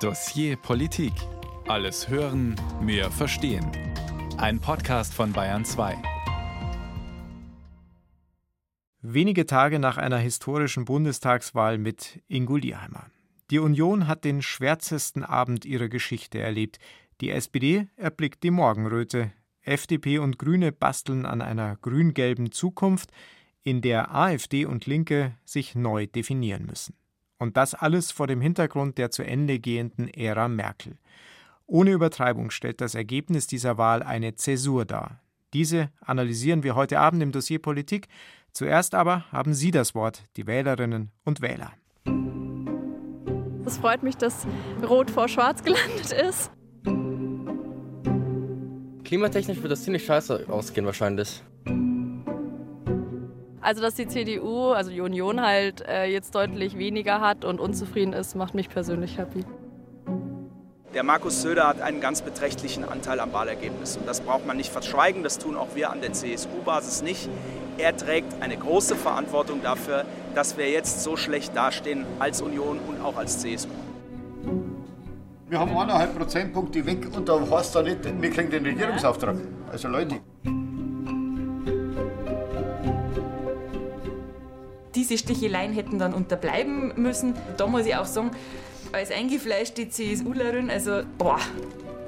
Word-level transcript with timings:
Dossier 0.00 0.56
Politik. 0.56 1.14
Alles 1.68 2.10
hören, 2.10 2.54
mehr 2.82 3.10
verstehen. 3.10 3.66
Ein 4.36 4.60
Podcast 4.60 5.14
von 5.14 5.32
Bayern 5.32 5.64
2. 5.64 5.96
Wenige 9.00 9.46
Tage 9.46 9.78
nach 9.78 9.96
einer 9.96 10.18
historischen 10.18 10.84
Bundestagswahl 10.84 11.78
mit 11.78 12.22
Ingo 12.28 12.56
Lierheimer. 12.56 13.06
Die 13.50 13.58
Union 13.58 14.06
hat 14.06 14.24
den 14.24 14.42
schwärzesten 14.42 15.24
Abend 15.24 15.64
ihrer 15.64 15.88
Geschichte 15.88 16.40
erlebt. 16.40 16.78
Die 17.22 17.30
SPD 17.30 17.88
erblickt 17.96 18.42
die 18.42 18.50
Morgenröte. 18.50 19.32
FDP 19.62 20.18
und 20.18 20.38
Grüne 20.38 20.72
basteln 20.72 21.24
an 21.24 21.40
einer 21.40 21.76
grün-gelben 21.76 22.52
Zukunft, 22.52 23.12
in 23.62 23.80
der 23.80 24.14
AfD 24.14 24.66
und 24.66 24.84
Linke 24.84 25.38
sich 25.46 25.74
neu 25.74 26.06
definieren 26.06 26.66
müssen. 26.66 26.94
Und 27.38 27.56
das 27.56 27.74
alles 27.74 28.10
vor 28.10 28.26
dem 28.26 28.40
Hintergrund 28.40 28.98
der 28.98 29.10
zu 29.10 29.22
Ende 29.22 29.58
gehenden 29.58 30.08
Ära 30.08 30.48
Merkel. 30.48 30.96
Ohne 31.66 31.90
Übertreibung 31.90 32.50
stellt 32.50 32.80
das 32.80 32.94
Ergebnis 32.94 33.46
dieser 33.46 33.76
Wahl 33.76 34.02
eine 34.02 34.34
Zäsur 34.34 34.84
dar. 34.84 35.20
Diese 35.52 35.90
analysieren 36.00 36.62
wir 36.62 36.74
heute 36.74 36.98
Abend 37.00 37.22
im 37.22 37.32
Dossier 37.32 37.60
Politik. 37.60 38.08
Zuerst 38.52 38.94
aber 38.94 39.30
haben 39.32 39.52
Sie 39.52 39.70
das 39.70 39.94
Wort, 39.94 40.22
die 40.36 40.46
Wählerinnen 40.46 41.10
und 41.24 41.40
Wähler. 41.40 41.72
Es 43.66 43.78
freut 43.78 44.02
mich, 44.02 44.16
dass 44.16 44.46
Rot 44.88 45.10
vor 45.10 45.28
Schwarz 45.28 45.62
gelandet 45.62 46.12
ist. 46.12 46.50
Klimatechnisch 49.04 49.60
wird 49.60 49.72
das 49.72 49.82
ziemlich 49.82 50.04
scheiße 50.04 50.46
ausgehen 50.48 50.86
wahrscheinlich. 50.86 51.42
Also, 53.66 53.82
dass 53.82 53.94
die 53.94 54.06
CDU, 54.06 54.70
also 54.70 54.92
die 54.92 55.00
Union 55.00 55.40
halt 55.40 55.80
äh, 55.88 56.04
jetzt 56.04 56.36
deutlich 56.36 56.78
weniger 56.78 57.20
hat 57.20 57.44
und 57.44 57.58
unzufrieden 57.58 58.12
ist, 58.12 58.36
macht 58.36 58.54
mich 58.54 58.68
persönlich 58.68 59.18
happy. 59.18 59.44
Der 60.94 61.02
Markus 61.02 61.42
Söder 61.42 61.66
hat 61.66 61.80
einen 61.80 62.00
ganz 62.00 62.22
beträchtlichen 62.22 62.84
Anteil 62.84 63.18
am 63.18 63.32
Wahlergebnis. 63.32 63.96
Und 63.96 64.06
das 64.06 64.20
braucht 64.20 64.46
man 64.46 64.56
nicht 64.56 64.70
verschweigen, 64.70 65.24
das 65.24 65.40
tun 65.40 65.56
auch 65.56 65.74
wir 65.74 65.90
an 65.90 66.00
der 66.00 66.12
CSU-Basis 66.12 67.02
nicht. 67.02 67.28
Er 67.76 67.96
trägt 67.96 68.40
eine 68.40 68.56
große 68.56 68.94
Verantwortung 68.94 69.60
dafür, 69.64 70.04
dass 70.36 70.56
wir 70.56 70.70
jetzt 70.70 71.02
so 71.02 71.16
schlecht 71.16 71.56
dastehen 71.56 72.06
als 72.20 72.42
Union 72.42 72.78
und 72.86 73.04
auch 73.04 73.16
als 73.16 73.40
CSU. 73.40 73.68
Wir 75.48 75.58
haben 75.58 75.76
eineinhalb 75.76 76.16
Prozentpunkte 76.16 76.86
weg 76.86 77.08
und 77.16 77.28
da 77.28 77.40
heißt 77.50 77.74
da 77.74 77.82
nicht, 77.82 77.98
wir 78.04 78.30
kriegen 78.30 78.48
den 78.48 78.64
Regierungsauftrag. 78.64 79.38
Also 79.72 79.88
Leute. 79.88 80.20
Diese 84.96 85.18
Sticheleien 85.18 85.72
hätten 85.72 85.98
dann 85.98 86.14
unterbleiben 86.14 86.92
müssen. 86.96 87.34
Da 87.56 87.66
muss 87.66 87.86
ich 87.86 87.94
auch 87.94 88.06
sagen, 88.06 88.30
als 88.92 89.10
eingefleischte 89.10 89.88
CSUlerin, 89.88 90.70
also 90.70 91.02
boah, 91.18 91.38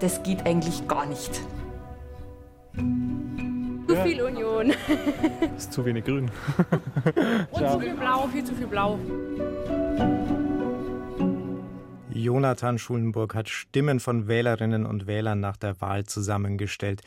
das 0.01 0.23
geht 0.23 0.47
eigentlich 0.47 0.89
gar 0.89 1.07
nicht. 1.07 1.43
Zu 3.89 3.97
viel 4.03 4.23
Union. 4.23 4.73
ist 5.57 5.73
zu 5.73 5.85
wenig 5.85 6.05
grün. 6.05 6.31
Und 7.51 7.71
zu 7.71 7.81
viel 7.81 7.95
Blau, 7.95 8.29
viel 8.29 8.45
zu 8.45 8.55
viel 8.55 8.67
Blau. 8.67 8.99
Jonathan 12.19 12.79
Schulenburg 12.79 13.35
hat 13.37 13.49
Stimmen 13.49 14.01
von 14.01 14.27
Wählerinnen 14.27 14.87
und 14.87 15.07
Wählern 15.07 15.39
nach 15.39 15.57
der 15.57 15.81
Wahl 15.81 16.05
zusammengestellt. 16.05 17.03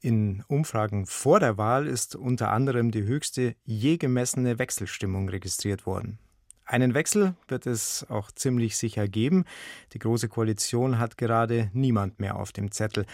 In 0.00 0.42
Umfragen 0.48 1.04
vor 1.04 1.38
der 1.38 1.58
Wahl 1.58 1.86
ist 1.86 2.16
unter 2.16 2.50
anderem 2.50 2.90
die 2.90 3.02
höchste 3.02 3.56
je 3.64 3.98
gemessene 3.98 4.58
Wechselstimmung 4.58 5.28
registriert 5.28 5.84
worden. 5.84 6.18
Einen 6.64 6.94
Wechsel 6.94 7.34
wird 7.46 7.66
es 7.66 8.06
auch 8.08 8.32
ziemlich 8.32 8.78
sicher 8.78 9.06
geben. 9.06 9.44
Die 9.92 9.98
Große 9.98 10.28
Koalition 10.28 10.98
hat 10.98 11.18
gerade 11.18 11.70
niemand 11.74 12.18
mehr 12.18 12.36
auf 12.36 12.52
dem 12.52 12.72
Zettel. 12.72 13.04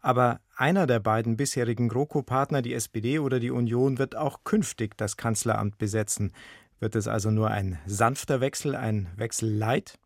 Aber 0.00 0.40
einer 0.56 0.86
der 0.86 1.00
beiden 1.00 1.36
bisherigen 1.36 1.88
GroKo-Partner, 1.88 2.62
die 2.62 2.72
SPD 2.72 3.18
oder 3.18 3.40
die 3.40 3.50
Union, 3.50 3.98
wird 3.98 4.14
auch 4.14 4.44
künftig 4.44 4.96
das 4.96 5.16
Kanzleramt 5.16 5.76
besetzen. 5.76 6.32
Wird 6.78 6.94
es 6.94 7.08
also 7.08 7.32
nur 7.32 7.50
ein 7.50 7.80
sanfter 7.84 8.40
Wechsel, 8.40 8.76
ein 8.76 9.08
Wechsel 9.16 9.50
Leid? 9.52 9.98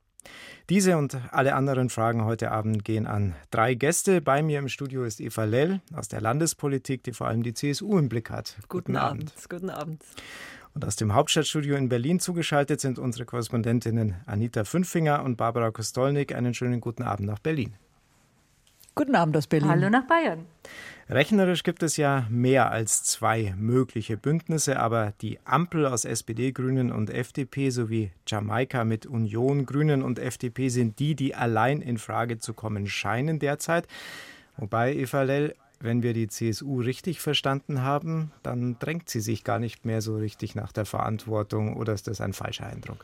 Diese 0.70 0.96
und 0.96 1.18
alle 1.30 1.54
anderen 1.54 1.90
Fragen 1.90 2.24
heute 2.24 2.50
Abend 2.50 2.84
gehen 2.84 3.06
an 3.06 3.34
drei 3.50 3.74
Gäste. 3.74 4.20
Bei 4.20 4.42
mir 4.42 4.58
im 4.58 4.68
Studio 4.68 5.04
ist 5.04 5.20
Eva 5.20 5.44
Lell 5.44 5.80
aus 5.94 6.08
der 6.08 6.20
Landespolitik, 6.20 7.02
die 7.02 7.12
vor 7.12 7.26
allem 7.26 7.42
die 7.42 7.54
CSU 7.54 7.98
im 7.98 8.08
Blick 8.08 8.30
hat. 8.30 8.56
Guten, 8.68 8.92
guten 8.92 8.96
Abend. 8.96 9.30
Abend. 9.32 9.50
Guten 9.50 9.70
Abend. 9.70 10.02
Und 10.74 10.84
aus 10.84 10.96
dem 10.96 11.14
Hauptstadtstudio 11.14 11.76
in 11.76 11.88
Berlin 11.88 12.18
zugeschaltet 12.18 12.80
sind 12.80 12.98
unsere 12.98 13.24
Korrespondentinnen 13.24 14.16
Anita 14.26 14.64
Fünfinger 14.64 15.22
und 15.22 15.36
Barbara 15.36 15.70
Kostolnik. 15.70 16.34
Einen 16.34 16.54
schönen 16.54 16.80
guten 16.80 17.04
Abend 17.04 17.28
nach 17.28 17.38
Berlin. 17.38 17.76
Guten 18.96 19.16
Abend 19.16 19.36
aus 19.36 19.48
Berlin. 19.48 19.70
Hallo 19.70 19.90
nach 19.90 20.06
Bayern. 20.06 20.46
Rechnerisch 21.10 21.64
gibt 21.64 21.82
es 21.82 21.96
ja 21.96 22.28
mehr 22.30 22.70
als 22.70 23.02
zwei 23.02 23.52
mögliche 23.58 24.16
Bündnisse, 24.16 24.78
aber 24.78 25.12
die 25.20 25.40
Ampel 25.44 25.84
aus 25.86 26.04
SPD, 26.04 26.52
Grünen 26.52 26.92
und 26.92 27.10
FDP 27.10 27.70
sowie 27.70 28.12
Jamaika 28.24 28.84
mit 28.84 29.04
Union, 29.04 29.66
Grünen 29.66 30.02
und 30.04 30.20
FDP 30.20 30.68
sind 30.68 31.00
die, 31.00 31.16
die 31.16 31.34
allein 31.34 31.82
in 31.82 31.98
Frage 31.98 32.38
zu 32.38 32.54
kommen 32.54 32.86
scheinen 32.86 33.40
derzeit. 33.40 33.88
Wobei, 34.56 34.94
Eva 34.94 35.22
Lell, 35.22 35.56
wenn 35.80 36.04
wir 36.04 36.14
die 36.14 36.28
CSU 36.28 36.80
richtig 36.80 37.20
verstanden 37.20 37.82
haben, 37.82 38.30
dann 38.44 38.78
drängt 38.78 39.08
sie 39.08 39.20
sich 39.20 39.42
gar 39.42 39.58
nicht 39.58 39.84
mehr 39.84 40.02
so 40.02 40.16
richtig 40.16 40.54
nach 40.54 40.70
der 40.70 40.86
Verantwortung 40.86 41.76
oder 41.76 41.94
ist 41.94 42.06
das 42.06 42.20
ein 42.20 42.32
falscher 42.32 42.66
Eindruck? 42.66 42.98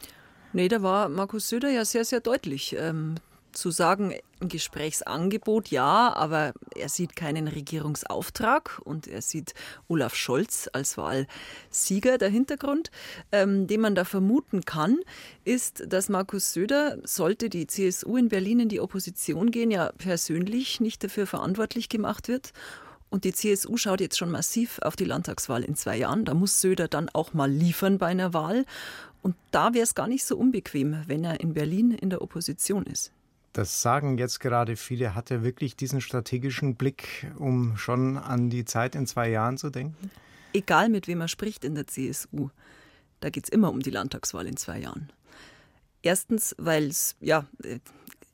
Nee, 0.52 0.68
da 0.68 0.82
war 0.82 1.08
Markus 1.08 1.48
Söder 1.48 1.70
ja 1.70 1.84
sehr, 1.84 2.04
sehr 2.04 2.20
deutlich. 2.20 2.76
Ähm, 2.78 3.16
zu 3.52 3.70
sagen, 3.70 4.14
ein 4.40 4.48
Gesprächsangebot 4.48 5.68
ja, 5.68 6.14
aber 6.14 6.52
er 6.74 6.88
sieht 6.88 7.16
keinen 7.16 7.48
Regierungsauftrag 7.48 8.80
und 8.84 9.06
er 9.06 9.22
sieht 9.22 9.54
Olaf 9.88 10.14
Scholz 10.14 10.68
als 10.72 10.96
Wahlsieger. 10.96 12.18
Der 12.18 12.28
Hintergrund, 12.28 12.90
ähm, 13.32 13.66
den 13.66 13.80
man 13.80 13.94
da 13.94 14.04
vermuten 14.04 14.64
kann, 14.64 14.98
ist, 15.44 15.84
dass 15.86 16.08
Markus 16.08 16.52
Söder, 16.52 16.98
sollte 17.04 17.50
die 17.50 17.66
CSU 17.66 18.16
in 18.16 18.28
Berlin 18.28 18.60
in 18.60 18.68
die 18.68 18.80
Opposition 18.80 19.50
gehen, 19.50 19.70
ja 19.70 19.92
persönlich 19.98 20.80
nicht 20.80 21.04
dafür 21.04 21.26
verantwortlich 21.26 21.88
gemacht 21.88 22.28
wird. 22.28 22.52
Und 23.10 23.24
die 23.24 23.32
CSU 23.32 23.76
schaut 23.76 24.00
jetzt 24.00 24.16
schon 24.16 24.30
massiv 24.30 24.78
auf 24.82 24.94
die 24.94 25.04
Landtagswahl 25.04 25.64
in 25.64 25.74
zwei 25.74 25.96
Jahren. 25.96 26.24
Da 26.24 26.32
muss 26.32 26.60
Söder 26.60 26.86
dann 26.86 27.08
auch 27.08 27.34
mal 27.34 27.50
liefern 27.50 27.98
bei 27.98 28.06
einer 28.06 28.32
Wahl. 28.32 28.64
Und 29.22 29.34
da 29.50 29.74
wäre 29.74 29.82
es 29.82 29.94
gar 29.94 30.06
nicht 30.06 30.24
so 30.24 30.36
unbequem, 30.36 31.02
wenn 31.06 31.24
er 31.24 31.40
in 31.40 31.52
Berlin 31.52 31.90
in 31.90 32.10
der 32.10 32.22
Opposition 32.22 32.84
ist. 32.84 33.12
Das 33.52 33.82
sagen 33.82 34.16
jetzt 34.18 34.38
gerade 34.40 34.76
viele. 34.76 35.14
Hat 35.14 35.30
er 35.30 35.42
wirklich 35.42 35.76
diesen 35.76 36.00
strategischen 36.00 36.76
Blick, 36.76 37.30
um 37.38 37.76
schon 37.76 38.16
an 38.16 38.48
die 38.48 38.64
Zeit 38.64 38.94
in 38.94 39.06
zwei 39.06 39.28
Jahren 39.28 39.58
zu 39.58 39.70
denken? 39.70 40.10
Egal 40.52 40.88
mit 40.88 41.08
wem 41.08 41.20
er 41.20 41.28
spricht 41.28 41.64
in 41.64 41.74
der 41.74 41.86
CSU, 41.86 42.50
da 43.20 43.30
geht 43.30 43.44
es 43.44 43.50
immer 43.50 43.70
um 43.70 43.80
die 43.80 43.90
Landtagswahl 43.90 44.46
in 44.46 44.56
zwei 44.56 44.80
Jahren. 44.80 45.12
Erstens, 46.02 46.54
weil 46.58 46.86
es, 46.86 47.16
ja, 47.20 47.46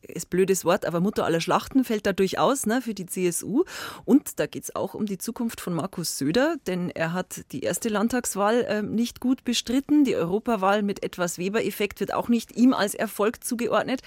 ist 0.03 0.31
blödes 0.31 0.65
Wort, 0.65 0.84
aber 0.84 1.00
Mutter 1.00 1.25
aller 1.25 1.41
Schlachten 1.41 1.84
fällt 1.84 2.06
da 2.06 2.12
durchaus 2.12 2.66
ne, 2.66 2.81
für 2.81 2.94
die 2.94 3.06
CSU. 3.06 3.65
Und 4.04 4.38
da 4.38 4.47
geht 4.47 4.65
es 4.65 4.77
auch 4.77 4.94
um 4.94 5.06
die 5.06 5.19
Zukunft 5.19 5.60
von 5.60 5.75
Markus 5.75 6.19
Söder, 6.19 6.56
denn 6.66 6.91
er 6.91 7.12
hat 7.12 7.53
die 7.53 7.60
erste 7.60 7.88
Landtagswahl 7.88 8.62
äh, 8.65 8.83
nicht 8.83 9.21
gut 9.21 9.44
bestritten. 9.44 10.04
Die 10.04 10.15
Europawahl 10.15 10.83
mit 10.83 11.03
etwas 11.03 11.38
Weber-Effekt 11.38 12.00
wird 12.00 12.15
auch 12.15 12.28
nicht 12.28 12.56
ihm 12.56 12.72
als 12.72 12.94
Erfolg 12.94 13.43
zugeordnet. 13.43 14.03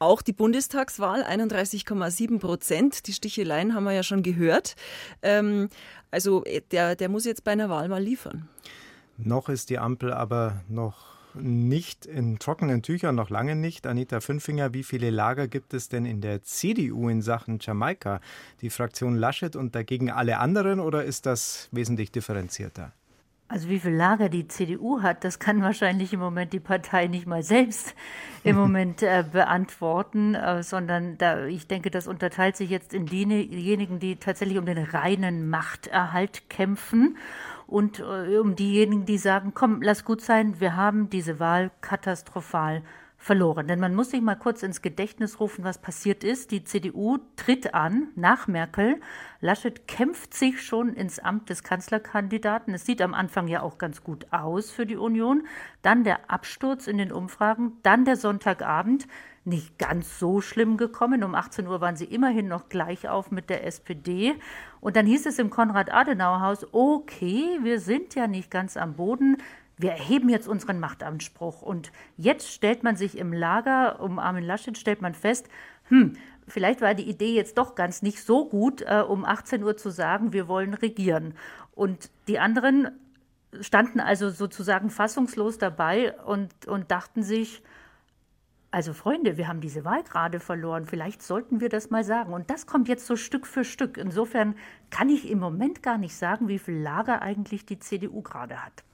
Auch 0.00 0.22
die 0.22 0.32
Bundestagswahl 0.32 1.22
31,7 1.22 2.38
Prozent. 2.38 3.06
Die 3.06 3.12
Sticheleien 3.12 3.74
haben 3.74 3.84
wir 3.84 3.92
ja 3.92 4.02
schon 4.02 4.22
gehört. 4.22 4.74
Ähm, 5.20 5.68
also 6.10 6.42
äh, 6.46 6.62
der, 6.70 6.96
der 6.96 7.10
muss 7.10 7.26
jetzt 7.26 7.44
bei 7.44 7.52
einer 7.52 7.68
Wahl 7.68 7.88
mal 7.88 8.02
liefern. 8.02 8.48
Noch 9.18 9.50
ist 9.50 9.68
die 9.68 9.78
Ampel 9.78 10.14
aber 10.14 10.64
noch 10.70 11.10
nicht 11.34 12.06
in 12.06 12.38
trockenen 12.38 12.82
Tüchern, 12.82 13.14
noch 13.14 13.28
lange 13.28 13.54
nicht. 13.56 13.86
Anita 13.86 14.20
Fünfinger, 14.20 14.72
wie 14.72 14.84
viele 14.84 15.10
Lager 15.10 15.48
gibt 15.48 15.74
es 15.74 15.90
denn 15.90 16.06
in 16.06 16.22
der 16.22 16.42
CDU 16.42 17.10
in 17.10 17.20
Sachen 17.20 17.58
Jamaika? 17.60 18.22
Die 18.62 18.70
Fraktion 18.70 19.16
Laschet 19.16 19.54
und 19.54 19.74
dagegen 19.74 20.10
alle 20.10 20.38
anderen 20.38 20.80
oder 20.80 21.04
ist 21.04 21.26
das 21.26 21.68
wesentlich 21.72 22.10
differenzierter? 22.10 22.92
Also 23.50 23.68
wie 23.68 23.80
viel 23.80 23.90
Lager 23.90 24.28
die 24.28 24.46
CDU 24.46 25.02
hat, 25.02 25.24
das 25.24 25.40
kann 25.40 25.60
wahrscheinlich 25.62 26.12
im 26.12 26.20
Moment 26.20 26.52
die 26.52 26.60
Partei 26.60 27.08
nicht 27.08 27.26
mal 27.26 27.42
selbst 27.42 27.96
im 28.44 28.56
Moment 28.64 29.02
äh, 29.02 29.24
beantworten, 29.30 30.36
äh, 30.36 30.62
sondern 30.62 31.18
da, 31.18 31.46
ich 31.46 31.66
denke, 31.66 31.90
das 31.90 32.06
unterteilt 32.06 32.56
sich 32.56 32.70
jetzt 32.70 32.94
in 32.94 33.06
diejenigen, 33.06 33.98
die 33.98 34.16
tatsächlich 34.16 34.56
um 34.56 34.66
den 34.66 34.78
reinen 34.78 35.50
Machterhalt 35.50 36.48
kämpfen 36.48 37.16
und 37.66 37.98
äh, 37.98 38.38
um 38.38 38.54
diejenigen, 38.54 39.04
die 39.04 39.18
sagen, 39.18 39.50
komm, 39.52 39.82
lass 39.82 40.04
gut 40.04 40.20
sein, 40.20 40.60
wir 40.60 40.76
haben 40.76 41.10
diese 41.10 41.40
Wahl 41.40 41.72
katastrophal 41.80 42.82
verloren. 43.22 43.68
Denn 43.68 43.78
man 43.78 43.94
muss 43.94 44.10
sich 44.10 44.22
mal 44.22 44.34
kurz 44.34 44.62
ins 44.62 44.80
Gedächtnis 44.80 45.40
rufen, 45.40 45.62
was 45.62 45.76
passiert 45.76 46.24
ist. 46.24 46.50
Die 46.52 46.64
CDU 46.64 47.18
tritt 47.36 47.74
an 47.74 48.08
nach 48.16 48.48
Merkel. 48.48 48.98
Laschet 49.42 49.86
kämpft 49.86 50.32
sich 50.32 50.62
schon 50.62 50.94
ins 50.94 51.18
Amt 51.18 51.50
des 51.50 51.62
Kanzlerkandidaten. 51.62 52.72
Es 52.72 52.86
sieht 52.86 53.02
am 53.02 53.12
Anfang 53.12 53.46
ja 53.46 53.60
auch 53.60 53.76
ganz 53.76 54.02
gut 54.02 54.26
aus 54.30 54.70
für 54.70 54.86
die 54.86 54.96
Union. 54.96 55.46
Dann 55.82 56.02
der 56.02 56.30
Absturz 56.30 56.86
in 56.86 56.96
den 56.96 57.12
Umfragen, 57.12 57.76
dann 57.82 58.06
der 58.06 58.16
Sonntagabend. 58.16 59.06
Nicht 59.44 59.78
ganz 59.78 60.18
so 60.18 60.40
schlimm 60.40 60.78
gekommen. 60.78 61.22
Um 61.22 61.34
18 61.34 61.66
Uhr 61.66 61.82
waren 61.82 61.96
sie 61.96 62.06
immerhin 62.06 62.48
noch 62.48 62.70
gleich 62.70 63.08
auf 63.08 63.30
mit 63.30 63.50
der 63.50 63.66
SPD. 63.66 64.34
Und 64.80 64.96
dann 64.96 65.04
hieß 65.04 65.26
es 65.26 65.38
im 65.38 65.50
Konrad-Adenauer-Haus, 65.50 66.68
okay, 66.72 67.58
wir 67.62 67.80
sind 67.80 68.14
ja 68.14 68.26
nicht 68.26 68.50
ganz 68.50 68.78
am 68.78 68.94
Boden 68.94 69.36
wir 69.80 69.92
erheben 69.92 70.28
jetzt 70.28 70.48
unseren 70.48 70.78
Machtanspruch. 70.78 71.62
Und 71.62 71.90
jetzt 72.16 72.52
stellt 72.52 72.82
man 72.82 72.96
sich 72.96 73.16
im 73.16 73.32
Lager 73.32 74.00
um 74.00 74.18
Armin 74.18 74.44
Laschet, 74.44 74.76
stellt 74.76 75.02
man 75.02 75.14
fest, 75.14 75.48
hm, 75.88 76.14
vielleicht 76.46 76.80
war 76.80 76.94
die 76.94 77.08
Idee 77.08 77.34
jetzt 77.34 77.58
doch 77.58 77.74
ganz 77.74 78.02
nicht 78.02 78.22
so 78.22 78.48
gut, 78.48 78.82
äh, 78.82 79.02
um 79.06 79.24
18 79.24 79.62
Uhr 79.62 79.76
zu 79.76 79.90
sagen, 79.90 80.32
wir 80.32 80.48
wollen 80.48 80.74
regieren. 80.74 81.34
Und 81.74 82.10
die 82.28 82.38
anderen 82.38 82.90
standen 83.60 84.00
also 84.00 84.30
sozusagen 84.30 84.90
fassungslos 84.90 85.58
dabei 85.58 86.16
und, 86.20 86.66
und 86.66 86.90
dachten 86.90 87.22
sich, 87.22 87.62
also 88.70 88.92
Freunde, 88.92 89.36
wir 89.36 89.48
haben 89.48 89.60
diese 89.60 89.84
Wahl 89.84 90.04
gerade 90.04 90.38
verloren, 90.38 90.86
vielleicht 90.86 91.22
sollten 91.22 91.60
wir 91.60 91.68
das 91.68 91.90
mal 91.90 92.04
sagen. 92.04 92.32
Und 92.32 92.50
das 92.50 92.66
kommt 92.66 92.86
jetzt 92.86 93.06
so 93.06 93.16
Stück 93.16 93.46
für 93.46 93.64
Stück. 93.64 93.96
Insofern 93.96 94.54
kann 94.90 95.08
ich 95.08 95.28
im 95.28 95.40
Moment 95.40 95.82
gar 95.82 95.98
nicht 95.98 96.14
sagen, 96.14 96.46
wie 96.46 96.60
viel 96.60 96.76
Lager 96.76 97.20
eigentlich 97.20 97.66
die 97.66 97.80
CDU 97.80 98.22
gerade 98.22 98.64
hat. 98.64 98.84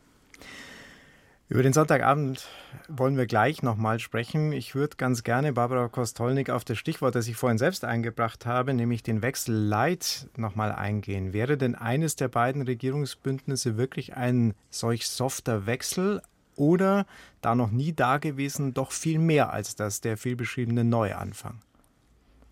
Über 1.49 1.63
den 1.63 1.73
Sonntagabend 1.73 2.49
wollen 2.89 3.17
wir 3.17 3.27
gleich 3.27 3.63
nochmal 3.63 4.01
sprechen. 4.01 4.51
Ich 4.51 4.75
würde 4.75 4.97
ganz 4.97 5.23
gerne 5.23 5.53
Barbara 5.53 5.87
Kostolnik 5.87 6.51
auf 6.51 6.65
das 6.65 6.77
Stichwort, 6.77 7.15
das 7.15 7.29
ich 7.29 7.37
vorhin 7.37 7.57
selbst 7.57 7.85
eingebracht 7.85 8.47
habe, 8.47 8.75
nämlich 8.75 9.05
den 9.05 9.23
Wechsel 9.23 9.55
Leid 9.55 10.29
nochmal 10.37 10.73
eingehen. 10.73 11.33
Wäre 11.33 11.57
denn 11.57 11.77
eines 11.77 12.17
der 12.17 12.27
beiden 12.27 12.63
Regierungsbündnisse 12.63 13.77
wirklich 13.77 14.17
ein 14.17 14.55
solch 14.71 15.07
softer 15.07 15.67
Wechsel 15.67 16.21
oder 16.57 17.07
da 17.43 17.55
noch 17.55 17.71
nie 17.71 17.93
dagewesen 17.93 18.75
doch 18.75 18.91
viel 18.91 19.21
mehr 19.21 19.53
als 19.53 19.77
das, 19.77 20.01
der 20.01 20.17
vielbeschriebene 20.17 20.83
Neuanfang? 20.83 21.61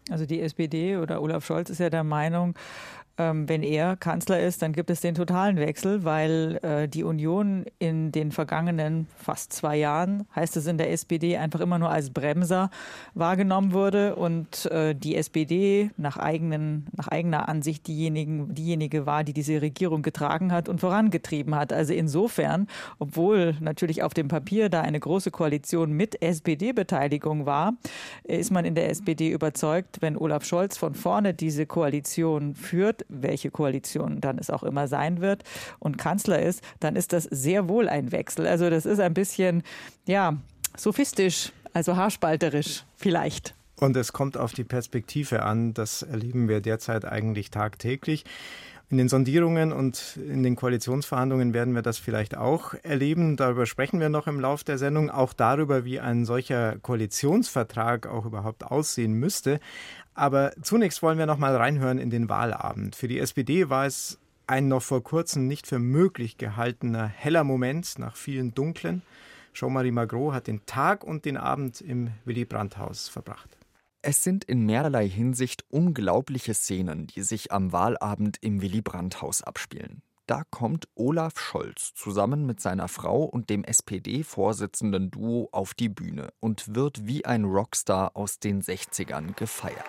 Also 0.08 0.24
die 0.24 0.40
SPD 0.40 0.98
oder 0.98 1.20
Olaf 1.20 1.44
Scholz 1.44 1.68
ist 1.68 1.80
ja 1.80 1.90
der 1.90 2.04
Meinung, 2.04 2.54
ähm, 3.16 3.48
wenn 3.48 3.62
er 3.62 3.96
Kanzler 3.96 4.40
ist, 4.40 4.62
dann 4.62 4.72
gibt 4.72 4.90
es 4.90 5.00
den 5.00 5.14
totalen 5.14 5.56
Wechsel, 5.56 6.04
weil 6.04 6.58
äh, 6.62 6.88
die 6.88 7.04
Union 7.04 7.64
in 7.78 8.10
den 8.10 8.32
vergangenen 8.32 9.06
fast 9.16 9.52
zwei 9.52 9.76
Jahren, 9.76 10.26
heißt 10.34 10.56
es 10.56 10.66
in 10.66 10.78
der 10.78 10.90
SPD, 10.90 11.36
einfach 11.36 11.60
immer 11.60 11.78
nur 11.78 11.90
als 11.90 12.10
Bremser 12.10 12.70
wahrgenommen 13.14 13.72
wurde 13.72 14.16
und 14.16 14.66
äh, 14.66 14.94
die 14.94 15.14
SPD 15.14 15.90
nach, 15.96 16.16
eigenen, 16.16 16.86
nach 16.96 17.08
eigener 17.08 17.48
Ansicht 17.48 17.86
diejenigen, 17.86 18.52
diejenige 18.52 19.06
war, 19.06 19.22
die 19.22 19.32
diese 19.32 19.62
Regierung 19.62 20.02
getragen 20.02 20.50
hat 20.50 20.68
und 20.68 20.80
vorangetrieben 20.80 21.54
hat. 21.54 21.72
Also 21.72 21.92
insofern, 21.92 22.66
obwohl 22.98 23.56
natürlich 23.60 24.02
auf 24.02 24.14
dem 24.14 24.26
Papier 24.26 24.68
da 24.68 24.80
eine 24.80 24.98
große 24.98 25.30
Koalition 25.30 25.92
mit 25.92 26.20
SPD-Beteiligung 26.20 27.46
war, 27.46 27.74
ist 28.24 28.50
man 28.50 28.64
in 28.64 28.74
der 28.74 28.90
SPD 28.90 29.30
überzeugt, 29.30 29.98
wenn 30.00 30.16
Olaf 30.16 30.44
Scholz 30.44 30.76
von 30.76 30.94
vorne 30.94 31.32
diese 31.32 31.66
Koalition 31.66 32.54
führt, 32.54 33.03
welche 33.08 33.50
Koalition 33.50 34.20
dann 34.20 34.38
es 34.38 34.50
auch 34.50 34.62
immer 34.62 34.88
sein 34.88 35.20
wird, 35.20 35.44
und 35.78 35.98
Kanzler 35.98 36.40
ist, 36.40 36.62
dann 36.80 36.96
ist 36.96 37.12
das 37.12 37.24
sehr 37.24 37.68
wohl 37.68 37.88
ein 37.88 38.12
Wechsel. 38.12 38.46
Also 38.46 38.70
das 38.70 38.86
ist 38.86 39.00
ein 39.00 39.14
bisschen, 39.14 39.62
ja, 40.06 40.36
sophistisch, 40.76 41.52
also 41.72 41.96
haarspalterisch 41.96 42.84
vielleicht. 42.96 43.54
Und 43.80 43.96
es 43.96 44.12
kommt 44.12 44.36
auf 44.36 44.52
die 44.52 44.64
Perspektive 44.64 45.42
an. 45.42 45.74
Das 45.74 46.02
erleben 46.02 46.48
wir 46.48 46.60
derzeit 46.60 47.04
eigentlich 47.04 47.50
tagtäglich. 47.50 48.24
In 48.90 48.98
den 48.98 49.08
Sondierungen 49.08 49.72
und 49.72 50.18
in 50.18 50.42
den 50.42 50.56
Koalitionsverhandlungen 50.56 51.54
werden 51.54 51.74
wir 51.74 51.82
das 51.82 51.98
vielleicht 51.98 52.36
auch 52.36 52.74
erleben. 52.82 53.36
Darüber 53.36 53.66
sprechen 53.66 53.98
wir 53.98 54.10
noch 54.10 54.26
im 54.26 54.38
Laufe 54.38 54.64
der 54.64 54.78
Sendung. 54.78 55.10
Auch 55.10 55.32
darüber, 55.32 55.84
wie 55.84 56.00
ein 56.00 56.24
solcher 56.24 56.76
Koalitionsvertrag 56.78 58.06
auch 58.06 58.26
überhaupt 58.26 58.62
aussehen 58.62 59.14
müsste. 59.14 59.58
Aber 60.14 60.52
zunächst 60.62 61.02
wollen 61.02 61.18
wir 61.18 61.26
noch 61.26 61.38
mal 61.38 61.56
reinhören 61.56 61.98
in 61.98 62.10
den 62.10 62.28
Wahlabend. 62.28 62.94
Für 62.96 63.08
die 63.08 63.18
SPD 63.18 63.68
war 63.68 63.86
es 63.86 64.18
ein 64.46 64.68
noch 64.68 64.82
vor 64.82 65.02
kurzem 65.02 65.48
nicht 65.48 65.66
für 65.66 65.78
möglich 65.78 66.38
gehaltener 66.38 67.06
heller 67.06 67.44
Moment 67.44 67.98
nach 67.98 68.16
vielen 68.16 68.54
dunklen. 68.54 69.02
Jean-Marie 69.54 69.90
Magro 69.90 70.32
hat 70.32 70.46
den 70.46 70.64
Tag 70.66 71.04
und 71.04 71.24
den 71.24 71.36
Abend 71.36 71.80
im 71.80 72.10
Willy 72.24 72.44
Brandt-Haus 72.44 73.08
verbracht. 73.08 73.56
Es 74.02 74.22
sind 74.22 74.44
in 74.44 74.66
mehrerlei 74.66 75.08
Hinsicht 75.08 75.64
unglaubliche 75.70 76.54
Szenen, 76.54 77.06
die 77.06 77.22
sich 77.22 77.52
am 77.52 77.72
Wahlabend 77.72 78.36
im 78.40 78.60
Willy 78.60 78.82
Brandt-Haus 78.82 79.42
abspielen. 79.42 80.02
Da 80.26 80.42
kommt 80.50 80.88
Olaf 80.94 81.38
Scholz 81.38 81.92
zusammen 81.92 82.46
mit 82.46 82.58
seiner 82.58 82.88
Frau 82.88 83.24
und 83.24 83.50
dem 83.50 83.62
SPD-Vorsitzenden 83.62 85.10
Duo 85.10 85.50
auf 85.52 85.74
die 85.74 85.90
Bühne 85.90 86.32
und 86.40 86.74
wird 86.74 87.06
wie 87.06 87.26
ein 87.26 87.44
Rockstar 87.44 88.16
aus 88.16 88.38
den 88.38 88.62
60ern 88.62 89.34
gefeiert. 89.36 89.84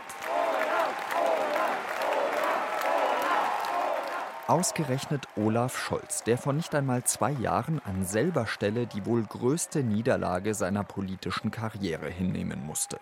Ausgerechnet 4.47 5.25
Olaf 5.37 5.77
Scholz, 5.77 6.23
der 6.23 6.37
vor 6.37 6.51
nicht 6.51 6.75
einmal 6.75 7.05
zwei 7.05 7.31
Jahren 7.31 7.79
an 7.79 8.05
selber 8.05 8.45
Stelle 8.45 8.87
die 8.87 9.05
wohl 9.05 9.23
größte 9.23 9.83
Niederlage 9.83 10.53
seiner 10.53 10.83
politischen 10.83 11.49
Karriere 11.49 12.09
hinnehmen 12.09 12.61
musste. 12.65 12.99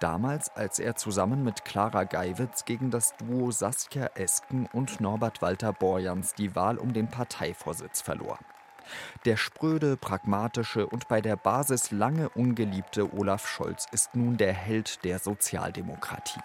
Damals, 0.00 0.48
als 0.50 0.78
er 0.78 0.96
zusammen 0.96 1.44
mit 1.44 1.64
Clara 1.64 2.04
Geiwitz 2.04 2.64
gegen 2.64 2.90
das 2.90 3.16
Duo 3.16 3.50
Saskia 3.50 4.10
Esken 4.14 4.66
und 4.72 5.00
Norbert 5.00 5.42
Walter 5.42 5.72
Borjans 5.72 6.34
die 6.34 6.54
Wahl 6.54 6.78
um 6.78 6.92
den 6.92 7.08
Parteivorsitz 7.08 8.00
verlor. 8.00 8.38
Der 9.24 9.36
spröde, 9.36 9.96
pragmatische 9.96 10.86
und 10.86 11.08
bei 11.08 11.20
der 11.20 11.36
Basis 11.36 11.90
lange 11.90 12.28
ungeliebte 12.30 13.12
Olaf 13.14 13.46
Scholz 13.46 13.86
ist 13.92 14.14
nun 14.14 14.36
der 14.36 14.52
Held 14.52 15.04
der 15.04 15.18
Sozialdemokratie. 15.18 16.40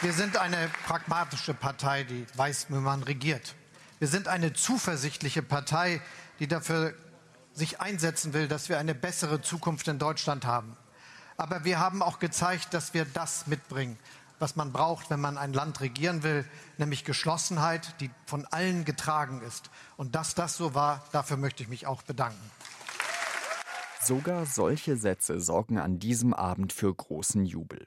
Wir 0.00 0.12
sind 0.12 0.36
eine 0.36 0.68
pragmatische 0.86 1.54
Partei, 1.54 2.04
die 2.04 2.26
weiß, 2.34 2.66
wie 2.70 2.74
man 2.74 3.02
regiert. 3.02 3.54
Wir 3.98 4.08
sind 4.08 4.28
eine 4.28 4.52
zuversichtliche 4.52 5.42
Partei, 5.42 6.00
die 6.40 6.48
dafür 6.48 6.94
sich 7.52 7.80
einsetzen 7.80 8.34
will, 8.34 8.48
dass 8.48 8.68
wir 8.68 8.78
eine 8.78 8.94
bessere 8.94 9.40
Zukunft 9.40 9.86
in 9.88 9.98
Deutschland 9.98 10.44
haben. 10.44 10.76
Aber 11.36 11.64
wir 11.64 11.80
haben 11.80 12.02
auch 12.02 12.18
gezeigt, 12.18 12.74
dass 12.74 12.94
wir 12.94 13.04
das 13.04 13.46
mitbringen, 13.46 13.98
was 14.38 14.56
man 14.56 14.72
braucht, 14.72 15.10
wenn 15.10 15.20
man 15.20 15.38
ein 15.38 15.52
Land 15.52 15.80
regieren 15.80 16.22
will, 16.22 16.44
nämlich 16.78 17.04
Geschlossenheit, 17.04 18.00
die 18.00 18.10
von 18.26 18.44
allen 18.46 18.84
getragen 18.84 19.40
ist. 19.42 19.70
Und 19.96 20.14
dass 20.14 20.34
das 20.34 20.56
so 20.56 20.74
war, 20.74 21.04
dafür 21.12 21.36
möchte 21.36 21.62
ich 21.62 21.68
mich 21.68 21.86
auch 21.86 22.02
bedanken. 22.02 22.50
Sogar 24.00 24.44
solche 24.44 24.96
Sätze 24.96 25.40
sorgen 25.40 25.78
an 25.78 25.98
diesem 25.98 26.34
Abend 26.34 26.72
für 26.72 26.92
großen 26.94 27.46
Jubel. 27.46 27.86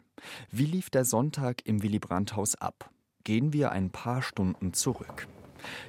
Wie 0.50 0.66
lief 0.66 0.90
der 0.90 1.06
Sonntag 1.06 1.66
im 1.66 1.84
Willy 1.84 2.00
Brandt-Haus 2.00 2.56
ab? 2.56 2.90
Gehen 3.24 3.54
wir 3.54 3.72
ein 3.72 3.92
paar 3.92 4.24
Stunden 4.24 4.74
zurück. 4.74 5.28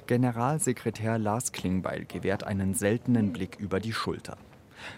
Generalsekretär 0.07 1.17
Lars 1.17 1.51
Klingbeil 1.51 2.05
gewährt 2.05 2.43
einen 2.43 2.73
seltenen 2.73 3.33
Blick 3.33 3.55
über 3.59 3.79
die 3.79 3.93
Schulter. 3.93 4.37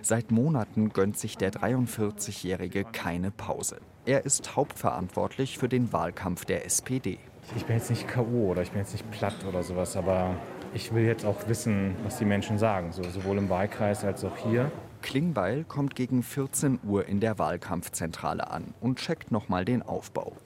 Seit 0.02 0.32
Monaten 0.32 0.90
gönnt 0.90 1.18
sich 1.18 1.38
der 1.38 1.52
43-Jährige 1.52 2.84
keine 2.84 3.32
Pause. 3.32 3.78
Er 4.06 4.26
ist 4.26 4.56
hauptverantwortlich 4.56 5.58
für 5.58 5.70
den 5.70 5.94
Wahlkampf 5.94 6.46
der 6.46 6.66
SPD. 6.66 7.20
Ich 7.56 7.66
bin 7.66 7.78
jetzt 7.78 7.90
nicht 7.90 8.08
K.O. 8.08 8.50
oder 8.50 8.62
ich 8.62 8.72
bin 8.72 8.80
jetzt 8.80 8.94
nicht 8.94 9.10
platt 9.12 9.46
oder 9.48 9.64
sowas, 9.64 9.96
aber 9.96 10.36
ich 10.74 10.94
will 10.94 11.04
jetzt 11.04 11.26
auch 11.26 11.48
wissen, 11.48 11.96
was 12.04 12.18
die 12.18 12.26
Menschen 12.26 12.58
sagen, 12.58 12.92
so, 12.92 13.04
sowohl 13.04 13.38
im 13.38 13.50
Wahlkreis 13.50 14.04
als 14.04 14.24
auch 14.24 14.38
hier. 14.38 14.72
Klingbeil 15.02 15.64
kommt 15.64 15.96
gegen 15.96 16.24
14 16.24 16.80
Uhr 16.84 17.08
in 17.08 17.20
der 17.20 17.40
Wahlkampfzentrale 17.40 18.50
an 18.50 18.74
und 18.80 19.00
checkt 19.00 19.32
nochmal 19.32 19.66
den 19.66 19.82
Aufbau. 19.82 20.38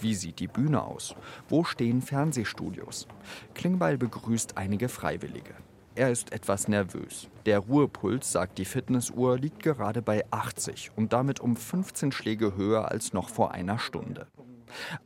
Wie 0.00 0.14
sieht 0.14 0.40
die 0.40 0.48
Bühne 0.48 0.82
aus? 0.82 1.14
Wo 1.48 1.64
stehen 1.64 2.02
Fernsehstudios? 2.02 3.06
Klingbeil 3.54 3.98
begrüßt 3.98 4.56
einige 4.56 4.88
Freiwillige. 4.88 5.54
Er 5.98 6.12
ist 6.12 6.32
etwas 6.32 6.68
nervös. 6.68 7.26
Der 7.44 7.58
Ruhepuls, 7.58 8.30
sagt 8.30 8.58
die 8.58 8.64
Fitnessuhr, 8.64 9.36
liegt 9.36 9.64
gerade 9.64 10.00
bei 10.00 10.24
80 10.30 10.92
und 10.94 11.12
damit 11.12 11.40
um 11.40 11.56
15 11.56 12.12
Schläge 12.12 12.54
höher 12.54 12.88
als 12.88 13.12
noch 13.12 13.28
vor 13.28 13.50
einer 13.50 13.80
Stunde. 13.80 14.28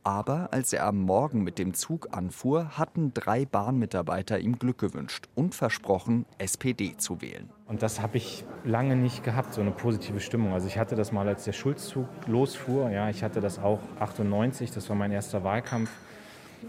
Aber 0.03 0.49
als 0.51 0.71
er 0.71 0.85
am 0.85 0.99
Morgen 0.99 1.41
mit 1.41 1.57
dem 1.57 1.73
Zug 1.73 2.09
anfuhr, 2.11 2.77
hatten 2.77 3.11
drei 3.11 3.43
Bahnmitarbeiter 3.43 4.37
ihm 4.37 4.59
Glück 4.59 4.77
gewünscht 4.77 5.29
und 5.33 5.55
versprochen, 5.55 6.27
SPD 6.37 6.95
zu 6.95 7.23
wählen. 7.23 7.49
Und 7.65 7.81
das 7.81 7.99
habe 7.99 8.17
ich 8.17 8.45
lange 8.63 8.95
nicht 8.95 9.23
gehabt, 9.23 9.55
so 9.55 9.61
eine 9.61 9.71
positive 9.71 10.19
Stimmung. 10.19 10.53
Also 10.53 10.67
ich 10.67 10.77
hatte 10.77 10.95
das 10.95 11.11
mal, 11.11 11.27
als 11.27 11.43
der 11.43 11.53
Schulzzug 11.53 12.07
losfuhr. 12.27 12.91
Ja, 12.91 13.09
ich 13.09 13.23
hatte 13.23 13.41
das 13.41 13.57
auch 13.57 13.79
98, 13.99 14.69
das 14.69 14.87
war 14.89 14.95
mein 14.95 15.11
erster 15.11 15.43
Wahlkampf. 15.43 15.89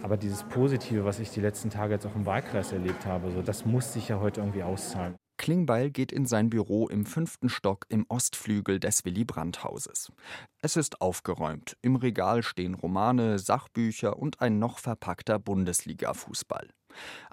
Aber 0.05 0.19
dieses 0.19 0.43
Positive, 0.43 1.07
was 1.07 1.19
ich 1.19 1.31
die 1.31 1.41
letzten 1.41 1.71
Tage 1.71 1.95
jetzt 1.95 2.05
auch 2.05 2.15
im 2.15 2.27
Wahlkreis 2.27 2.73
erlebt 2.73 3.07
habe, 3.07 3.31
so, 3.31 3.41
das 3.41 3.65
muss 3.65 3.95
sich 3.95 4.09
ja 4.09 4.21
heute 4.21 4.43
irgendwie 4.43 4.63
auszahlen. 4.63 5.17
Klingbeil 5.39 5.91
geht 5.91 6.13
in 6.13 6.27
sein 6.27 6.51
Büro 6.51 6.89
im 6.89 7.07
fünften 7.07 7.49
Stock 7.49 7.87
im 7.89 8.05
Ostflügel 8.11 8.79
des 8.81 9.07
Willy 9.07 9.25
Brandt-Hauses. 9.25 10.13
Es 10.61 10.77
ist 10.77 11.01
aufgeräumt. 11.01 11.79
Im 11.81 11.97
Regal 11.97 12.43
stehen 12.43 12.75
Romane, 12.75 13.39
Sachbücher 13.39 14.19
und 14.19 14.43
ein 14.43 14.59
noch 14.59 14.79
verpackter 14.79 15.39
Bundesliga-Fußball. 15.39 16.69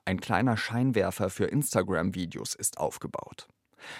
Ein 0.05 0.21
kleiner 0.21 0.55
Scheinwerfer 0.55 1.29
für 1.29 1.47
Instagram-Videos 1.47 2.55
ist 2.55 2.77
aufgebaut. 2.77 3.49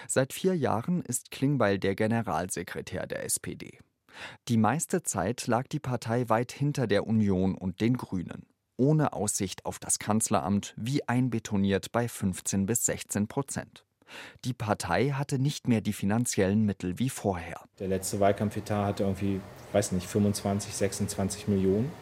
Seit 0.08 0.32
vier 0.32 0.56
Jahren 0.56 1.02
ist 1.02 1.30
Klingbeil 1.30 1.78
der 1.78 1.94
Generalsekretär 1.94 3.06
der 3.06 3.22
SPD. 3.26 3.80
Die 4.48 4.56
meiste 4.56 5.02
Zeit 5.02 5.46
lag 5.46 5.68
die 5.68 5.80
Partei 5.80 6.30
weit 6.30 6.52
hinter 6.52 6.86
der 6.86 7.06
Union 7.06 7.54
und 7.54 7.82
den 7.82 7.98
Grünen. 7.98 8.46
Ohne 8.82 9.12
Aussicht 9.12 9.64
auf 9.64 9.78
das 9.78 10.00
Kanzleramt, 10.00 10.74
wie 10.76 11.08
einbetoniert 11.08 11.92
bei 11.92 12.08
15 12.08 12.66
bis 12.66 12.84
16 12.86 13.28
Prozent. 13.28 13.84
Die 14.44 14.54
Partei 14.54 15.10
hatte 15.10 15.38
nicht 15.38 15.68
mehr 15.68 15.80
die 15.80 15.92
finanziellen 15.92 16.64
Mittel 16.66 16.98
wie 16.98 17.08
vorher. 17.08 17.60
Der 17.78 17.86
letzte 17.86 18.18
Wahlkampfetat 18.18 18.84
hatte 18.84 19.04
irgendwie, 19.04 19.40
weiß 19.70 19.92
nicht, 19.92 20.08
25, 20.08 20.74
26 20.74 21.46
Millionen. 21.46 21.92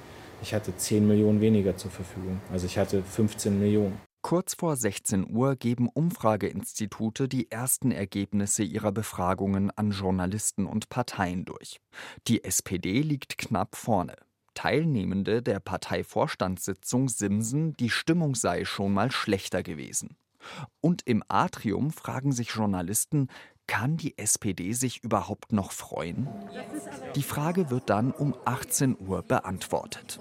Ich 0.41 0.55
hatte 0.55 0.75
10 0.75 1.07
Millionen 1.07 1.43
weniger 1.43 1.77
zur 1.77 1.91
Verfügung. 1.91 2.41
Also 2.51 2.65
ich 2.65 2.79
hatte 2.79 3.03
15 3.03 3.61
Millionen. 3.61 4.01
Kurz 4.23 4.55
vor 4.55 4.75
16 4.75 5.31
Uhr 5.31 5.57
geben 5.57 5.87
Umfrageinstitute 5.87 7.29
die 7.29 7.51
ersten 7.51 7.91
Ergebnisse 7.91 8.63
ihrer 8.63 8.91
Befragungen 8.91 9.71
an 9.77 9.91
Journalisten 9.91 10.65
und 10.65 10.89
Parteien 10.89 11.45
durch. 11.45 11.79
Die 12.27 12.43
SPD 12.43 13.03
liegt 13.03 13.37
knapp 13.37 13.77
vorne. 13.77 14.17
Teilnehmende 14.55 15.43
der 15.43 15.61
Parteivorstandssitzung 15.61 17.09
simsen, 17.09 17.77
die 17.77 17.91
Stimmung 17.91 18.35
sei 18.35 18.65
schon 18.65 18.93
mal 18.93 19.11
schlechter 19.11 19.63
gewesen. 19.63 20.17
Und 20.81 21.03
im 21.07 21.23
Atrium 21.29 21.91
fragen 21.91 22.33
sich 22.33 22.51
Journalisten, 22.51 23.29
kann 23.67 23.97
die 23.97 24.19
SPD 24.19 24.73
sich 24.73 25.05
überhaupt 25.05 25.53
noch 25.53 25.71
freuen? 25.71 26.29
Die 27.15 27.23
Frage 27.23 27.71
wird 27.71 27.89
dann 27.89 28.11
um 28.11 28.35
18 28.45 28.97
Uhr 28.99 29.23
beantwortet. 29.23 30.19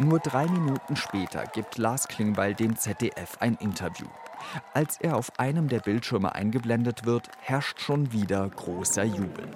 Nur 0.00 0.18
drei 0.18 0.46
Minuten 0.48 0.96
später 0.96 1.44
gibt 1.44 1.78
Lars 1.78 2.08
Klingbeil 2.08 2.54
dem 2.54 2.76
ZDF 2.76 3.38
ein 3.38 3.54
Interview. 3.54 4.08
Als 4.72 4.98
er 5.00 5.16
auf 5.16 5.38
einem 5.38 5.68
der 5.68 5.80
Bildschirme 5.80 6.34
eingeblendet 6.34 7.04
wird, 7.04 7.28
herrscht 7.40 7.80
schon 7.80 8.12
wieder 8.12 8.48
großer 8.48 9.04
Jubel. 9.04 9.48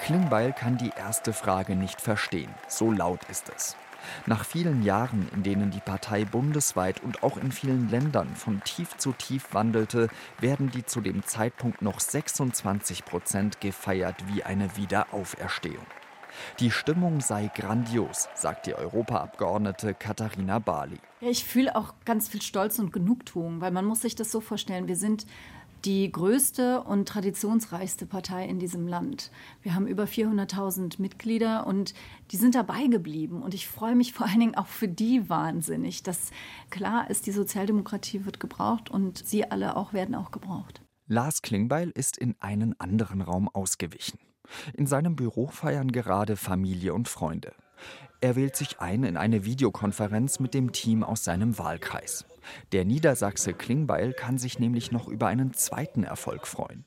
Klingbeil 0.00 0.52
kann 0.52 0.78
die 0.78 0.90
erste 0.96 1.32
Frage 1.32 1.76
nicht 1.76 2.00
verstehen, 2.00 2.52
so 2.68 2.90
laut 2.90 3.20
ist 3.30 3.52
es. 3.54 3.76
Nach 4.26 4.44
vielen 4.44 4.82
Jahren, 4.82 5.28
in 5.32 5.42
denen 5.42 5.70
die 5.70 5.80
Partei 5.80 6.24
bundesweit 6.24 7.02
und 7.02 7.22
auch 7.22 7.36
in 7.36 7.52
vielen 7.52 7.88
Ländern 7.88 8.34
von 8.34 8.60
tief 8.64 8.96
zu 8.96 9.12
tief 9.12 9.48
wandelte, 9.52 10.08
werden 10.40 10.70
die 10.70 10.84
zu 10.84 11.00
dem 11.00 11.24
Zeitpunkt 11.24 11.82
noch 11.82 12.00
26 12.00 13.04
Prozent 13.04 13.60
gefeiert 13.60 14.16
wie 14.32 14.42
eine 14.42 14.76
Wiederauferstehung. 14.76 15.86
Die 16.60 16.70
Stimmung 16.70 17.20
sei 17.20 17.50
grandios, 17.54 18.28
sagt 18.34 18.66
die 18.66 18.74
Europaabgeordnete 18.74 19.94
Katharina 19.94 20.58
Barley. 20.58 20.98
Ich 21.20 21.44
fühle 21.44 21.76
auch 21.76 21.94
ganz 22.04 22.28
viel 22.28 22.42
Stolz 22.42 22.78
und 22.78 22.92
Genugtuung, 22.92 23.60
weil 23.60 23.70
man 23.70 23.84
muss 23.84 24.02
sich 24.02 24.14
das 24.14 24.30
so 24.30 24.40
vorstellen, 24.40 24.88
wir 24.88 24.96
sind 24.96 25.26
die 25.84 26.10
größte 26.10 26.82
und 26.82 27.08
traditionsreichste 27.08 28.06
Partei 28.06 28.46
in 28.46 28.58
diesem 28.58 28.86
Land. 28.86 29.30
Wir 29.62 29.74
haben 29.74 29.86
über 29.86 30.04
400.000 30.04 31.00
Mitglieder 31.00 31.66
und 31.66 31.94
die 32.30 32.36
sind 32.36 32.54
dabei 32.54 32.86
geblieben. 32.86 33.42
Und 33.42 33.54
ich 33.54 33.66
freue 33.66 33.96
mich 33.96 34.12
vor 34.12 34.26
allen 34.26 34.40
Dingen 34.40 34.54
auch 34.54 34.68
für 34.68 34.88
die 34.88 35.28
wahnsinnig, 35.28 36.02
dass 36.02 36.30
klar 36.70 37.10
ist, 37.10 37.26
die 37.26 37.32
Sozialdemokratie 37.32 38.24
wird 38.24 38.40
gebraucht 38.40 38.90
und 38.90 39.18
sie 39.26 39.50
alle 39.50 39.76
auch 39.76 39.92
werden 39.92 40.14
auch 40.14 40.30
gebraucht. 40.30 40.82
Lars 41.08 41.42
Klingbeil 41.42 41.90
ist 41.90 42.16
in 42.16 42.36
einen 42.38 42.78
anderen 42.78 43.20
Raum 43.20 43.48
ausgewichen. 43.48 44.18
In 44.74 44.86
seinem 44.86 45.16
Büro 45.16 45.46
feiern 45.48 45.92
gerade 45.92 46.36
Familie 46.36 46.94
und 46.94 47.08
Freunde. 47.08 47.52
Er 48.20 48.36
wählt 48.36 48.54
sich 48.54 48.80
ein 48.80 49.02
in 49.02 49.16
eine 49.16 49.44
Videokonferenz 49.44 50.38
mit 50.38 50.54
dem 50.54 50.72
Team 50.72 51.02
aus 51.02 51.24
seinem 51.24 51.58
Wahlkreis. 51.58 52.24
Der 52.72 52.84
Niedersachse 52.84 53.52
Klingbeil 53.52 54.12
kann 54.12 54.38
sich 54.38 54.58
nämlich 54.58 54.92
noch 54.92 55.08
über 55.08 55.26
einen 55.26 55.54
zweiten 55.54 56.04
Erfolg 56.04 56.46
freuen. 56.46 56.84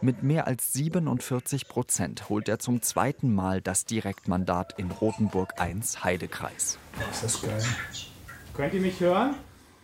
Mit 0.00 0.22
mehr 0.22 0.46
als 0.46 0.72
47 0.72 1.66
Prozent 1.66 2.28
holt 2.28 2.48
er 2.48 2.58
zum 2.58 2.82
zweiten 2.82 3.34
Mal 3.34 3.60
das 3.60 3.84
Direktmandat 3.84 4.78
in 4.78 4.90
Rothenburg 4.90 5.54
I 5.58 5.80
Heidekreis. 6.02 6.78
Ist 7.10 7.24
das 7.24 7.42
geil. 7.42 7.62
Könnt 8.54 8.74
ihr 8.74 8.80
mich 8.80 9.00
hören? 9.00 9.34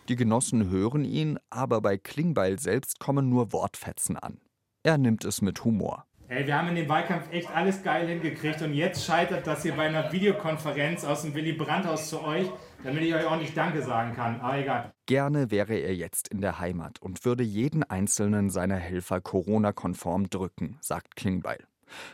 Die 0.07 0.15
Genossen 0.15 0.69
hören 0.69 1.05
ihn, 1.05 1.39
aber 1.49 1.81
bei 1.81 1.97
Klingbeil 1.97 2.59
selbst 2.59 2.99
kommen 2.99 3.29
nur 3.29 3.51
Wortfetzen 3.51 4.17
an. 4.17 4.39
Er 4.83 4.97
nimmt 4.97 5.25
es 5.25 5.41
mit 5.41 5.63
Humor. 5.63 6.05
Ey, 6.31 6.45
wir 6.45 6.55
haben 6.55 6.67
in 6.67 6.75
dem 6.75 6.87
Wahlkampf 6.87 7.31
echt 7.31 7.49
alles 7.49 7.81
geil 7.81 8.07
hingekriegt 8.07 8.61
und 8.61 8.75
jetzt 8.75 9.03
scheitert 9.03 9.47
das 9.47 9.63
hier 9.63 9.75
bei 9.75 9.87
einer 9.87 10.11
Videokonferenz 10.11 11.03
aus 11.03 11.23
dem 11.23 11.33
Willy 11.33 11.53
Brandt-Haus 11.53 12.07
zu 12.07 12.23
euch, 12.23 12.47
damit 12.83 13.01
ich 13.01 13.15
euch 13.15 13.25
auch 13.25 13.37
nicht 13.37 13.57
Danke 13.57 13.81
sagen 13.81 14.13
kann. 14.13 14.39
Aber 14.39 14.59
egal. 14.59 14.93
Gerne 15.07 15.49
wäre 15.49 15.73
er 15.73 15.95
jetzt 15.95 16.27
in 16.27 16.39
der 16.39 16.59
Heimat 16.59 17.01
und 17.01 17.25
würde 17.25 17.41
jeden 17.41 17.81
einzelnen 17.81 18.51
seiner 18.51 18.75
Helfer 18.75 19.21
Corona-konform 19.21 20.29
drücken, 20.29 20.77
sagt 20.81 21.15
Klingbeil. 21.15 21.65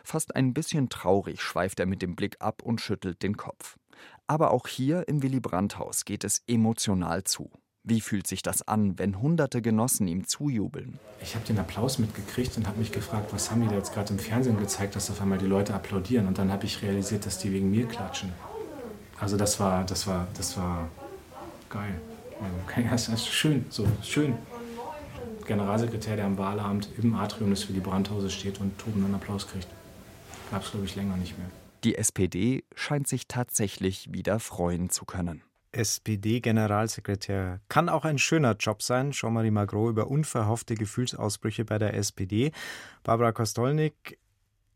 Fast 0.05 0.33
ein 0.33 0.53
bisschen 0.53 0.87
traurig 0.87 1.41
schweift 1.41 1.81
er 1.81 1.85
mit 1.85 2.01
dem 2.01 2.15
Blick 2.15 2.37
ab 2.39 2.61
und 2.63 2.79
schüttelt 2.79 3.21
den 3.21 3.35
Kopf. 3.35 3.75
Aber 4.27 4.51
auch 4.51 4.67
hier 4.69 5.09
im 5.09 5.23
Willy 5.23 5.41
Brandt-Haus 5.41 6.05
geht 6.05 6.23
es 6.23 6.41
emotional 6.47 7.25
zu. 7.25 7.51
Wie 7.87 8.01
fühlt 8.01 8.25
sich 8.25 8.41
das 8.41 8.67
an, 8.67 8.97
wenn 8.97 9.21
hunderte 9.21 9.61
Genossen 9.61 10.07
ihm 10.07 10.25
zujubeln? 10.25 10.97
Ich 11.21 11.35
habe 11.35 11.45
den 11.45 11.59
Applaus 11.59 11.99
mitgekriegt 11.99 12.57
und 12.57 12.67
habe 12.67 12.79
mich 12.79 12.91
gefragt, 12.91 13.31
was 13.31 13.51
haben 13.51 13.61
die 13.61 13.67
da 13.67 13.75
jetzt 13.75 13.93
gerade 13.93 14.11
im 14.11 14.17
Fernsehen 14.17 14.57
gezeigt, 14.57 14.95
dass 14.95 15.11
auf 15.11 15.21
einmal 15.21 15.37
die 15.37 15.45
Leute 15.45 15.75
applaudieren. 15.75 16.25
Und 16.25 16.39
dann 16.39 16.51
habe 16.51 16.65
ich 16.65 16.81
realisiert, 16.81 17.27
dass 17.27 17.37
die 17.37 17.53
wegen 17.53 17.69
mir 17.69 17.87
klatschen. 17.87 18.33
Also 19.19 19.37
das 19.37 19.59
war, 19.59 19.83
das 19.83 20.07
war, 20.07 20.27
das 20.35 20.57
war 20.57 20.89
geil. 21.69 22.01
Also, 22.41 23.11
das 23.11 23.21
ist 23.21 23.27
schön, 23.27 23.65
so 23.69 23.87
schön. 24.01 24.35
Generalsekretär, 25.45 26.15
der 26.15 26.25
am 26.25 26.39
Wahlabend 26.39 26.89
im 26.97 27.13
Atrium 27.13 27.51
des 27.51 27.69
Willy 27.69 27.81
Brandt-Hauses 27.81 28.33
steht 28.33 28.59
und 28.59 28.79
tobenden 28.79 29.13
Applaus 29.13 29.47
kriegt. 29.47 29.67
Gab 30.49 30.63
es, 30.63 30.71
glaube 30.71 30.87
ich, 30.87 30.95
länger 30.95 31.17
nicht 31.17 31.37
mehr. 31.37 31.51
Die 31.83 31.95
SPD 31.99 32.63
scheint 32.73 33.07
sich 33.07 33.27
tatsächlich 33.27 34.11
wieder 34.11 34.39
freuen 34.39 34.89
zu 34.89 35.05
können. 35.05 35.43
SPD-Generalsekretär. 35.75 37.59
Kann 37.69 37.89
auch 37.89 38.05
ein 38.05 38.17
schöner 38.17 38.55
Job 38.57 38.81
sein. 38.81 39.11
Jean-Marie 39.11 39.51
Magro 39.51 39.89
über 39.89 40.07
unverhoffte 40.07 40.75
Gefühlsausbrüche 40.75 41.65
bei 41.65 41.77
der 41.77 41.93
SPD. 41.95 42.51
Barbara 43.03 43.31
Kostolnik, 43.31 44.17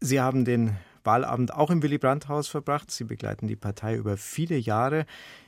Sie 0.01 0.21
haben 0.21 0.45
den 0.45 0.77
Wahlabend 1.03 1.53
auch 1.53 1.69
im 1.69 1.81
Willy 1.81 1.97
Brandt-Haus 1.97 2.47
verbracht. 2.47 2.91
Sie 2.91 3.03
begleiten 3.03 3.47
die 3.47 3.55
Partei 3.55 3.95
über 3.95 4.17
viele 4.17 4.57
Jahre. 4.57 5.05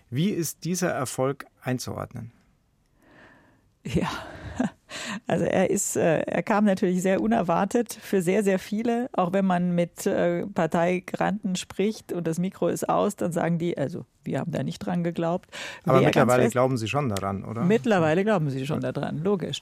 Wie 0.10 0.30
ist 0.30 0.64
dieser 0.66 0.92
Erfolg 0.92 1.46
einzuordnen? 1.62 2.32
Ja, 3.84 4.10
also 5.28 5.46
er 5.46 5.70
ist, 5.70 5.96
äh, 5.96 6.20
er 6.22 6.44
kam 6.44 6.66
natürlich 6.66 7.02
sehr 7.02 7.22
unerwartet 7.22 7.94
für 7.94 8.22
sehr, 8.22 8.44
sehr 8.44 8.60
viele. 8.60 9.10
Auch 9.14 9.34
wenn 9.34 9.46
man 9.46 9.74
mit 9.76 10.06
äh, 10.06 10.46
Parteigranten 10.48 11.56
spricht 11.56 12.14
und 12.14 12.28
das 12.28 12.40
Mikro 12.40 12.68
ist 12.68 12.88
aus, 12.88 13.16
dann 13.16 13.32
sagen 13.32 13.58
die, 13.58 13.78
also 13.78 14.06
wir 14.24 14.40
haben 14.40 14.52
da 14.52 14.64
nicht 14.64 14.80
dran 14.80 15.04
geglaubt. 15.04 15.50
Aber 15.86 16.00
Wer 16.00 16.08
mittlerweile 16.08 16.50
glauben 16.50 16.78
Sie 16.78 16.88
schon 16.88 17.10
daran, 17.10 17.44
oder? 17.44 17.64
Mittlerweile 17.64 18.24
glauben 18.24 18.50
Sie 18.50 18.66
schon 18.66 18.82
daran, 18.82 19.24
logisch. 19.24 19.62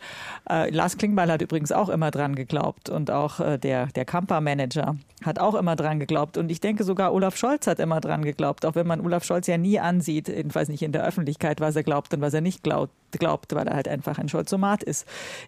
Äh, 0.50 0.70
Lars 0.72 0.98
Klingbeil 0.98 1.32
hat 1.32 1.42
übrigens 1.42 1.72
auch 1.72 1.90
immer 1.90 2.12
dran 2.12 2.36
geglaubt 2.36 2.90
und 2.90 3.12
auch 3.12 3.40
äh, 3.40 3.58
der, 3.58 3.88
der 3.88 4.06
Kampa-Manager 4.06 4.98
hat 5.24 5.40
auch 5.40 5.56
immer 5.56 5.76
dran 5.76 6.00
geglaubt. 6.00 6.38
Und 6.38 6.52
ich 6.52 6.60
denke 6.60 6.84
sogar 6.84 7.14
Olaf 7.14 7.38
Scholz 7.38 7.68
hat 7.68 7.80
immer 7.80 8.02
dran 8.02 8.24
geglaubt, 8.24 8.66
auch 8.66 8.76
wenn 8.76 8.88
man 8.88 9.02
Olaf 9.02 9.24
Scholz 9.24 9.48
ja 9.48 9.58
nie 9.58 9.80
ansieht, 9.80 10.28
jedenfalls 10.28 10.70
nicht 10.70 10.82
in 10.82 10.92
der 10.92 11.06
Öffentlichkeit, 11.06 11.62
was 11.62 11.76
er 11.76 11.84
glaubt 11.84 12.14
und 12.14 12.22
was 12.22 12.34
er 12.34 12.42
nicht 12.42 12.64
glaubt, 12.64 12.94
glaubt 13.12 13.56
weil 13.56 13.68
er 13.68 13.76
halt 13.76 13.88
einfach 13.88 14.18
ein 14.18 14.30
Scholzomat 14.30 14.84
ist 14.84 14.89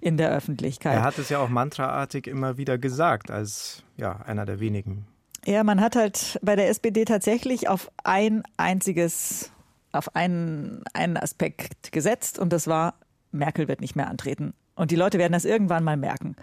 in 0.02 0.18
der 0.18 0.32
Öffentlichkeit. 0.32 0.96
Er 0.96 1.04
hat 1.04 1.18
es 1.18 1.30
ja 1.30 1.40
auch 1.40 1.50
mantraartig 1.50 2.28
immer 2.28 2.58
wieder 2.58 2.78
gesagt, 2.78 3.32
als 3.32 3.84
ja, 3.98 4.22
einer 4.26 4.46
der 4.46 4.60
wenigen 4.60 5.06
ja, 5.46 5.64
man 5.64 5.82
hat 5.82 5.96
halt 5.96 6.40
bei 6.44 6.56
der 6.56 6.70
SPD 6.70 7.06
tatsächlich 7.06 7.68
auf 7.68 7.90
ein 8.04 8.44
einziges, 8.58 9.52
auf 9.92 10.16
einen, 10.16 10.84
einen 10.94 11.18
Aspekt 11.18 11.92
gesetzt 11.92 12.38
und 12.38 12.54
das 12.54 12.68
war, 12.68 12.94
Merkel 13.32 13.68
wird 13.68 13.82
nicht 13.82 13.96
mehr 13.96 14.08
antreten. 14.08 14.54
Und 14.76 14.92
die 14.92 14.96
Leute 14.96 15.18
werden 15.18 15.34
das 15.34 15.46
irgendwann 15.46 15.84
mal 15.84 15.98
merken. 15.98 16.36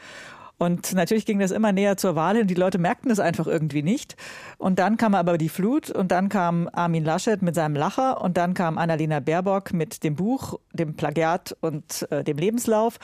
Und 0.59 0.93
natürlich 0.93 1.25
ging 1.25 1.39
das 1.39 1.53
immer 1.53 1.71
näher 1.71 1.97
zur 1.97 2.17
Wahl 2.17 2.37
hin. 2.37 2.49
Die 2.49 2.55
Leute 2.55 2.79
merkten 2.79 3.11
es 3.11 3.21
einfach 3.21 3.47
irgendwie 3.47 3.83
nicht. 3.83 4.17
Und 4.59 4.81
dann 4.81 4.97
kam 4.97 5.15
aber 5.15 5.39
die 5.39 5.49
Flut 5.49 5.89
und 5.91 6.11
dann 6.11 6.29
kam 6.29 6.69
Armin 6.73 7.05
Laschet 7.05 7.41
mit 7.43 7.55
seinem 7.55 7.77
Lacher 7.77 8.21
und 8.21 8.37
dann 8.37 8.55
kam 8.55 8.77
Annalena 8.77 9.21
Baerbock 9.21 9.73
mit 9.73 10.03
dem 10.03 10.17
Buch, 10.17 10.59
dem 10.73 10.95
Plagiat 10.95 11.57
und 11.61 12.11
äh, 12.11 12.25
dem 12.25 12.39
Lebenslauf. 12.39 12.99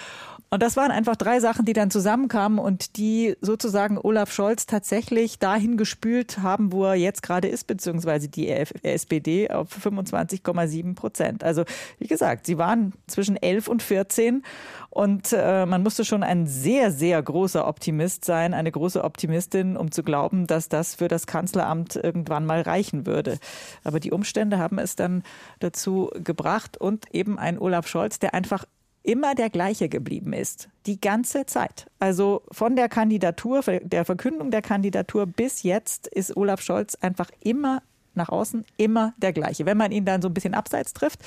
Und 0.55 0.63
das 0.63 0.77
waren 0.77 0.93
einfach 0.93 1.17
drei 1.17 1.41
Sachen, 1.41 1.65
die 1.65 1.73
dann 1.73 1.91
zusammenkamen 1.91 2.61
und 2.61 2.97
die 2.97 3.35
sozusagen 3.41 3.99
Olaf 3.99 4.33
Scholz 4.33 4.67
tatsächlich 4.67 5.41
dahin 5.41 5.77
gespült 5.77 6.39
haben, 6.43 6.71
wo 6.71 6.85
er 6.85 6.95
jetzt 6.95 7.25
gerade 7.25 7.49
ist, 7.49 7.67
beziehungsweise 7.67 8.29
die 8.29 8.49
SPD 8.49 9.51
auf 9.51 9.77
25,7 9.77 10.95
Prozent. 10.95 11.43
Also 11.43 11.65
wie 11.99 12.07
gesagt, 12.07 12.47
sie 12.47 12.57
waren 12.57 12.93
zwischen 13.09 13.35
11 13.35 13.67
und 13.67 13.83
14 13.83 14.45
und 14.91 15.33
äh, 15.33 15.67
man 15.67 15.83
musste 15.83 16.05
schon 16.05 16.23
ein 16.23 16.47
sehr, 16.47 16.93
sehr 16.93 17.21
großer 17.21 17.67
Optimist 17.67 18.25
sein, 18.25 18.55
eine 18.55 18.71
große 18.71 19.03
Optimistin, 19.03 19.77
um 19.77 19.91
zu 19.91 20.05
glauben, 20.05 20.47
dass 20.47 20.69
das 20.69 20.95
für 20.95 21.09
das 21.09 21.27
Kanzleramt 21.27 21.97
irgendwann 21.97 22.47
mal 22.47 22.61
reichen 22.61 23.07
würde. 23.07 23.39
Aber 23.83 23.99
die 23.99 24.13
Umstände 24.13 24.59
haben 24.59 24.79
es 24.79 24.95
dann 24.95 25.25
dazu 25.59 26.13
gebracht 26.15 26.77
und 26.77 27.13
eben 27.13 27.41
ein 27.41 27.59
Olaf 27.59 27.89
Scholz, 27.89 28.21
der 28.21 28.35
einfach 28.35 28.67
immer 29.05 29.35
der 29.35 29.51
gleiche 29.51 29.89
geblieben 29.89 30.33
ist. 30.33 30.69
Die 30.87 31.01
ganze 31.01 31.47
Zeit. 31.47 31.87
Also 32.01 32.43
von 32.51 32.75
der 32.75 32.89
Kandidatur, 32.89 33.63
der 33.63 34.05
Verkündung 34.05 34.51
der 34.51 34.63
Kandidatur 34.63 35.27
bis 35.27 35.63
jetzt 35.63 36.09
ist 36.09 36.37
Olaf 36.37 36.61
Scholz 36.61 36.97
einfach 36.97 37.31
immer 37.41 37.83
nach 38.17 38.29
außen 38.29 38.65
immer 38.77 39.13
der 39.19 39.33
gleiche. 39.33 39.67
Wenn 39.67 39.77
man 39.77 39.93
ihn 39.93 40.05
dann 40.05 40.23
so 40.23 40.29
ein 40.29 40.35
bisschen 40.35 40.55
abseits 40.55 40.93
trifft, 40.93 41.21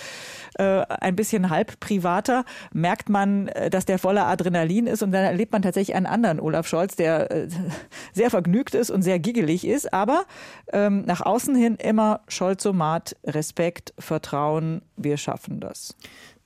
äh, 0.58 0.82
ein 0.88 1.16
bisschen 1.16 1.50
halb 1.50 1.80
privater, 1.80 2.46
merkt 2.74 3.10
man, 3.10 3.50
äh, 3.50 3.70
dass 3.70 3.86
der 3.86 4.00
voller 4.00 4.26
Adrenalin 4.28 4.88
ist 4.88 5.04
und 5.04 5.12
dann 5.12 5.24
erlebt 5.24 5.52
man 5.52 5.62
tatsächlich 5.62 5.96
einen 5.96 6.06
anderen 6.06 6.40
Olaf 6.40 6.68
Scholz, 6.68 6.96
der 6.96 7.30
äh, 7.30 7.48
sehr 8.14 8.30
vergnügt 8.30 8.74
ist 8.74 8.90
und 8.90 9.02
sehr 9.02 9.20
giggelig 9.20 9.68
ist, 9.68 9.94
aber 9.94 10.26
ähm, 10.72 11.04
nach 11.06 11.22
außen 11.22 11.56
hin 11.56 11.76
immer 11.76 12.22
Scholzomat, 12.28 13.16
Respekt, 13.26 13.94
Vertrauen, 14.00 14.82
wir 14.96 15.18
schaffen 15.18 15.60
das 15.60 15.96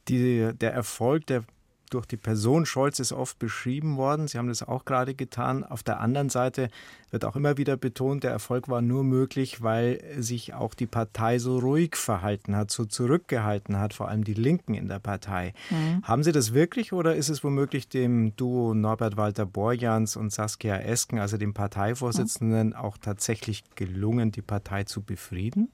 die, 0.08 0.52
der 0.54 0.74
Erfolg 0.74 1.26
der 1.28 1.44
durch 1.92 2.06
die 2.06 2.18
Person 2.18 2.66
Scholz 2.66 3.00
ist 3.00 3.12
oft 3.12 3.38
beschrieben 3.38 3.98
worden. 3.98 4.28
Sie 4.28 4.38
haben 4.38 4.48
das 4.48 4.64
auch 4.64 4.86
gerade 4.86 5.14
getan. 5.14 5.64
Auf 5.64 5.84
der 5.84 6.00
anderen 6.00 6.30
Seite 6.30 6.70
wird 7.12 7.26
auch 7.26 7.36
immer 7.36 7.58
wieder 7.58 7.78
betont, 7.78 8.24
der 8.24 8.32
Erfolg 8.32 8.70
war 8.70 8.82
nur 8.82 9.04
möglich, 9.04 9.62
weil 9.62 10.02
sich 10.18 10.54
auch 10.54 10.74
die 10.74 10.88
Partei 10.88 11.38
so 11.38 11.60
ruhig 11.60 11.96
verhalten 11.96 12.56
hat, 12.56 12.72
so 12.72 12.86
zurückgehalten 12.86 13.78
hat, 13.78 13.94
vor 13.94 14.08
allem 14.08 14.24
die 14.24 14.34
Linken 14.34 14.74
in 14.74 14.88
der 14.88 15.00
Partei. 15.00 15.54
Mhm. 15.70 16.02
Haben 16.04 16.24
Sie 16.24 16.32
das 16.32 16.54
wirklich 16.54 16.94
oder 16.94 17.16
ist 17.16 17.30
es 17.30 17.44
womöglich 17.44 17.90
dem 17.90 18.36
Duo 18.36 18.74
Norbert 18.74 19.18
Walter 19.18 19.46
Borjans 19.46 20.16
und 20.16 20.32
Saskia 20.32 20.78
Esken, 20.78 21.20
also 21.20 21.38
dem 21.38 21.54
Parteivorsitzenden, 21.54 22.70
mhm. 22.70 22.76
auch 22.76 22.98
tatsächlich 22.98 23.64
gelungen, 23.76 24.32
die 24.32 24.42
Partei 24.42 24.86
zu 24.86 25.02
befrieden? 25.02 25.70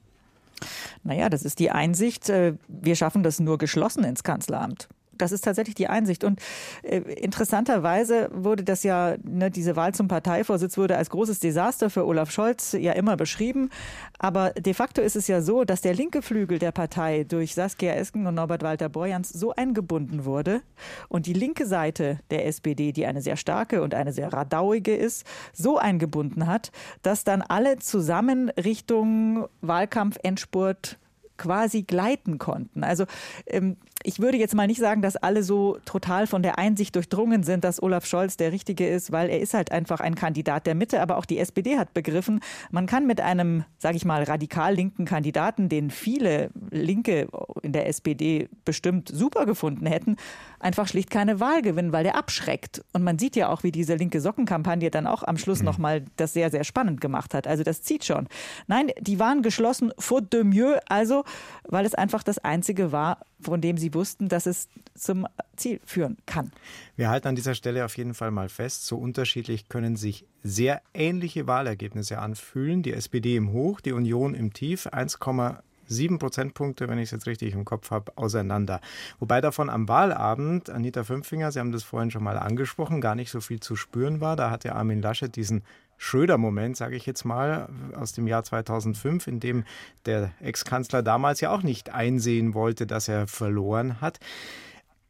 Naja, 1.02 1.28
das 1.28 1.42
ist 1.44 1.58
die 1.58 1.70
Einsicht, 1.70 2.28
äh, 2.28 2.54
wir 2.68 2.96
schaffen 2.96 3.22
das 3.22 3.40
nur 3.40 3.58
geschlossen 3.58 4.04
ins 4.04 4.22
Kanzleramt. 4.22 4.88
Das 5.18 5.32
ist 5.32 5.42
tatsächlich 5.42 5.74
die 5.74 5.88
Einsicht. 5.88 6.24
Und 6.24 6.40
äh, 6.82 6.98
interessanterweise 6.98 8.30
wurde 8.32 8.64
das 8.64 8.82
ja, 8.82 9.16
ne, 9.22 9.50
diese 9.50 9.76
Wahl 9.76 9.94
zum 9.94 10.08
Parteivorsitz 10.08 10.76
wurde 10.78 10.96
als 10.96 11.10
großes 11.10 11.40
Desaster 11.40 11.90
für 11.90 12.06
Olaf 12.06 12.30
Scholz 12.30 12.72
ja 12.72 12.92
immer 12.92 13.16
beschrieben. 13.16 13.70
Aber 14.18 14.50
de 14.50 14.74
facto 14.74 15.02
ist 15.02 15.16
es 15.16 15.28
ja 15.28 15.42
so, 15.42 15.64
dass 15.64 15.80
der 15.80 15.94
linke 15.94 16.22
Flügel 16.22 16.58
der 16.58 16.72
Partei 16.72 17.24
durch 17.24 17.54
Saskia 17.54 17.92
Esken 17.94 18.26
und 18.26 18.34
Norbert 18.34 18.62
Walter 18.62 18.88
Borjans 18.88 19.28
so 19.28 19.54
eingebunden 19.54 20.24
wurde 20.24 20.62
und 21.08 21.26
die 21.26 21.32
linke 21.32 21.66
Seite 21.66 22.18
der 22.30 22.46
SPD, 22.46 22.92
die 22.92 23.06
eine 23.06 23.22
sehr 23.22 23.36
starke 23.36 23.82
und 23.82 23.94
eine 23.94 24.12
sehr 24.12 24.32
radauige 24.32 24.94
ist, 24.94 25.24
so 25.52 25.78
eingebunden 25.78 26.46
hat, 26.46 26.70
dass 27.02 27.24
dann 27.24 27.42
alle 27.42 27.78
zusammen 27.78 28.50
Richtung 28.50 29.46
Wahlkampfendspurt 29.60 30.98
quasi 31.38 31.82
gleiten 31.82 32.38
konnten. 32.38 32.84
Also 32.84 33.04
ähm, 33.46 33.76
ich 34.04 34.20
würde 34.20 34.38
jetzt 34.38 34.54
mal 34.54 34.66
nicht 34.68 34.80
sagen, 34.80 35.02
dass 35.02 35.16
alle 35.16 35.42
so 35.42 35.78
total 35.84 36.26
von 36.28 36.42
der 36.42 36.58
Einsicht 36.58 36.94
durchdrungen 36.94 37.42
sind, 37.42 37.64
dass 37.64 37.82
Olaf 37.82 38.06
Scholz 38.06 38.36
der 38.36 38.52
Richtige 38.52 38.88
ist, 38.88 39.10
weil 39.10 39.28
er 39.28 39.40
ist 39.40 39.54
halt 39.54 39.72
einfach 39.72 40.00
ein 40.00 40.14
Kandidat 40.14 40.66
der 40.66 40.76
Mitte. 40.76 41.00
Aber 41.02 41.16
auch 41.16 41.24
die 41.24 41.38
SPD 41.38 41.78
hat 41.78 41.94
begriffen, 41.94 42.40
man 42.70 42.86
kann 42.86 43.06
mit 43.06 43.20
einem, 43.20 43.64
sage 43.78 43.96
ich 43.96 44.04
mal, 44.04 44.22
radikal 44.22 44.74
linken 44.74 45.04
Kandidaten, 45.04 45.68
den 45.68 45.90
viele 45.90 46.50
Linke 46.70 47.28
in 47.62 47.72
der 47.72 47.88
SPD 47.88 48.48
bestimmt 48.64 49.08
super 49.12 49.46
gefunden 49.46 49.86
hätten, 49.86 50.16
einfach 50.60 50.86
schlicht 50.86 51.10
keine 51.10 51.40
Wahl 51.40 51.62
gewinnen, 51.62 51.92
weil 51.92 52.04
der 52.04 52.16
abschreckt. 52.16 52.84
Und 52.92 53.02
man 53.02 53.18
sieht 53.18 53.34
ja 53.34 53.48
auch, 53.48 53.64
wie 53.64 53.72
diese 53.72 53.96
linke 53.96 54.20
Sockenkampagne 54.20 54.90
dann 54.90 55.08
auch 55.08 55.24
am 55.24 55.38
Schluss 55.38 55.58
mhm. 55.58 55.66
nochmal 55.66 56.04
das 56.16 56.32
sehr, 56.32 56.50
sehr 56.50 56.62
spannend 56.62 57.00
gemacht 57.00 57.34
hat. 57.34 57.48
Also 57.48 57.64
das 57.64 57.82
zieht 57.82 58.04
schon. 58.04 58.28
Nein, 58.68 58.92
die 59.00 59.18
waren 59.18 59.42
geschlossen 59.42 59.92
faute 59.98 60.28
de 60.28 60.44
mieux, 60.44 60.78
also 60.88 61.24
weil 61.64 61.84
es 61.84 61.94
einfach 61.94 62.22
das 62.22 62.38
Einzige 62.38 62.92
war, 62.92 63.18
von 63.40 63.60
dem 63.60 63.76
sie 63.76 63.94
wussten, 63.94 64.28
dass 64.28 64.46
es 64.46 64.68
zum 64.94 65.26
Ziel 65.56 65.80
führen 65.84 66.16
kann. 66.26 66.52
Wir 66.96 67.10
halten 67.10 67.28
an 67.28 67.36
dieser 67.36 67.54
Stelle 67.54 67.84
auf 67.84 67.96
jeden 67.96 68.14
Fall 68.14 68.30
mal 68.30 68.48
fest, 68.48 68.86
so 68.86 68.96
unterschiedlich 68.96 69.68
können 69.68 69.96
sich 69.96 70.26
sehr 70.42 70.82
ähnliche 70.94 71.46
Wahlergebnisse 71.46 72.18
anfühlen. 72.18 72.82
Die 72.82 72.92
SPD 72.92 73.36
im 73.36 73.52
Hoch, 73.52 73.80
die 73.80 73.92
Union 73.92 74.34
im 74.34 74.52
Tief, 74.52 74.86
1,7 74.86 76.18
Prozentpunkte, 76.18 76.88
wenn 76.88 76.98
ich 76.98 77.04
es 77.04 77.10
jetzt 77.10 77.26
richtig 77.26 77.54
im 77.54 77.64
Kopf 77.64 77.90
habe, 77.90 78.12
auseinander. 78.16 78.80
Wobei 79.18 79.40
davon 79.40 79.70
am 79.70 79.88
Wahlabend, 79.88 80.70
Anita 80.70 81.04
Fünfinger, 81.04 81.52
Sie 81.52 81.60
haben 81.60 81.72
das 81.72 81.82
vorhin 81.82 82.10
schon 82.10 82.24
mal 82.24 82.38
angesprochen, 82.38 83.00
gar 83.00 83.14
nicht 83.14 83.30
so 83.30 83.40
viel 83.40 83.60
zu 83.60 83.76
spüren 83.76 84.20
war. 84.20 84.36
Da 84.36 84.50
hatte 84.50 84.74
Armin 84.74 85.02
Laschet 85.02 85.34
diesen 85.34 85.62
Schröder-Moment, 85.98 86.76
sage 86.76 86.96
ich 86.96 87.04
jetzt 87.06 87.24
mal, 87.24 87.68
aus 87.94 88.12
dem 88.12 88.26
Jahr 88.26 88.44
2005, 88.44 89.26
in 89.26 89.40
dem 89.40 89.64
der 90.06 90.32
Ex-Kanzler 90.40 91.02
damals 91.02 91.40
ja 91.40 91.50
auch 91.50 91.62
nicht 91.62 91.90
einsehen 91.90 92.54
wollte, 92.54 92.86
dass 92.86 93.08
er 93.08 93.26
verloren 93.26 94.00
hat. 94.00 94.18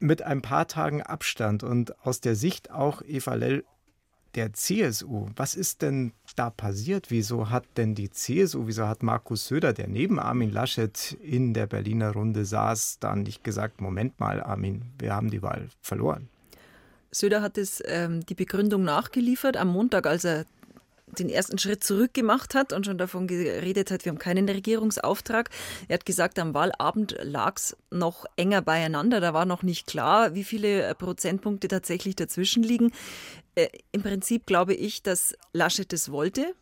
Mit 0.01 0.23
ein 0.23 0.43
paar 0.43 0.67
Tagen 0.67 1.03
Abstand 1.03 1.63
und 1.63 1.99
aus 2.07 2.21
der 2.21 2.35
Sicht 2.35 2.71
auch 2.71 3.03
Eva 3.03 3.35
Lell 3.35 3.65
der 4.35 4.53
CSU. 4.53 5.27
Was 5.37 5.55
ist 5.55 5.83
denn 5.83 6.13
da 6.37 6.51
passiert? 6.51 7.11
Wieso 7.11 7.51
hat 7.51 7.65
denn 7.77 7.95
die 7.95 8.11
CSU, 8.11 8.67
wieso 8.67 8.87
hat 8.87 9.03
Markus 9.03 9.49
Söder, 9.49 9.73
der 9.73 9.89
neben 9.89 10.19
Armin 10.19 10.51
Laschet 10.51 11.17
in 11.23 11.55
der 11.55 11.67
Berliner 11.67 12.13
Runde 12.13 12.45
saß, 12.45 12.99
dann 13.01 13.23
nicht 13.23 13.43
gesagt, 13.43 13.81
Moment 13.81 14.21
mal, 14.21 14.43
Armin, 14.43 14.83
wir 14.99 15.15
haben 15.15 15.31
die 15.31 15.43
Wahl 15.43 15.69
verloren? 15.81 16.29
Söder 17.11 17.43
hat 17.43 17.59
es 17.59 17.83
ähm, 17.87 18.25
die 18.27 18.35
Begründung 18.35 18.85
nachgeliefert 18.85 19.57
am 19.57 19.69
Montag, 19.69 20.07
als 20.07 20.25
er 20.25 20.45
den 21.19 21.29
ersten 21.29 21.59
Schritt 21.59 21.85
zurück 21.85 22.15
gemacht 22.15 22.55
hat 22.55 22.73
und 22.73 22.87
schon 22.87 22.99
davon 22.99 23.27
geredet 23.27 23.91
hat, 23.91 24.05
wir 24.05 24.11
haben 24.11 24.19
keinen 24.19 24.49
Regierungsauftrag. 24.49 25.51
Er 25.89 25.95
hat 25.95 26.07
gesagt, 26.07 26.39
am 26.39 26.55
Wahlabend 26.55 27.17
lag 27.23 27.57
es 27.57 27.77
noch 27.91 28.27
enger 28.37 28.63
beieinander. 28.63 29.21
Da 29.21 29.35
war 29.35 29.45
noch 29.45 29.63
nicht 29.63 29.87
klar, 29.87 30.35
wie 30.35 30.45
viele 30.45 30.83
äh, 30.83 30.95
Prozentpunkte 30.95 31.69
tatsächlich 31.69 32.17
dazwischen 32.17 32.63
liegen. 32.63 32.93
Äh, 33.55 33.69
Im 33.93 34.03
Prinzip 34.03 34.47
glaube 34.47 34.75
ich, 34.75 35.03
dass 35.03 35.35
Laschet 35.53 35.93
es 35.93 36.11
wollte 36.11 36.55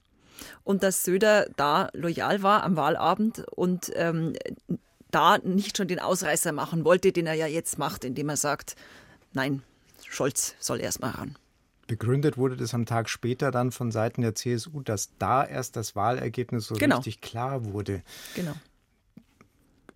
und 0.64 0.82
dass 0.82 1.04
Söder 1.04 1.48
da 1.56 1.88
loyal 1.92 2.42
war 2.42 2.62
am 2.62 2.76
Wahlabend 2.76 3.44
und 3.54 3.90
ähm, 3.94 4.35
da 5.11 5.38
nicht 5.38 5.76
schon 5.76 5.88
den 5.88 6.00
Ausreißer 6.00 6.52
machen 6.52 6.85
wollte, 6.85 7.12
den 7.12 7.26
er 7.26 7.35
ja 7.35 7.46
jetzt 7.46 7.78
macht, 7.78 8.04
indem 8.04 8.28
er 8.28 8.37
sagt, 8.37 8.76
nein, 9.32 9.62
Scholz 10.09 10.54
soll 10.59 10.80
erst 10.80 11.00
mal 11.00 11.11
ran. 11.11 11.37
Begründet 11.87 12.37
wurde 12.37 12.57
das 12.57 12.75
am 12.75 12.87
Tag 12.87 13.09
später 13.09 13.51
dann 13.51 13.70
von 13.70 13.92
Seiten 13.92 14.22
der 14.22 14.35
CSU, 14.35 14.81
dass 14.81 15.16
da 15.18 15.44
erst 15.44 15.77
das 15.77 15.94
Wahlergebnis 15.94 16.66
so 16.66 16.75
genau. 16.75 16.96
richtig 16.96 17.20
klar 17.20 17.64
wurde. 17.64 18.03
Genau. 18.35 18.55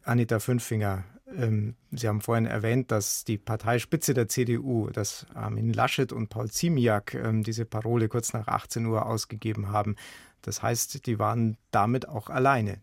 Anita 0.02 0.38
Fünfinger, 0.38 1.04
ähm, 1.36 1.74
Sie 1.90 2.08
haben 2.08 2.20
vorhin 2.20 2.46
erwähnt, 2.46 2.90
dass 2.90 3.24
die 3.24 3.38
Parteispitze 3.38 4.14
der 4.14 4.28
CDU, 4.28 4.90
dass 4.90 5.26
Armin 5.34 5.72
Laschet 5.72 6.12
und 6.12 6.28
Paul 6.28 6.50
Ziemiak 6.50 7.14
ähm, 7.14 7.42
diese 7.42 7.64
Parole 7.64 8.08
kurz 8.08 8.32
nach 8.32 8.48
18 8.48 8.86
Uhr 8.86 9.06
ausgegeben 9.06 9.68
haben. 9.70 9.96
Das 10.42 10.62
heißt, 10.62 11.06
die 11.06 11.18
waren 11.18 11.56
damit 11.70 12.08
auch 12.08 12.30
alleine. 12.30 12.80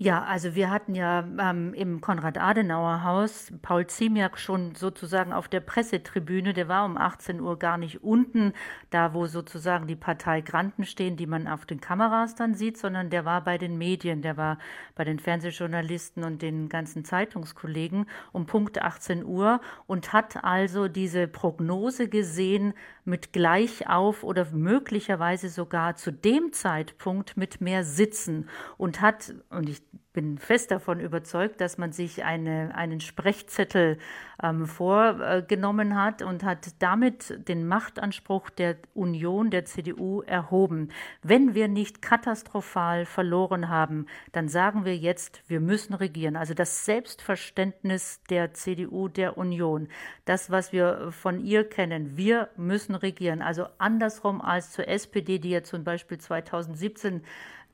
Ja, 0.00 0.22
also 0.22 0.54
wir 0.54 0.70
hatten 0.70 0.94
ja 0.94 1.26
ähm, 1.40 1.74
im 1.74 2.00
Konrad-Adenauer-Haus 2.00 3.52
Paul 3.62 3.88
Ziemiak 3.88 4.38
schon 4.38 4.76
sozusagen 4.76 5.32
auf 5.32 5.48
der 5.48 5.58
Pressetribüne. 5.58 6.52
Der 6.52 6.68
war 6.68 6.84
um 6.84 6.96
18 6.96 7.40
Uhr 7.40 7.58
gar 7.58 7.78
nicht 7.78 8.04
unten, 8.04 8.52
da 8.90 9.12
wo 9.12 9.26
sozusagen 9.26 9.88
die 9.88 9.96
Partei 9.96 10.40
Granten 10.40 10.84
stehen, 10.84 11.16
die 11.16 11.26
man 11.26 11.48
auf 11.48 11.66
den 11.66 11.80
Kameras 11.80 12.36
dann 12.36 12.54
sieht, 12.54 12.78
sondern 12.78 13.10
der 13.10 13.24
war 13.24 13.42
bei 13.42 13.58
den 13.58 13.76
Medien, 13.76 14.22
der 14.22 14.36
war 14.36 14.58
bei 14.94 15.02
den 15.02 15.18
Fernsehjournalisten 15.18 16.22
und 16.22 16.42
den 16.42 16.68
ganzen 16.68 17.04
Zeitungskollegen 17.04 18.06
um 18.30 18.46
Punkt 18.46 18.80
18 18.80 19.24
Uhr 19.24 19.60
und 19.88 20.12
hat 20.12 20.44
also 20.44 20.86
diese 20.86 21.26
Prognose 21.26 22.08
gesehen 22.08 22.72
mit 23.08 23.32
gleich 23.32 23.88
auf 23.88 24.22
oder 24.22 24.46
möglicherweise 24.52 25.48
sogar 25.48 25.96
zu 25.96 26.12
dem 26.12 26.52
Zeitpunkt 26.52 27.36
mit 27.36 27.60
mehr 27.60 27.82
Sitzen 27.82 28.48
und 28.76 29.00
hat, 29.00 29.34
und 29.50 29.68
ich 29.68 29.82
bin 30.12 30.38
fest 30.38 30.70
davon 30.70 31.00
überzeugt, 31.00 31.60
dass 31.60 31.78
man 31.78 31.92
sich 31.92 32.24
eine, 32.24 32.74
einen 32.74 33.00
Sprechzettel 33.00 33.98
ähm, 34.42 34.66
vorgenommen 34.66 36.00
hat 36.00 36.22
und 36.22 36.44
hat 36.44 36.68
damit 36.78 37.48
den 37.48 37.66
Machtanspruch 37.66 38.50
der 38.50 38.76
Union, 38.94 39.50
der 39.50 39.64
CDU 39.64 40.22
erhoben. 40.22 40.88
Wenn 41.22 41.54
wir 41.54 41.68
nicht 41.68 42.02
katastrophal 42.02 43.04
verloren 43.04 43.68
haben, 43.68 44.06
dann 44.32 44.48
sagen 44.48 44.84
wir 44.84 44.96
jetzt, 44.96 45.42
wir 45.46 45.60
müssen 45.60 45.94
regieren. 45.94 46.36
Also 46.36 46.54
das 46.54 46.84
Selbstverständnis 46.84 48.22
der 48.30 48.54
CDU, 48.54 49.08
der 49.08 49.36
Union, 49.36 49.88
das, 50.24 50.50
was 50.50 50.72
wir 50.72 51.10
von 51.10 51.44
ihr 51.44 51.68
kennen, 51.68 52.16
wir 52.16 52.48
müssen 52.56 52.94
regieren. 52.94 53.42
Also 53.42 53.66
andersrum 53.78 54.40
als 54.40 54.72
zur 54.72 54.88
SPD, 54.88 55.38
die 55.38 55.50
ja 55.50 55.62
zum 55.62 55.84
Beispiel 55.84 56.18
2017 56.18 57.22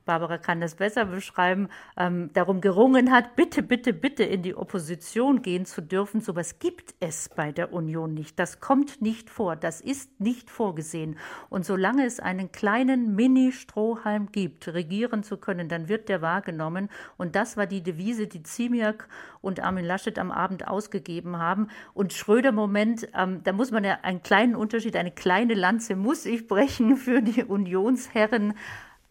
Barbara 0.04 0.38
kann 0.38 0.60
das 0.60 0.76
besser 0.76 1.06
beschreiben, 1.06 1.68
ähm, 1.96 2.30
darum 2.32 2.60
gerungen 2.60 3.10
hat, 3.10 3.36
bitte, 3.36 3.62
bitte, 3.62 3.92
bitte 3.92 4.22
in 4.22 4.42
die 4.42 4.54
Opposition 4.54 5.42
gehen 5.42 5.64
zu 5.66 5.80
dürfen. 5.80 6.20
So 6.20 6.32
etwas 6.32 6.58
gibt 6.58 6.94
es 7.00 7.28
bei 7.28 7.52
der 7.52 7.72
Union 7.72 8.12
nicht. 8.14 8.38
Das 8.38 8.60
kommt 8.60 9.00
nicht 9.00 9.30
vor. 9.30 9.56
Das 9.56 9.80
ist 9.80 10.20
nicht 10.20 10.50
vorgesehen. 10.50 11.16
Und 11.48 11.64
solange 11.64 12.04
es 12.04 12.20
einen 12.20 12.52
kleinen 12.52 13.14
Mini-Strohhalm 13.14 14.30
gibt, 14.32 14.68
regieren 14.68 15.22
zu 15.22 15.36
können, 15.36 15.68
dann 15.68 15.88
wird 15.88 16.08
der 16.08 16.22
wahrgenommen. 16.22 16.90
Und 17.16 17.34
das 17.36 17.56
war 17.56 17.66
die 17.66 17.82
Devise, 17.82 18.26
die 18.26 18.42
Ziemiak 18.42 19.08
und 19.40 19.60
Armin 19.60 19.84
Laschet 19.84 20.18
am 20.18 20.30
Abend 20.30 20.68
ausgegeben 20.68 21.38
haben. 21.38 21.68
Und 21.94 22.12
Schröder-Moment, 22.12 23.08
ähm, 23.14 23.42
da 23.44 23.52
muss 23.52 23.70
man 23.70 23.84
ja 23.84 23.98
einen 24.02 24.22
kleinen 24.22 24.56
Unterschied, 24.56 24.96
eine 24.96 25.12
kleine 25.12 25.54
Lanze 25.54 25.96
muss 25.96 26.26
ich 26.26 26.46
brechen 26.46 26.96
für 26.96 27.22
die 27.22 27.44
Unionsherren. 27.44 28.54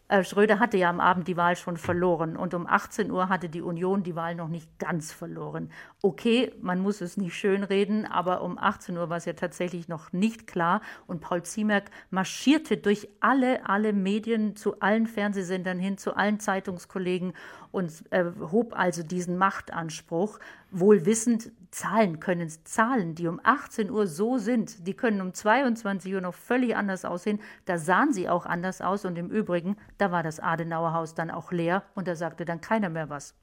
Äh, 0.06 0.22
Schröder 0.22 0.58
hatte 0.58 0.76
ja 0.76 0.90
am 0.90 1.00
Abend 1.00 1.28
die 1.28 1.36
Wahl 1.38 1.56
schon 1.56 1.78
verloren 1.78 2.36
und 2.36 2.52
um 2.52 2.66
18 2.66 3.10
Uhr 3.10 3.30
hatte 3.30 3.48
die 3.48 3.62
Union 3.62 4.02
die 4.02 4.14
Wahl 4.14 4.34
noch 4.34 4.48
nicht 4.48 4.78
ganz 4.78 5.12
verloren. 5.12 5.70
Okay, 6.02 6.52
man 6.60 6.80
muss 6.80 7.00
es 7.00 7.16
nicht 7.16 7.34
schönreden, 7.34 8.04
aber 8.04 8.42
um 8.42 8.58
18 8.58 8.98
Uhr 8.98 9.08
war 9.08 9.16
es 9.16 9.24
ja 9.24 9.32
tatsächlich 9.32 9.88
noch 9.88 10.12
nicht 10.12 10.46
klar 10.46 10.82
und 11.06 11.22
Paul 11.22 11.42
Ziemerk 11.42 11.90
marschierte 12.10 12.76
durch 12.76 13.08
alle, 13.20 13.66
alle 13.66 13.94
Medien, 13.94 14.56
zu 14.56 14.78
allen 14.80 15.06
Fernsehsendern 15.06 15.78
hin, 15.78 15.96
zu 15.96 16.14
allen 16.14 16.38
Zeitungskollegen 16.38 17.32
und 17.70 17.90
äh, 18.10 18.24
hob 18.52 18.78
also 18.78 19.02
diesen 19.02 19.38
Machtanspruch, 19.38 20.38
wohl 20.70 21.06
wissend, 21.06 21.50
Zahlen 21.74 22.20
können 22.20 22.48
Zahlen, 22.64 23.16
die 23.16 23.26
um 23.26 23.40
18 23.42 23.90
Uhr 23.90 24.06
so 24.06 24.38
sind, 24.38 24.86
die 24.86 24.94
können 24.94 25.20
um 25.20 25.34
22 25.34 26.14
Uhr 26.14 26.20
noch 26.20 26.34
völlig 26.34 26.76
anders 26.76 27.04
aussehen. 27.04 27.40
Da 27.64 27.78
sahen 27.78 28.12
sie 28.12 28.28
auch 28.28 28.46
anders 28.46 28.80
aus 28.80 29.04
und 29.04 29.18
im 29.18 29.28
Übrigen, 29.28 29.76
da 29.98 30.12
war 30.12 30.22
das 30.22 30.38
Adenauerhaus 30.38 31.14
dann 31.14 31.32
auch 31.32 31.50
leer 31.50 31.82
und 31.96 32.06
da 32.06 32.14
sagte 32.14 32.44
dann 32.44 32.60
keiner 32.60 32.90
mehr 32.90 33.10
was. 33.10 33.34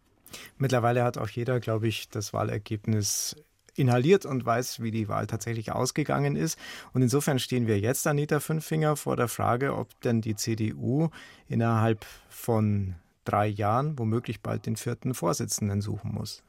Mittlerweile 0.57 1.03
hat 1.03 1.17
auch 1.17 1.27
jeder, 1.27 1.59
glaube 1.59 1.89
ich, 1.89 2.09
das 2.09 2.31
Wahlergebnis 2.31 3.35
inhaliert 3.75 4.25
und 4.25 4.45
weiß, 4.45 4.81
wie 4.81 4.91
die 4.91 5.09
Wahl 5.09 5.27
tatsächlich 5.27 5.73
ausgegangen 5.73 6.37
ist. 6.37 6.57
Und 6.93 7.01
insofern 7.01 7.37
stehen 7.37 7.67
wir 7.67 7.79
jetzt, 7.79 8.07
Anita 8.07 8.39
Fünfinger, 8.39 8.95
vor 8.95 9.17
der 9.17 9.27
Frage, 9.27 9.75
ob 9.75 9.99
denn 10.01 10.21
die 10.21 10.37
CDU 10.37 11.09
innerhalb 11.49 12.05
von 12.29 12.95
drei 13.25 13.47
Jahren 13.47 13.99
womöglich 13.99 14.41
bald 14.41 14.65
den 14.65 14.77
vierten 14.77 15.13
Vorsitzenden 15.13 15.81
suchen 15.81 16.13
muss. 16.13 16.43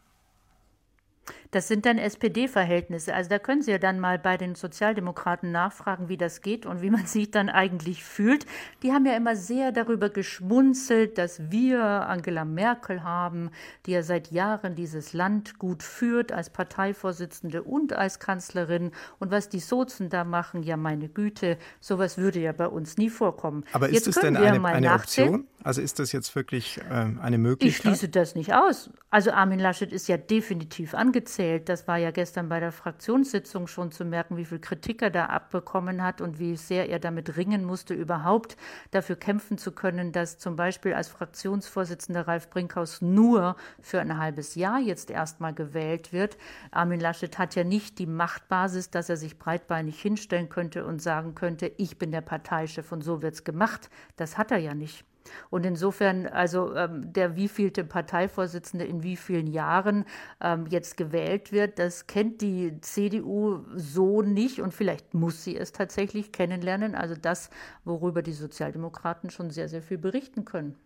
Das 1.51 1.69
sind 1.69 1.85
dann 1.85 1.99
SPD-Verhältnisse. 1.99 3.15
Also 3.15 3.29
da 3.29 3.39
können 3.39 3.63
Sie 3.63 3.71
ja 3.71 3.79
dann 3.79 4.01
mal 4.01 4.19
bei 4.19 4.37
den 4.37 4.55
Sozialdemokraten 4.55 5.53
nachfragen, 5.53 6.09
wie 6.09 6.17
das 6.17 6.41
geht 6.41 6.67
und 6.67 6.83
wie 6.83 6.91
man 6.91 7.07
sich 7.07 7.31
dann 7.31 7.49
eigentlich 7.49 8.05
fühlt. 8.05 8.47
Die 8.83 8.93
haben 8.93 9.05
ja 9.07 9.17
immer 9.17 9.37
sehr 9.37 9.71
darüber 9.71 10.09
geschmunzelt, 10.09 11.19
dass 11.19 11.51
wir 11.51 11.83
Angela 11.83 12.45
Merkel 12.45 13.03
haben, 13.03 13.51
die 13.87 13.93
ja 13.93 14.03
seit 14.03 14.31
Jahren 14.31 14.75
dieses 14.75 15.13
Land 15.13 15.59
gut 15.59 15.83
führt 15.83 16.33
als 16.33 16.51
Parteivorsitzende 16.51 17.63
und 17.63 17.93
als 17.93 18.19
Kanzlerin. 18.19 18.93
Und 19.19 19.31
was 19.31 19.49
die 19.49 19.61
Sozen 19.61 20.09
da 20.09 20.25
machen, 20.25 20.63
ja 20.63 20.77
meine 20.77 21.09
Güte, 21.09 21.59
sowas 21.81 22.19
würde 22.19 22.41
ja 22.41 22.53
bei 22.53 22.67
uns 22.67 22.97
nie 22.97 23.11
vorkommen. 23.11 23.65
Aber 23.73 23.89
ist 23.89 24.07
jetzt 24.07 24.17
es 24.17 24.23
denn 24.23 24.37
eine, 24.37 24.65
eine 24.65 24.93
Option? 24.93 25.47
Also 25.65 25.81
ist 25.81 25.99
das 25.99 26.13
jetzt 26.13 26.35
wirklich 26.35 26.81
ähm, 26.91 27.21
eine 27.23 27.39
Möglichkeit? 27.39 27.69
Ich 27.69 27.77
schließe 27.77 28.09
das 28.09 28.35
nicht 28.35 28.53
aus. 28.53 28.91
Also 29.11 29.31
Armin 29.31 29.59
Laschet 29.59 29.93
ist 29.93 30.09
ja 30.09 30.17
definitiv 30.17 30.95
angezählt. 31.13 31.69
Das 31.69 31.87
war 31.87 31.99
ja 31.99 32.11
gestern 32.11 32.49
bei 32.49 32.59
der 32.59 32.73
Fraktionssitzung 32.73 33.67
schon 33.67 33.93
zu 33.93 34.07
merken, 34.07 34.39
wie 34.39 34.47
viel 34.47 34.61
Kritik 34.61 35.03
er 35.03 35.11
da 35.11 35.27
abbekommen 35.27 36.03
hat 36.03 36.23
und 36.23 36.39
wie 36.39 36.57
sehr 36.57 36.89
er 36.89 36.99
damit 36.99 37.37
ringen 37.37 37.65
musste, 37.65 37.93
überhaupt 37.93 38.57
dafür 38.93 39.17
kämpfen 39.17 39.59
zu 39.59 39.73
können, 39.73 40.13
dass 40.13 40.39
zum 40.39 40.57
Beispiel 40.57 40.95
als 40.95 41.09
Fraktionsvorsitzender 41.09 42.27
Ralf 42.27 42.49
Brinkhaus 42.49 43.03
nur 43.03 43.57
für 43.83 44.01
ein 44.01 44.17
halbes 44.17 44.55
Jahr 44.55 44.81
jetzt 44.81 45.11
erstmal 45.11 45.53
gewählt 45.53 46.15
wird. 46.15 46.39
Armin 46.71 47.01
Laschet 47.01 47.39
hat 47.39 47.57
ja 47.57 47.65
nicht 47.65 47.99
die 47.99 48.07
Machtbasis, 48.07 48.89
dass 48.89 49.11
er 49.11 49.19
sich 49.19 49.39
breitbeinig 49.39 50.01
hinstellen 50.01 50.49
könnte 50.49 50.87
und 50.87 51.03
sagen 51.03 51.35
könnte, 51.35 51.71
ich 51.77 51.99
bin 51.99 52.11
der 52.11 52.23
Parteichef 52.23 52.91
und 52.91 53.03
so 53.03 53.21
wird's 53.21 53.45
gemacht. 53.45 53.91
Das 54.17 54.39
hat 54.39 54.51
er 54.51 54.59
ja 54.59 54.73
nicht. 54.75 55.05
Und 55.51 55.65
insofern, 55.67 56.27
also 56.27 56.75
ähm, 56.75 57.13
der 57.13 57.37
wievielte 57.37 57.85
Parteivorsitzende 57.85 58.85
in 58.85 59.03
wie 59.03 59.17
vielen 59.17 59.47
Jahren 59.47 60.05
ähm, 60.41 60.67
jetzt 60.69 60.97
gewählt 60.97 61.53
wird, 61.53 61.79
das 61.79 62.07
kennt 62.07 62.41
die 62.41 62.81
CDU 62.81 63.65
so 63.75 64.23
nicht 64.23 64.61
und 64.61 64.73
vielleicht 64.73 65.15
muss 65.15 65.45
sie 65.45 65.57
es 65.57 65.73
tatsächlich 65.73 66.33
kennenlernen. 66.33 66.95
Also 66.95 67.15
das, 67.15 67.51
worüber 67.85 68.23
die 68.23 68.33
Sozialdemokraten 68.33 69.31
schon 69.31 69.51
sehr, 69.51 69.69
sehr 69.69 69.83
viel 69.83 69.99
berichten 69.99 70.45
können. 70.45 70.77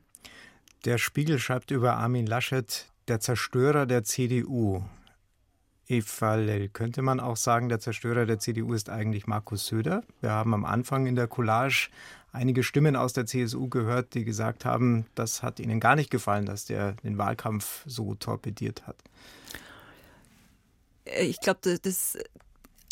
Der 0.85 0.99
Spiegel 0.99 1.39
schreibt 1.39 1.71
über 1.71 1.97
Armin 1.97 2.27
Laschet, 2.27 2.87
der 3.09 3.21
Zerstörer 3.21 3.87
der 3.87 4.05
CDU. 4.05 4.85
Eva 5.89 6.35
Lell, 6.35 6.69
könnte 6.69 7.03
man 7.03 7.21
auch 7.21 7.37
sagen, 7.37 7.69
der 7.69 7.79
Zerstörer 7.79 8.27
der 8.27 8.39
CDU 8.39 8.73
ist 8.73 8.91
eigentlich 8.91 9.27
Markus 9.27 9.67
Söder. 9.67 10.03
Wir 10.21 10.31
haben 10.31 10.53
am 10.53 10.65
Anfang 10.65 11.07
in 11.07 11.15
der 11.15 11.29
Collage 11.29 11.91
einige 12.33 12.63
Stimmen 12.63 12.97
aus 12.97 13.13
der 13.13 13.27
CSU 13.27 13.69
gehört, 13.69 14.15
die 14.15 14.25
gesagt 14.25 14.65
haben, 14.65 15.07
das 15.15 15.43
hat 15.43 15.61
ihnen 15.61 15.81
gar 15.81 15.97
nicht 15.97 16.11
gefallen, 16.11 16.47
dass 16.47 16.65
der 16.65 16.93
den 17.05 17.19
Wahlkampf 17.19 17.83
so 17.87 18.15
torpediert 18.15 18.87
hat. 18.87 18.97
Äh, 21.05 21.25
ich 21.25 21.41
glaube, 21.41 21.79
das, 21.81 22.19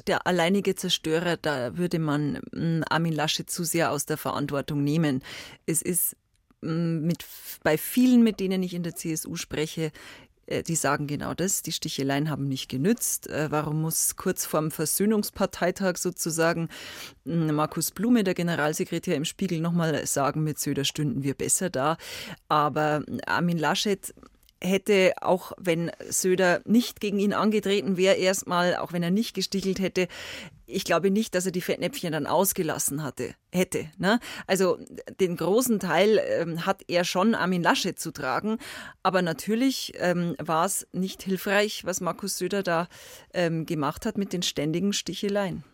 der 0.06 0.26
alleinige 0.26 0.74
Zerstörer, 0.74 1.36
da 1.36 1.76
würde 1.76 1.98
man 1.98 2.40
hm, 2.52 2.84
Armin 2.88 3.12
Laschet 3.12 3.48
zu 3.48 3.64
sehr 3.64 3.90
aus 3.90 4.06
der 4.06 4.16
Verantwortung 4.16 4.82
nehmen. 4.82 5.22
Es 5.66 5.82
ist 5.82 6.16
hm, 6.62 7.02
mit, 7.06 7.24
bei 7.62 7.76
vielen, 7.76 8.22
mit 8.22 8.40
denen 8.40 8.62
ich 8.62 8.74
in 8.74 8.82
der 8.82 8.94
CSU 8.94 9.36
spreche, 9.36 9.92
die 10.48 10.74
sagen 10.76 11.06
genau 11.06 11.34
das, 11.34 11.62
die 11.62 11.72
Sticheleien 11.72 12.30
haben 12.30 12.48
nicht 12.48 12.68
genützt. 12.68 13.28
Äh, 13.28 13.50
warum 13.50 13.80
muss 13.80 14.16
kurz 14.16 14.46
vorm 14.46 14.70
Versöhnungsparteitag 14.70 15.96
sozusagen 15.96 16.68
hm, 17.24 17.54
Markus 17.54 17.90
Blume, 17.90 18.24
der 18.24 18.34
Generalsekretär 18.34 19.16
im 19.16 19.24
Spiegel, 19.24 19.60
nochmal 19.60 20.06
sagen, 20.06 20.44
mit 20.44 20.58
Söder 20.58 20.84
stünden 20.84 21.22
wir 21.22 21.34
besser 21.34 21.70
da. 21.70 21.96
Aber 22.48 23.02
Armin 23.26 23.58
Laschet 23.58 24.14
hätte, 24.64 25.12
auch 25.20 25.52
wenn 25.58 25.90
Söder 26.08 26.60
nicht 26.64 27.00
gegen 27.00 27.18
ihn 27.18 27.32
angetreten 27.32 27.96
wäre, 27.96 28.16
erstmal, 28.16 28.76
auch 28.76 28.92
wenn 28.92 29.02
er 29.02 29.10
nicht 29.10 29.34
gestichelt 29.34 29.78
hätte, 29.78 30.08
ich 30.66 30.84
glaube 30.84 31.10
nicht, 31.10 31.34
dass 31.34 31.46
er 31.46 31.52
die 31.52 31.60
Fettnäpfchen 31.60 32.12
dann 32.12 32.26
ausgelassen 32.26 33.02
hatte, 33.02 33.34
hätte. 33.52 33.90
Ne? 33.98 34.18
Also 34.46 34.78
den 35.20 35.36
großen 35.36 35.78
Teil 35.78 36.20
ähm, 36.26 36.64
hat 36.64 36.82
er 36.88 37.04
schon 37.04 37.34
Armin 37.34 37.62
Laschet 37.62 37.98
zu 37.98 38.12
tragen. 38.12 38.58
Aber 39.02 39.20
natürlich 39.20 39.92
ähm, 39.98 40.34
war 40.38 40.64
es 40.64 40.86
nicht 40.92 41.22
hilfreich, 41.22 41.84
was 41.84 42.00
Markus 42.00 42.38
Söder 42.38 42.62
da 42.62 42.88
ähm, 43.34 43.66
gemacht 43.66 44.06
hat 44.06 44.16
mit 44.16 44.32
den 44.32 44.42
ständigen 44.42 44.92
Sticheleien. 44.92 45.64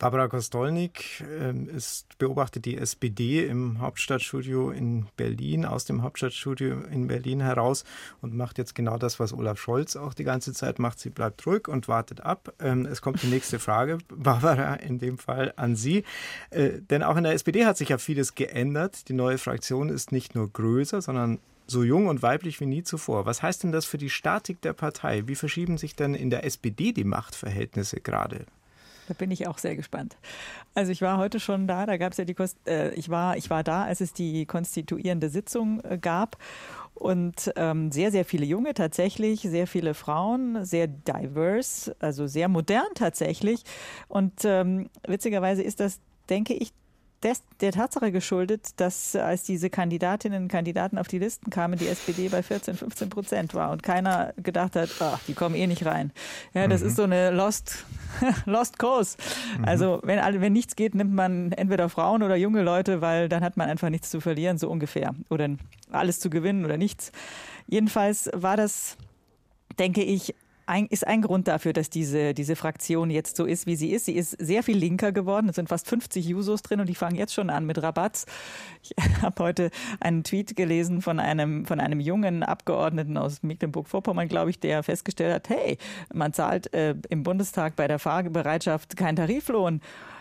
Barbara 0.00 0.28
Kostolnik 0.28 1.22
ähm, 1.40 1.68
ist, 1.68 2.18
beobachtet 2.18 2.64
die 2.64 2.78
SPD 2.78 3.44
im 3.44 3.80
Hauptstadtstudio 3.80 4.70
in 4.70 5.06
Berlin, 5.18 5.66
aus 5.66 5.84
dem 5.84 6.02
Hauptstadtstudio 6.02 6.80
in 6.90 7.06
Berlin 7.06 7.42
heraus 7.42 7.84
und 8.22 8.34
macht 8.34 8.56
jetzt 8.56 8.74
genau 8.74 8.96
das, 8.96 9.20
was 9.20 9.34
Olaf 9.34 9.60
Scholz 9.60 9.96
auch 9.96 10.14
die 10.14 10.24
ganze 10.24 10.54
Zeit 10.54 10.78
macht. 10.78 11.00
Sie 11.00 11.10
bleibt 11.10 11.46
ruhig 11.46 11.68
und 11.68 11.86
wartet 11.86 12.22
ab. 12.22 12.54
Ähm, 12.60 12.86
es 12.86 13.02
kommt 13.02 13.22
die 13.22 13.26
nächste 13.26 13.58
Frage, 13.58 13.98
Barbara, 14.08 14.76
in 14.76 14.98
dem 14.98 15.18
Fall 15.18 15.52
an 15.56 15.76
Sie. 15.76 16.04
Äh, 16.48 16.80
denn 16.80 17.02
auch 17.02 17.18
in 17.18 17.24
der 17.24 17.34
SPD 17.34 17.66
hat 17.66 17.76
sich 17.76 17.90
ja 17.90 17.98
vieles 17.98 18.34
geändert. 18.34 19.06
Die 19.10 19.12
neue 19.12 19.36
Fraktion 19.36 19.90
ist 19.90 20.12
nicht 20.12 20.34
nur 20.34 20.50
größer, 20.50 21.02
sondern 21.02 21.40
so 21.66 21.82
jung 21.82 22.06
und 22.06 22.22
weiblich 22.22 22.58
wie 22.60 22.66
nie 22.66 22.84
zuvor. 22.84 23.26
Was 23.26 23.42
heißt 23.42 23.64
denn 23.64 23.72
das 23.72 23.84
für 23.84 23.98
die 23.98 24.08
Statik 24.08 24.62
der 24.62 24.72
Partei? 24.72 25.28
Wie 25.28 25.34
verschieben 25.34 25.76
sich 25.76 25.94
denn 25.94 26.14
in 26.14 26.30
der 26.30 26.44
SPD 26.44 26.92
die 26.92 27.04
Machtverhältnisse 27.04 28.00
gerade? 28.00 28.46
Da 29.10 29.14
bin 29.14 29.32
ich 29.32 29.48
auch 29.48 29.58
sehr 29.58 29.74
gespannt. 29.74 30.16
Also 30.72 30.92
ich 30.92 31.02
war 31.02 31.18
heute 31.18 31.40
schon 31.40 31.66
da, 31.66 31.84
da 31.84 31.96
gab 31.96 32.12
es 32.12 32.18
ja 32.18 32.24
die 32.24 32.34
Kost 32.34 32.56
äh, 32.68 32.94
ich 32.94 33.08
war 33.08 33.36
ich 33.36 33.50
war 33.50 33.64
da, 33.64 33.82
als 33.82 34.00
es 34.00 34.12
die 34.12 34.46
konstituierende 34.46 35.30
Sitzung 35.30 35.82
äh, 35.82 35.98
gab 35.98 36.36
und 36.94 37.52
ähm, 37.56 37.90
sehr 37.90 38.12
sehr 38.12 38.24
viele 38.24 38.44
junge 38.44 38.72
tatsächlich, 38.72 39.40
sehr 39.40 39.66
viele 39.66 39.94
Frauen, 39.94 40.64
sehr 40.64 40.86
diverse, 40.86 41.96
also 41.98 42.28
sehr 42.28 42.46
modern 42.46 42.86
tatsächlich 42.94 43.64
und 44.06 44.44
ähm, 44.44 44.90
witzigerweise 45.08 45.64
ist 45.64 45.80
das 45.80 45.98
denke 46.28 46.54
ich 46.54 46.72
des, 47.22 47.42
der 47.60 47.72
Tatsache 47.72 48.12
geschuldet, 48.12 48.80
dass 48.80 49.14
als 49.14 49.42
diese 49.42 49.68
Kandidatinnen 49.68 50.44
und 50.44 50.48
Kandidaten 50.48 50.96
auf 50.96 51.08
die 51.08 51.18
Listen 51.18 51.50
kamen, 51.50 51.78
die 51.78 51.88
SPD 51.88 52.28
bei 52.28 52.42
14, 52.42 52.76
15 52.76 53.10
Prozent 53.10 53.54
war 53.54 53.72
und 53.72 53.82
keiner 53.82 54.32
gedacht 54.42 54.76
hat, 54.76 54.90
ach, 55.00 55.20
die 55.28 55.34
kommen 55.34 55.54
eh 55.54 55.66
nicht 55.66 55.84
rein. 55.84 56.12
Ja, 56.54 56.66
das 56.66 56.80
mhm. 56.80 56.86
ist 56.86 56.96
so 56.96 57.02
eine 57.02 57.30
Lost, 57.30 57.84
Lost 58.46 58.78
Cause. 58.78 59.18
Mhm. 59.58 59.64
Also 59.66 60.00
wenn, 60.02 60.40
wenn 60.40 60.52
nichts 60.52 60.76
geht, 60.76 60.94
nimmt 60.94 61.14
man 61.14 61.52
entweder 61.52 61.88
Frauen 61.88 62.22
oder 62.22 62.36
junge 62.36 62.62
Leute, 62.62 63.00
weil 63.02 63.28
dann 63.28 63.44
hat 63.44 63.56
man 63.56 63.68
einfach 63.68 63.90
nichts 63.90 64.10
zu 64.10 64.20
verlieren, 64.20 64.56
so 64.56 64.70
ungefähr. 64.70 65.14
Oder 65.28 65.50
alles 65.90 66.20
zu 66.20 66.30
gewinnen 66.30 66.64
oder 66.64 66.78
nichts. 66.78 67.12
Jedenfalls 67.66 68.30
war 68.34 68.56
das, 68.56 68.96
denke 69.78 70.02
ich, 70.02 70.34
ein, 70.70 70.86
ist 70.86 71.06
ein 71.06 71.20
Grund 71.20 71.48
dafür, 71.48 71.72
dass 71.72 71.90
diese, 71.90 72.32
diese 72.32 72.54
Fraktion 72.54 73.10
jetzt 73.10 73.36
so 73.36 73.44
ist, 73.44 73.66
wie 73.66 73.74
sie 73.74 73.90
ist. 73.90 74.04
Sie 74.06 74.14
ist 74.14 74.30
sehr 74.30 74.62
viel 74.62 74.78
linker 74.78 75.10
geworden. 75.10 75.48
Es 75.48 75.56
sind 75.56 75.68
fast 75.68 75.88
50 75.88 76.24
Jusos 76.24 76.62
drin 76.62 76.80
und 76.80 76.88
die 76.88 76.94
fangen 76.94 77.16
jetzt 77.16 77.34
schon 77.34 77.50
an 77.50 77.66
mit 77.66 77.82
Rabatz. 77.82 78.24
Ich 78.82 78.92
habe 79.22 79.42
heute 79.42 79.70
einen 79.98 80.22
Tweet 80.22 80.54
gelesen 80.54 81.02
von 81.02 81.18
einem, 81.18 81.66
von 81.66 81.80
einem 81.80 81.98
jungen 81.98 82.44
Abgeordneten 82.44 83.16
aus 83.16 83.42
Mecklenburg-Vorpommern, 83.42 84.28
glaube 84.28 84.50
ich, 84.50 84.60
der 84.60 84.84
festgestellt 84.84 85.34
hat, 85.34 85.48
hey, 85.48 85.76
man 86.14 86.32
zahlt 86.32 86.72
äh, 86.72 86.94
im 87.08 87.24
Bundestag 87.24 87.74
bei 87.74 87.88
der 87.88 87.98
Fahrbereitschaft 87.98 88.96
keinen 88.96 89.16
Tariflohn 89.16 89.80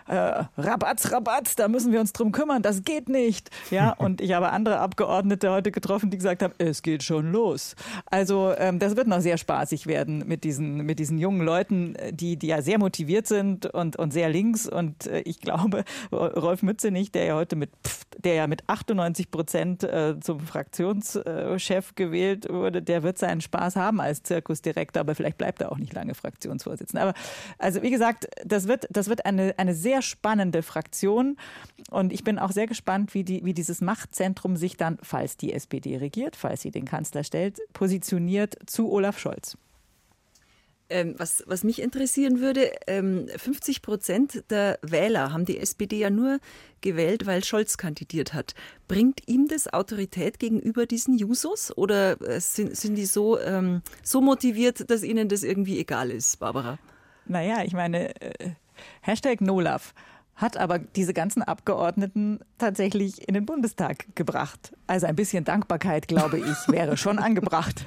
äh, 0.09 0.45
Rabatz, 0.57 1.11
Rabatz, 1.11 1.55
da 1.55 1.67
müssen 1.67 1.91
wir 1.91 1.99
uns 1.99 2.13
drum 2.13 2.31
kümmern, 2.31 2.61
das 2.61 2.83
geht 2.83 3.09
nicht. 3.09 3.49
Ja, 3.69 3.91
und 3.97 4.21
ich 4.21 4.33
habe 4.33 4.49
andere 4.51 4.79
Abgeordnete 4.79 5.51
heute 5.51 5.71
getroffen, 5.71 6.09
die 6.09 6.17
gesagt 6.17 6.41
haben, 6.41 6.53
es 6.57 6.81
geht 6.81 7.03
schon 7.03 7.31
los. 7.31 7.75
Also 8.07 8.53
ähm, 8.57 8.79
das 8.79 8.95
wird 8.95 9.07
noch 9.07 9.21
sehr 9.21 9.37
spaßig 9.37 9.85
werden 9.87 10.27
mit 10.27 10.43
diesen, 10.43 10.77
mit 10.85 10.99
diesen 10.99 11.19
jungen 11.19 11.41
Leuten, 11.41 11.95
die, 12.11 12.37
die 12.37 12.47
ja 12.47 12.61
sehr 12.61 12.79
motiviert 12.79 13.27
sind 13.27 13.67
und, 13.67 13.97
und 13.97 14.11
sehr 14.11 14.29
links. 14.29 14.67
Und 14.67 15.05
äh, 15.05 15.19
ich 15.21 15.39
glaube, 15.39 15.83
Rolf 16.11 16.63
Mützenich, 16.63 17.11
der 17.11 17.25
ja 17.25 17.35
heute 17.35 17.55
mit, 17.55 17.69
der 18.17 18.33
ja 18.33 18.47
mit 18.47 18.67
98 18.67 19.29
Prozent 19.29 19.83
äh, 19.83 20.19
zum 20.19 20.39
Fraktionschef 20.39 21.93
gewählt 21.95 22.49
wurde, 22.49 22.81
der 22.81 23.03
wird 23.03 23.19
seinen 23.19 23.41
Spaß 23.41 23.75
haben 23.75 24.01
als 24.01 24.23
Zirkusdirektor, 24.23 25.01
aber 25.01 25.13
vielleicht 25.13 25.37
bleibt 25.37 25.61
er 25.61 25.71
auch 25.71 25.77
nicht 25.77 25.93
lange 25.93 26.15
Fraktionsvorsitzender. 26.15 27.03
Aber 27.03 27.13
also 27.59 27.83
wie 27.83 27.91
gesagt, 27.91 28.27
das 28.43 28.67
wird, 28.67 28.87
das 28.89 29.07
wird 29.07 29.25
eine, 29.25 29.53
eine 29.57 29.75
sehr 29.75 29.98
sehr 29.99 30.01
spannende 30.01 30.63
Fraktion. 30.63 31.37
Und 31.89 32.13
ich 32.13 32.23
bin 32.23 32.39
auch 32.39 32.51
sehr 32.51 32.67
gespannt, 32.67 33.13
wie, 33.13 33.23
die, 33.23 33.43
wie 33.43 33.53
dieses 33.53 33.81
Machtzentrum 33.81 34.57
sich 34.57 34.77
dann, 34.77 34.97
falls 35.01 35.37
die 35.37 35.53
SPD 35.53 35.97
regiert, 35.97 36.35
falls 36.35 36.61
sie 36.61 36.71
den 36.71 36.85
Kanzler 36.85 37.23
stellt, 37.23 37.59
positioniert 37.73 38.57
zu 38.65 38.91
Olaf 38.91 39.19
Scholz. 39.19 39.57
Ähm, 40.91 41.13
was, 41.17 41.43
was, 41.45 41.63
mich 41.63 41.83
interessieren 41.83 42.39
würde, 42.39 42.71
ähm, 42.87 43.27
50 43.27 43.83
Prozent 43.83 44.43
der 44.49 44.79
Wähler 44.81 45.31
haben 45.31 45.45
die 45.45 45.59
SPD 45.59 45.99
ja 45.99 46.09
nur 46.09 46.39
gewählt, 46.81 47.27
weil 47.27 47.43
Scholz 47.43 47.77
kandidiert 47.77 48.33
hat. 48.33 48.55
Bringt 48.87 49.27
ihm 49.27 49.47
das 49.47 49.71
Autorität 49.71 50.39
gegenüber 50.39 50.87
diesen 50.87 51.15
Jusos 51.15 51.75
oder 51.77 52.19
äh, 52.27 52.39
sind, 52.41 52.75
sind 52.75 52.95
die 52.95 53.05
so, 53.05 53.39
ähm, 53.39 53.83
so 54.01 54.19
motiviert, 54.19 54.89
dass 54.89 55.03
ihnen 55.03 55.29
das 55.29 55.43
irgendwie 55.43 55.77
egal 55.77 56.09
ist, 56.09 56.39
Barbara? 56.39 56.79
Naja, 57.27 57.63
ich 57.63 57.73
meine, 57.73 58.19
äh, 58.19 58.53
Hashtag 59.01 59.41
NoLove 59.41 59.93
hat 60.39 60.55
aber 60.55 60.79
diese 60.79 61.13
ganzen 61.13 61.43
Abgeordneten 61.43 62.39
tatsächlich 62.57 63.27
in 63.27 63.33
den 63.33 63.45
Bundestag 63.45 64.05
gebracht. 64.15 64.71
Also 64.87 65.05
ein 65.05 65.15
bisschen 65.15 65.43
Dankbarkeit, 65.43 66.07
glaube 66.07 66.39
ich, 66.39 66.71
wäre 66.71 66.95
schon 66.95 67.19
angebracht. 67.19 67.83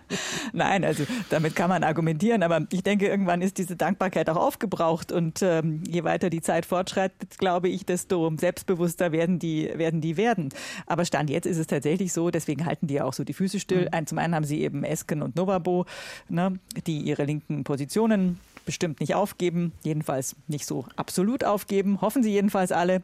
Nein, 0.52 0.82
also 0.82 1.04
damit 1.28 1.54
kann 1.54 1.68
man 1.68 1.84
argumentieren, 1.84 2.42
aber 2.42 2.66
ich 2.72 2.82
denke, 2.82 3.06
irgendwann 3.06 3.42
ist 3.42 3.58
diese 3.58 3.76
Dankbarkeit 3.76 4.30
auch 4.30 4.36
aufgebraucht 4.36 5.12
und 5.12 5.42
ähm, 5.42 5.82
je 5.86 6.02
weiter 6.02 6.30
die 6.30 6.40
Zeit 6.40 6.64
fortschreitet, 6.64 7.36
glaube 7.38 7.68
ich, 7.68 7.84
desto 7.84 8.32
selbstbewusster 8.34 9.12
werden 9.12 9.38
die, 9.38 9.70
werden 9.76 10.00
die 10.00 10.16
werden. 10.16 10.48
Aber 10.86 11.04
Stand 11.04 11.28
jetzt 11.28 11.46
ist 11.46 11.58
es 11.58 11.66
tatsächlich 11.66 12.14
so, 12.14 12.30
deswegen 12.30 12.64
halten 12.64 12.86
die 12.86 12.94
ja 12.94 13.04
auch 13.04 13.12
so 13.12 13.24
die 13.24 13.34
Füße 13.34 13.60
still. 13.60 13.90
Mhm. 13.92 14.06
Zum 14.06 14.18
einen 14.18 14.34
haben 14.34 14.44
sie 14.44 14.62
eben 14.62 14.84
Esken 14.84 15.20
und 15.20 15.36
Novabo, 15.36 15.84
ne, 16.30 16.58
die 16.86 16.98
ihre 16.98 17.24
linken 17.24 17.62
Positionen 17.62 18.40
bestimmt 18.70 19.00
nicht 19.00 19.16
aufgeben, 19.16 19.72
jedenfalls 19.82 20.36
nicht 20.46 20.64
so 20.64 20.84
absolut 20.94 21.42
aufgeben, 21.42 22.00
hoffen 22.00 22.22
sie 22.22 22.30
jedenfalls 22.30 22.70
alle. 22.70 23.02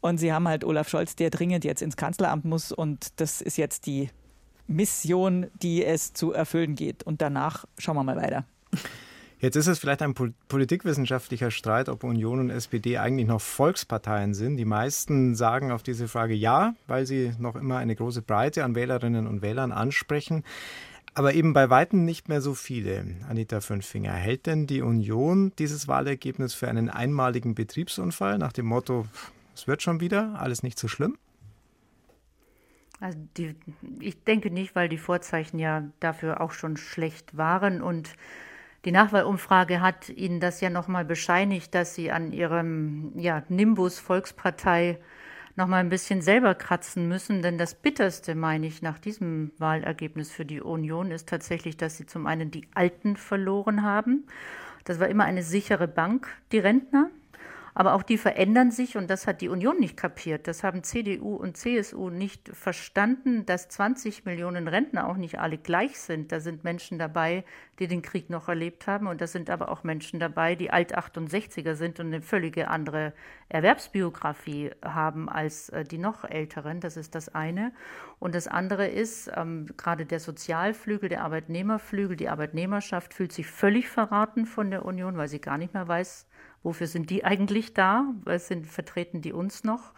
Und 0.00 0.18
sie 0.18 0.32
haben 0.32 0.46
halt 0.46 0.62
Olaf 0.62 0.88
Scholz, 0.88 1.16
der 1.16 1.30
dringend 1.30 1.64
jetzt 1.64 1.82
ins 1.82 1.96
Kanzleramt 1.96 2.44
muss 2.44 2.70
und 2.70 3.20
das 3.20 3.40
ist 3.40 3.58
jetzt 3.58 3.86
die 3.86 4.10
Mission, 4.68 5.48
die 5.60 5.84
es 5.84 6.12
zu 6.12 6.32
erfüllen 6.32 6.76
geht. 6.76 7.02
Und 7.02 7.20
danach 7.20 7.64
schauen 7.78 7.96
wir 7.96 8.04
mal 8.04 8.14
weiter. 8.14 8.44
Jetzt 9.40 9.56
ist 9.56 9.66
es 9.66 9.80
vielleicht 9.80 10.02
ein 10.02 10.14
politikwissenschaftlicher 10.14 11.50
Streit, 11.50 11.88
ob 11.88 12.04
Union 12.04 12.38
und 12.38 12.50
SPD 12.50 12.98
eigentlich 12.98 13.26
noch 13.26 13.40
Volksparteien 13.40 14.34
sind. 14.34 14.56
Die 14.56 14.64
meisten 14.64 15.34
sagen 15.34 15.72
auf 15.72 15.82
diese 15.82 16.06
Frage 16.06 16.34
ja, 16.34 16.74
weil 16.86 17.06
sie 17.06 17.32
noch 17.38 17.56
immer 17.56 17.78
eine 17.78 17.96
große 17.96 18.22
Breite 18.22 18.62
an 18.62 18.76
Wählerinnen 18.76 19.26
und 19.26 19.42
Wählern 19.42 19.72
ansprechen. 19.72 20.44
Aber 21.18 21.34
eben 21.34 21.52
bei 21.52 21.68
Weitem 21.68 22.04
nicht 22.04 22.28
mehr 22.28 22.40
so 22.40 22.54
viele. 22.54 23.04
Anita 23.28 23.60
Fünfinger, 23.60 24.12
hält 24.12 24.46
denn 24.46 24.68
die 24.68 24.82
Union 24.82 25.52
dieses 25.58 25.88
Wahlergebnis 25.88 26.54
für 26.54 26.68
einen 26.68 26.88
einmaligen 26.88 27.56
Betriebsunfall 27.56 28.38
nach 28.38 28.52
dem 28.52 28.66
Motto, 28.66 29.04
es 29.52 29.66
wird 29.66 29.82
schon 29.82 29.98
wieder, 29.98 30.38
alles 30.38 30.62
nicht 30.62 30.78
so 30.78 30.86
schlimm? 30.86 31.18
Also 33.00 33.18
die, 33.36 33.56
ich 33.98 34.22
denke 34.22 34.52
nicht, 34.52 34.76
weil 34.76 34.88
die 34.88 34.96
Vorzeichen 34.96 35.58
ja 35.58 35.88
dafür 35.98 36.40
auch 36.40 36.52
schon 36.52 36.76
schlecht 36.76 37.36
waren 37.36 37.82
und 37.82 38.10
die 38.84 38.92
Nachwahlumfrage 38.92 39.80
hat 39.80 40.10
Ihnen 40.10 40.38
das 40.38 40.60
ja 40.60 40.70
nochmal 40.70 41.04
bescheinigt, 41.04 41.74
dass 41.74 41.96
Sie 41.96 42.12
an 42.12 42.32
Ihrem 42.32 43.10
ja, 43.18 43.42
Nimbus 43.48 43.98
Volkspartei 43.98 45.00
noch 45.58 45.66
mal 45.66 45.78
ein 45.78 45.88
bisschen 45.88 46.22
selber 46.22 46.54
kratzen 46.54 47.08
müssen, 47.08 47.42
denn 47.42 47.58
das 47.58 47.74
Bitterste, 47.74 48.36
meine 48.36 48.66
ich, 48.68 48.80
nach 48.80 48.98
diesem 48.98 49.50
Wahlergebnis 49.58 50.30
für 50.30 50.44
die 50.44 50.60
Union 50.60 51.10
ist 51.10 51.28
tatsächlich, 51.28 51.76
dass 51.76 51.96
sie 51.96 52.06
zum 52.06 52.26
einen 52.26 52.52
die 52.52 52.68
Alten 52.74 53.16
verloren 53.16 53.82
haben. 53.82 54.24
Das 54.84 55.00
war 55.00 55.08
immer 55.08 55.24
eine 55.24 55.42
sichere 55.42 55.88
Bank, 55.88 56.28
die 56.52 56.60
Rentner. 56.60 57.10
Aber 57.78 57.94
auch 57.94 58.02
die 58.02 58.18
verändern 58.18 58.72
sich 58.72 58.96
und 58.96 59.08
das 59.08 59.28
hat 59.28 59.40
die 59.40 59.48
Union 59.48 59.78
nicht 59.78 59.96
kapiert. 59.96 60.48
Das 60.48 60.64
haben 60.64 60.82
CDU 60.82 61.36
und 61.36 61.56
CSU 61.56 62.10
nicht 62.10 62.48
verstanden, 62.48 63.46
dass 63.46 63.68
20 63.68 64.24
Millionen 64.24 64.66
Rentner 64.66 65.06
auch 65.06 65.16
nicht 65.16 65.38
alle 65.38 65.58
gleich 65.58 66.00
sind. 66.00 66.32
Da 66.32 66.40
sind 66.40 66.64
Menschen 66.64 66.98
dabei, 66.98 67.44
die 67.78 67.86
den 67.86 68.02
Krieg 68.02 68.30
noch 68.30 68.48
erlebt 68.48 68.88
haben 68.88 69.06
und 69.06 69.20
da 69.20 69.28
sind 69.28 69.48
aber 69.48 69.68
auch 69.68 69.84
Menschen 69.84 70.18
dabei, 70.18 70.56
die 70.56 70.72
alt 70.72 70.98
68er 70.98 71.76
sind 71.76 72.00
und 72.00 72.08
eine 72.08 72.20
völlige 72.20 72.66
andere 72.66 73.12
Erwerbsbiografie 73.48 74.72
haben 74.84 75.28
als 75.28 75.68
äh, 75.68 75.84
die 75.84 75.98
noch 75.98 76.24
älteren. 76.24 76.80
Das 76.80 76.96
ist 76.96 77.14
das 77.14 77.32
eine. 77.32 77.72
Und 78.18 78.34
das 78.34 78.48
andere 78.48 78.88
ist, 78.88 79.30
ähm, 79.36 79.68
gerade 79.76 80.04
der 80.04 80.18
Sozialflügel, 80.18 81.08
der 81.10 81.22
Arbeitnehmerflügel, 81.22 82.16
die 82.16 82.28
Arbeitnehmerschaft 82.28 83.14
fühlt 83.14 83.30
sich 83.30 83.46
völlig 83.46 83.88
verraten 83.88 84.46
von 84.46 84.72
der 84.72 84.84
Union, 84.84 85.16
weil 85.16 85.28
sie 85.28 85.40
gar 85.40 85.58
nicht 85.58 85.74
mehr 85.74 85.86
weiß, 85.86 86.26
Wofür 86.68 86.86
sind 86.86 87.08
die 87.08 87.24
eigentlich 87.24 87.72
da? 87.72 88.04
Was 88.24 88.48
sind, 88.48 88.66
vertreten 88.66 89.22
die 89.22 89.32
uns 89.32 89.64
noch? 89.64 89.94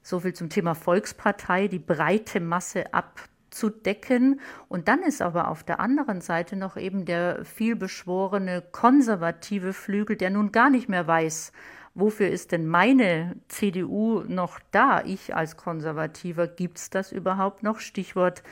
So 0.00 0.20
viel 0.20 0.32
zum 0.32 0.48
Thema 0.48 0.74
Volkspartei, 0.74 1.68
die 1.68 1.78
breite 1.78 2.40
Masse 2.40 2.94
abzudecken. 2.94 4.40
Und 4.70 4.88
dann 4.88 5.02
ist 5.02 5.20
aber 5.20 5.48
auf 5.48 5.64
der 5.64 5.80
anderen 5.80 6.22
Seite 6.22 6.56
noch 6.56 6.78
eben 6.78 7.04
der 7.04 7.44
vielbeschworene 7.44 8.62
konservative 8.72 9.74
Flügel, 9.74 10.16
der 10.16 10.30
nun 10.30 10.50
gar 10.50 10.70
nicht 10.70 10.88
mehr 10.88 11.06
weiß, 11.06 11.52
wofür 11.94 12.30
ist 12.30 12.52
denn 12.52 12.66
meine 12.66 13.36
CDU 13.48 14.22
noch 14.26 14.60
da? 14.70 15.02
Ich 15.04 15.36
als 15.36 15.58
Konservativer, 15.58 16.46
gibt 16.46 16.78
es 16.78 16.88
das 16.88 17.12
überhaupt 17.12 17.62
noch? 17.62 17.80
Stichwort 17.80 18.42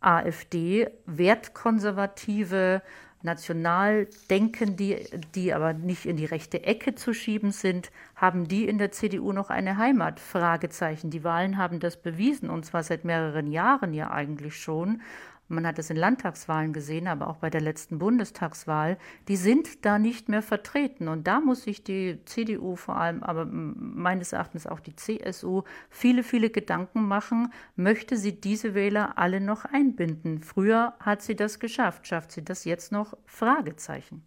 AfD, 0.00 0.88
wertkonservative 1.06 2.82
national 3.24 4.06
denken, 4.30 4.76
die, 4.76 4.98
die 5.34 5.52
aber 5.52 5.72
nicht 5.72 6.06
in 6.06 6.16
die 6.16 6.24
rechte 6.24 6.64
Ecke 6.64 6.94
zu 6.94 7.14
schieben 7.14 7.50
sind, 7.50 7.90
haben 8.14 8.46
die 8.46 8.68
in 8.68 8.78
der 8.78 8.92
CDU 8.92 9.32
noch 9.32 9.50
eine 9.50 9.76
Heimat? 9.76 10.20
Fragezeichen. 10.20 11.10
Die 11.10 11.24
Wahlen 11.24 11.58
haben 11.58 11.80
das 11.80 11.96
bewiesen 11.96 12.50
und 12.50 12.64
zwar 12.64 12.82
seit 12.82 13.04
mehreren 13.04 13.50
Jahren 13.50 13.94
ja 13.94 14.10
eigentlich 14.10 14.56
schon. 14.56 15.00
Man 15.48 15.66
hat 15.66 15.78
es 15.78 15.90
in 15.90 15.96
Landtagswahlen 15.96 16.72
gesehen, 16.72 17.06
aber 17.06 17.28
auch 17.28 17.36
bei 17.36 17.50
der 17.50 17.60
letzten 17.60 17.98
Bundestagswahl. 17.98 18.98
Die 19.28 19.36
sind 19.36 19.84
da 19.84 19.98
nicht 19.98 20.28
mehr 20.28 20.42
vertreten. 20.42 21.08
Und 21.08 21.26
da 21.26 21.40
muss 21.40 21.64
sich 21.64 21.84
die 21.84 22.18
CDU 22.24 22.76
vor 22.76 22.96
allem, 22.96 23.22
aber 23.22 23.44
meines 23.44 24.32
Erachtens 24.32 24.66
auch 24.66 24.80
die 24.80 24.96
CSU, 24.96 25.62
viele, 25.90 26.22
viele 26.22 26.50
Gedanken 26.50 27.06
machen. 27.06 27.52
Möchte 27.76 28.16
sie 28.16 28.40
diese 28.40 28.74
Wähler 28.74 29.18
alle 29.18 29.40
noch 29.40 29.64
einbinden? 29.66 30.40
Früher 30.40 30.94
hat 31.00 31.22
sie 31.22 31.36
das 31.36 31.58
geschafft. 31.58 32.06
Schafft 32.06 32.32
sie 32.32 32.44
das 32.44 32.64
jetzt 32.64 32.90
noch? 32.90 33.16
Fragezeichen. 33.26 34.22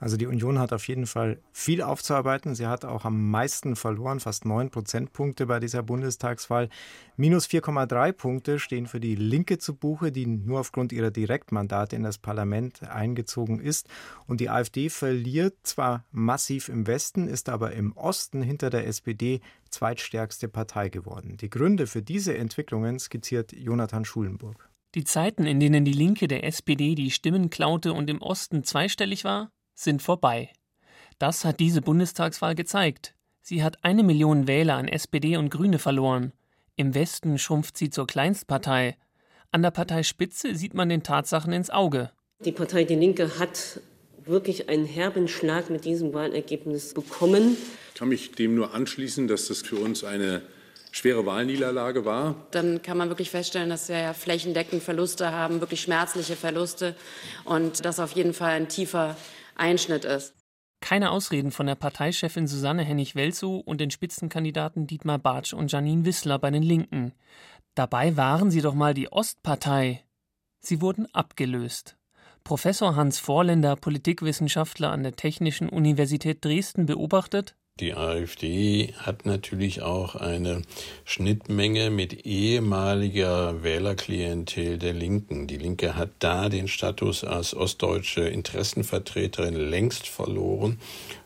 Also 0.00 0.16
die 0.16 0.26
Union 0.26 0.58
hat 0.58 0.72
auf 0.72 0.88
jeden 0.88 1.06
Fall 1.06 1.38
viel 1.52 1.80
aufzuarbeiten. 1.80 2.54
Sie 2.54 2.66
hat 2.66 2.84
auch 2.84 3.04
am 3.04 3.30
meisten 3.30 3.76
verloren, 3.76 4.18
fast 4.18 4.44
neun 4.44 4.70
Prozentpunkte 4.70 5.46
bei 5.46 5.60
dieser 5.60 5.82
Bundestagswahl. 5.82 6.68
Minus 7.16 7.46
4,3 7.46 8.12
Punkte 8.12 8.58
stehen 8.58 8.86
für 8.86 8.98
die 8.98 9.14
Linke 9.14 9.58
zu 9.58 9.74
Buche, 9.74 10.10
die 10.10 10.26
nur 10.26 10.60
aufgrund 10.60 10.92
ihrer 10.92 11.10
Direktmandate 11.10 11.94
in 11.94 12.02
das 12.02 12.18
Parlament 12.18 12.82
eingezogen 12.82 13.60
ist. 13.60 13.88
Und 14.26 14.40
die 14.40 14.50
AfD 14.50 14.88
verliert 14.88 15.54
zwar 15.62 16.04
massiv 16.10 16.68
im 16.68 16.86
Westen, 16.86 17.28
ist 17.28 17.48
aber 17.48 17.72
im 17.72 17.92
Osten 17.92 18.42
hinter 18.42 18.70
der 18.70 18.86
SPD 18.86 19.40
zweitstärkste 19.70 20.48
Partei 20.48 20.88
geworden. 20.88 21.36
Die 21.36 21.50
Gründe 21.50 21.86
für 21.86 22.02
diese 22.02 22.36
Entwicklungen 22.36 22.98
skizziert 22.98 23.52
Jonathan 23.52 24.04
Schulenburg. 24.04 24.68
Die 24.94 25.04
Zeiten, 25.04 25.46
in 25.46 25.58
denen 25.58 25.84
die 25.86 25.92
Linke 25.92 26.28
der 26.28 26.44
SPD 26.44 26.94
die 26.94 27.10
Stimmen 27.10 27.48
klaute 27.48 27.94
und 27.94 28.10
im 28.10 28.20
Osten 28.20 28.62
zweistellig 28.62 29.24
war, 29.24 29.50
sind 29.74 30.02
vorbei. 30.02 30.50
Das 31.18 31.44
hat 31.44 31.60
diese 31.60 31.82
Bundestagswahl 31.82 32.54
gezeigt. 32.54 33.14
Sie 33.40 33.62
hat 33.62 33.84
eine 33.84 34.02
Million 34.02 34.46
Wähler 34.46 34.74
an 34.74 34.88
SPD 34.88 35.36
und 35.36 35.50
Grüne 35.50 35.78
verloren. 35.78 36.32
Im 36.76 36.94
Westen 36.94 37.38
schrumpft 37.38 37.76
sie 37.76 37.90
zur 37.90 38.06
Kleinstpartei. 38.06 38.96
An 39.50 39.62
der 39.62 39.70
Parteispitze 39.70 40.54
sieht 40.54 40.74
man 40.74 40.88
den 40.88 41.02
Tatsachen 41.02 41.52
ins 41.52 41.70
Auge. 41.70 42.10
Die 42.44 42.52
Partei 42.52 42.84
Die 42.84 42.94
Linke 42.94 43.38
hat 43.38 43.80
wirklich 44.24 44.68
einen 44.68 44.86
herben 44.86 45.28
Schlag 45.28 45.70
mit 45.70 45.84
diesem 45.84 46.14
Wahlergebnis 46.14 46.94
bekommen. 46.94 47.56
Ich 47.92 47.98
kann 47.98 48.08
mich 48.08 48.32
dem 48.32 48.54
nur 48.54 48.74
anschließen, 48.74 49.28
dass 49.28 49.48
das 49.48 49.62
für 49.62 49.76
uns 49.76 50.04
eine 50.04 50.42
schwere 50.92 51.26
Wahlniederlage 51.26 52.04
war. 52.04 52.46
Dann 52.50 52.82
kann 52.82 52.96
man 52.98 53.08
wirklich 53.08 53.30
feststellen, 53.30 53.70
dass 53.70 53.88
wir 53.88 53.98
ja 53.98 54.12
flächendeckend 54.12 54.82
Verluste 54.82 55.32
haben, 55.32 55.60
wirklich 55.60 55.80
schmerzliche 55.80 56.36
Verluste 56.36 56.94
und 57.44 57.84
das 57.84 57.98
auf 57.98 58.12
jeden 58.12 58.34
Fall 58.34 58.52
ein 58.52 58.68
tiefer 58.68 59.16
Einschnitt 59.56 60.04
ist. 60.04 60.34
Keine 60.80 61.10
Ausreden 61.10 61.52
von 61.52 61.66
der 61.66 61.76
Parteichefin 61.76 62.48
Susanne 62.48 62.82
Hennig-Welzow 62.82 63.60
und 63.64 63.80
den 63.80 63.90
Spitzenkandidaten 63.90 64.86
Dietmar 64.86 65.18
Bartsch 65.18 65.52
und 65.52 65.70
Janine 65.70 66.04
Wissler 66.04 66.38
bei 66.38 66.50
den 66.50 66.62
Linken. 66.62 67.12
Dabei 67.74 68.16
waren 68.16 68.50
sie 68.50 68.60
doch 68.60 68.74
mal 68.74 68.92
die 68.92 69.10
Ostpartei. 69.10 70.04
Sie 70.60 70.80
wurden 70.80 71.06
abgelöst. 71.14 71.96
Professor 72.44 72.96
Hans 72.96 73.20
Vorländer, 73.20 73.76
Politikwissenschaftler 73.76 74.90
an 74.90 75.04
der 75.04 75.12
Technischen 75.12 75.68
Universität 75.68 76.44
Dresden, 76.44 76.86
beobachtet, 76.86 77.54
die 77.82 77.94
AfD 77.94 78.94
hat 78.96 79.26
natürlich 79.26 79.82
auch 79.82 80.14
eine 80.14 80.62
Schnittmenge 81.04 81.90
mit 81.90 82.24
ehemaliger 82.24 83.64
Wählerklientel 83.64 84.78
der 84.78 84.92
Linken. 84.92 85.48
Die 85.48 85.56
Linke 85.56 85.96
hat 85.96 86.10
da 86.20 86.48
den 86.48 86.68
Status 86.68 87.24
als 87.24 87.56
ostdeutsche 87.56 88.20
Interessenvertreterin 88.20 89.56
längst 89.56 90.06
verloren 90.06 90.78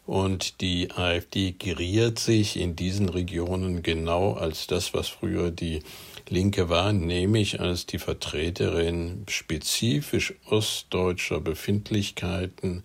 und 0.06 0.62
die 0.62 0.90
AfD 0.92 1.52
geriert 1.52 2.18
sich 2.18 2.56
in 2.56 2.74
diesen 2.74 3.10
Regionen 3.10 3.82
genau 3.82 4.32
als 4.32 4.66
das, 4.66 4.94
was 4.94 5.08
früher 5.08 5.50
die 5.50 5.82
Linke 6.30 6.70
war, 6.70 6.94
nämlich 6.94 7.60
als 7.60 7.84
die 7.84 7.98
Vertreterin 7.98 9.26
spezifisch 9.28 10.32
ostdeutscher 10.46 11.40
Befindlichkeiten 11.40 12.82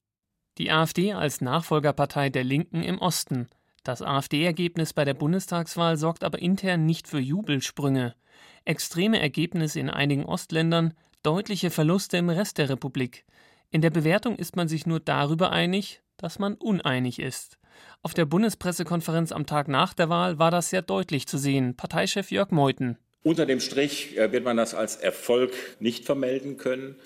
die 0.62 0.70
AfD 0.70 1.14
als 1.14 1.42
Nachfolgerpartei 1.42 2.30
der 2.30 2.44
Linken 2.44 2.84
im 2.84 3.00
Osten. 3.00 3.50
Das 3.84 4.04
AfD-Ergebnis 4.04 4.94
bei 4.94 5.06
der 5.06 5.16
Bundestagswahl 5.16 5.98
sorgt 5.98 6.24
aber 6.24 6.38
intern 6.38 6.86
nicht 6.86 7.08
für 7.08 7.18
Jubelsprünge. 7.18 8.14
Extreme 8.64 9.20
Ergebnisse 9.20 9.80
in 9.80 9.90
einigen 9.90 10.24
Ostländern, 10.24 10.94
deutliche 11.24 11.72
Verluste 11.72 12.18
im 12.18 12.30
Rest 12.30 12.60
der 12.60 12.70
Republik. 12.70 13.26
In 13.72 13.82
der 13.82 13.90
Bewertung 13.90 14.36
ist 14.36 14.56
man 14.56 14.68
sich 14.68 14.86
nur 14.86 15.00
darüber 15.00 15.52
einig, 15.52 16.04
dass 16.18 16.38
man 16.38 16.54
uneinig 16.54 17.18
ist. 17.18 17.58
Auf 18.04 18.14
der 18.14 18.26
Bundespressekonferenz 18.26 19.32
am 19.32 19.48
Tag 19.48 19.68
nach 19.68 19.96
der 19.96 20.10
Wahl 20.10 20.38
war 20.38 20.52
das 20.52 20.70
sehr 20.70 20.84
deutlich 20.84 21.26
zu 21.26 21.40
sehen. 21.40 21.76
Parteichef 21.76 22.30
Jörg 22.30 22.52
Meuthen. 22.52 23.00
Unter 23.24 23.48
dem 23.48 23.62
Strich 23.62 24.16
äh, 24.16 24.32
wird 24.32 24.46
man 24.46 24.58
das 24.58 24.76
als 24.76 24.96
Erfolg 24.96 25.54
nicht 25.80 26.06
vermelden 26.06 26.58
können 26.58 26.98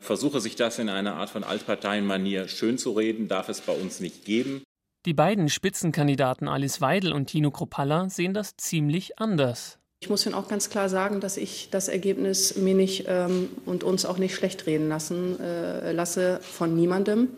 versuche 0.00 0.40
sich 0.40 0.56
das 0.56 0.78
in 0.78 0.88
einer 0.88 1.14
Art 1.14 1.30
von 1.30 1.44
Altparteienmanier 1.44 2.48
schönzureden, 2.48 3.28
darf 3.28 3.48
es 3.48 3.60
bei 3.60 3.72
uns 3.72 4.00
nicht 4.00 4.24
geben. 4.24 4.62
Die 5.06 5.14
beiden 5.14 5.48
Spitzenkandidaten 5.48 6.48
Alice 6.48 6.80
Weidel 6.80 7.12
und 7.12 7.26
Tino 7.26 7.50
Kropalla 7.50 8.10
sehen 8.10 8.34
das 8.34 8.56
ziemlich 8.56 9.18
anders. 9.18 9.78
Ich 10.02 10.08
muss 10.08 10.24
Ihnen 10.24 10.34
auch 10.34 10.48
ganz 10.48 10.70
klar 10.70 10.88
sagen, 10.88 11.20
dass 11.20 11.36
ich 11.36 11.68
das 11.70 11.88
Ergebnis 11.88 12.56
mir 12.56 12.74
nicht 12.74 13.04
ähm, 13.06 13.50
und 13.66 13.84
uns 13.84 14.06
auch 14.06 14.16
nicht 14.16 14.34
schlecht 14.34 14.66
reden 14.66 14.88
lassen 14.88 15.38
äh, 15.38 15.92
lasse 15.92 16.40
von 16.42 16.74
niemandem. 16.74 17.28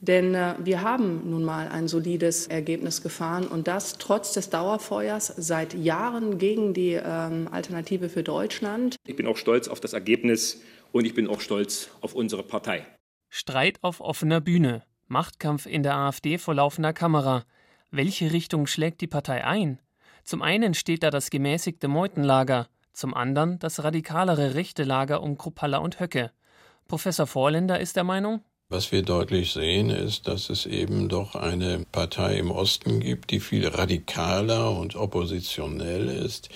Denn 0.00 0.34
äh, 0.34 0.54
wir 0.62 0.82
haben 0.82 1.28
nun 1.30 1.44
mal 1.44 1.68
ein 1.68 1.88
solides 1.88 2.46
Ergebnis 2.46 3.02
gefahren 3.02 3.46
und 3.46 3.66
das 3.66 3.98
trotz 3.98 4.32
des 4.32 4.50
Dauerfeuers 4.50 5.32
seit 5.36 5.74
Jahren 5.74 6.38
gegen 6.38 6.74
die 6.74 6.92
ähm, 6.92 7.48
Alternative 7.50 8.08
für 8.08 8.22
Deutschland. 8.22 8.96
Ich 9.06 9.16
bin 9.16 9.26
auch 9.26 9.36
stolz 9.36 9.68
auf 9.68 9.80
das 9.80 9.92
Ergebnis 9.92 10.60
und 10.96 11.04
ich 11.04 11.14
bin 11.14 11.28
auch 11.28 11.40
stolz 11.40 11.90
auf 12.00 12.14
unsere 12.14 12.42
Partei. 12.42 12.86
Streit 13.28 13.78
auf 13.82 14.00
offener 14.00 14.40
Bühne, 14.40 14.82
Machtkampf 15.08 15.66
in 15.66 15.82
der 15.82 15.96
AfD 15.96 16.38
vor 16.38 16.54
laufender 16.54 16.92
Kamera. 16.92 17.44
Welche 17.90 18.32
Richtung 18.32 18.66
schlägt 18.66 19.00
die 19.02 19.06
Partei 19.06 19.44
ein? 19.44 19.78
Zum 20.24 20.42
einen 20.42 20.74
steht 20.74 21.02
da 21.02 21.10
das 21.10 21.30
gemäßigte 21.30 21.86
Meutenlager, 21.86 22.66
zum 22.92 23.14
anderen 23.14 23.58
das 23.58 23.84
radikalere 23.84 24.54
rechte 24.54 24.84
Lager 24.84 25.22
um 25.22 25.36
Kruppalla 25.36 25.78
und 25.78 26.00
Höcke. 26.00 26.32
Professor 26.88 27.26
Vorländer 27.26 27.78
ist 27.78 27.96
der 27.96 28.04
Meinung, 28.04 28.42
was 28.68 28.90
wir 28.90 29.02
deutlich 29.02 29.52
sehen, 29.52 29.90
ist, 29.90 30.26
dass 30.26 30.50
es 30.50 30.66
eben 30.66 31.08
doch 31.08 31.36
eine 31.36 31.86
Partei 31.92 32.36
im 32.36 32.50
Osten 32.50 32.98
gibt, 32.98 33.30
die 33.30 33.38
viel 33.38 33.68
radikaler 33.68 34.76
und 34.76 34.96
oppositionell 34.96 36.08
ist, 36.08 36.48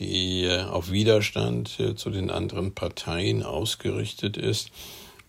die 0.00 0.44
äh, 0.44 0.64
auf 0.64 0.90
Widerstand 0.90 1.78
äh, 1.78 1.94
zu 1.94 2.10
den 2.10 2.30
anderen 2.30 2.74
Parteien 2.74 3.44
ausgerichtet 3.44 4.36
ist 4.36 4.70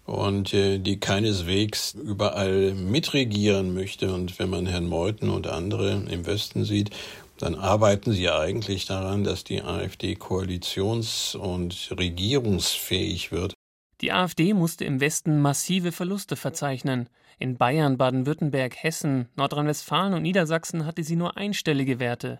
und 0.05 0.53
äh, 0.53 0.79
die 0.79 0.99
keineswegs 0.99 1.93
überall 1.93 2.73
mitregieren 2.73 3.73
möchte. 3.73 4.13
Und 4.13 4.39
wenn 4.39 4.49
man 4.49 4.65
Herrn 4.65 4.87
Meuthen 4.87 5.29
und 5.29 5.47
andere 5.47 6.03
im 6.09 6.25
Westen 6.25 6.63
sieht, 6.65 6.89
dann 7.37 7.55
arbeiten 7.55 8.11
sie 8.11 8.29
eigentlich 8.29 8.85
daran, 8.85 9.23
dass 9.23 9.43
die 9.43 9.61
AfD 9.61 10.13
koalitions- 10.15 11.35
und 11.35 11.93
regierungsfähig 11.97 13.31
wird. 13.31 13.53
Die 14.01 14.11
AfD 14.11 14.53
musste 14.53 14.85
im 14.85 14.99
Westen 14.99 15.41
massive 15.41 15.91
Verluste 15.91 16.35
verzeichnen. 16.35 17.09
In 17.39 17.57
Bayern, 17.57 17.97
Baden-Württemberg, 17.97 18.75
Hessen, 18.75 19.27
Nordrhein-Westfalen 19.35 20.13
und 20.13 20.21
Niedersachsen 20.21 20.85
hatte 20.85 21.03
sie 21.03 21.15
nur 21.15 21.37
einstellige 21.37 21.99
Werte. 21.99 22.39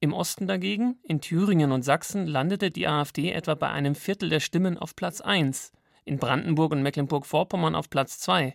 Im 0.00 0.12
Osten 0.12 0.46
dagegen, 0.46 0.96
in 1.02 1.20
Thüringen 1.20 1.72
und 1.72 1.82
Sachsen, 1.82 2.26
landete 2.26 2.70
die 2.70 2.86
AfD 2.86 3.32
etwa 3.32 3.54
bei 3.54 3.68
einem 3.68 3.94
Viertel 3.94 4.28
der 4.28 4.40
Stimmen 4.40 4.78
auf 4.78 4.96
Platz 4.96 5.20
1, 5.20 5.72
in 6.04 6.18
Brandenburg 6.18 6.72
und 6.72 6.82
Mecklenburg-Vorpommern 6.82 7.74
auf 7.74 7.90
Platz 7.90 8.18
2. 8.20 8.54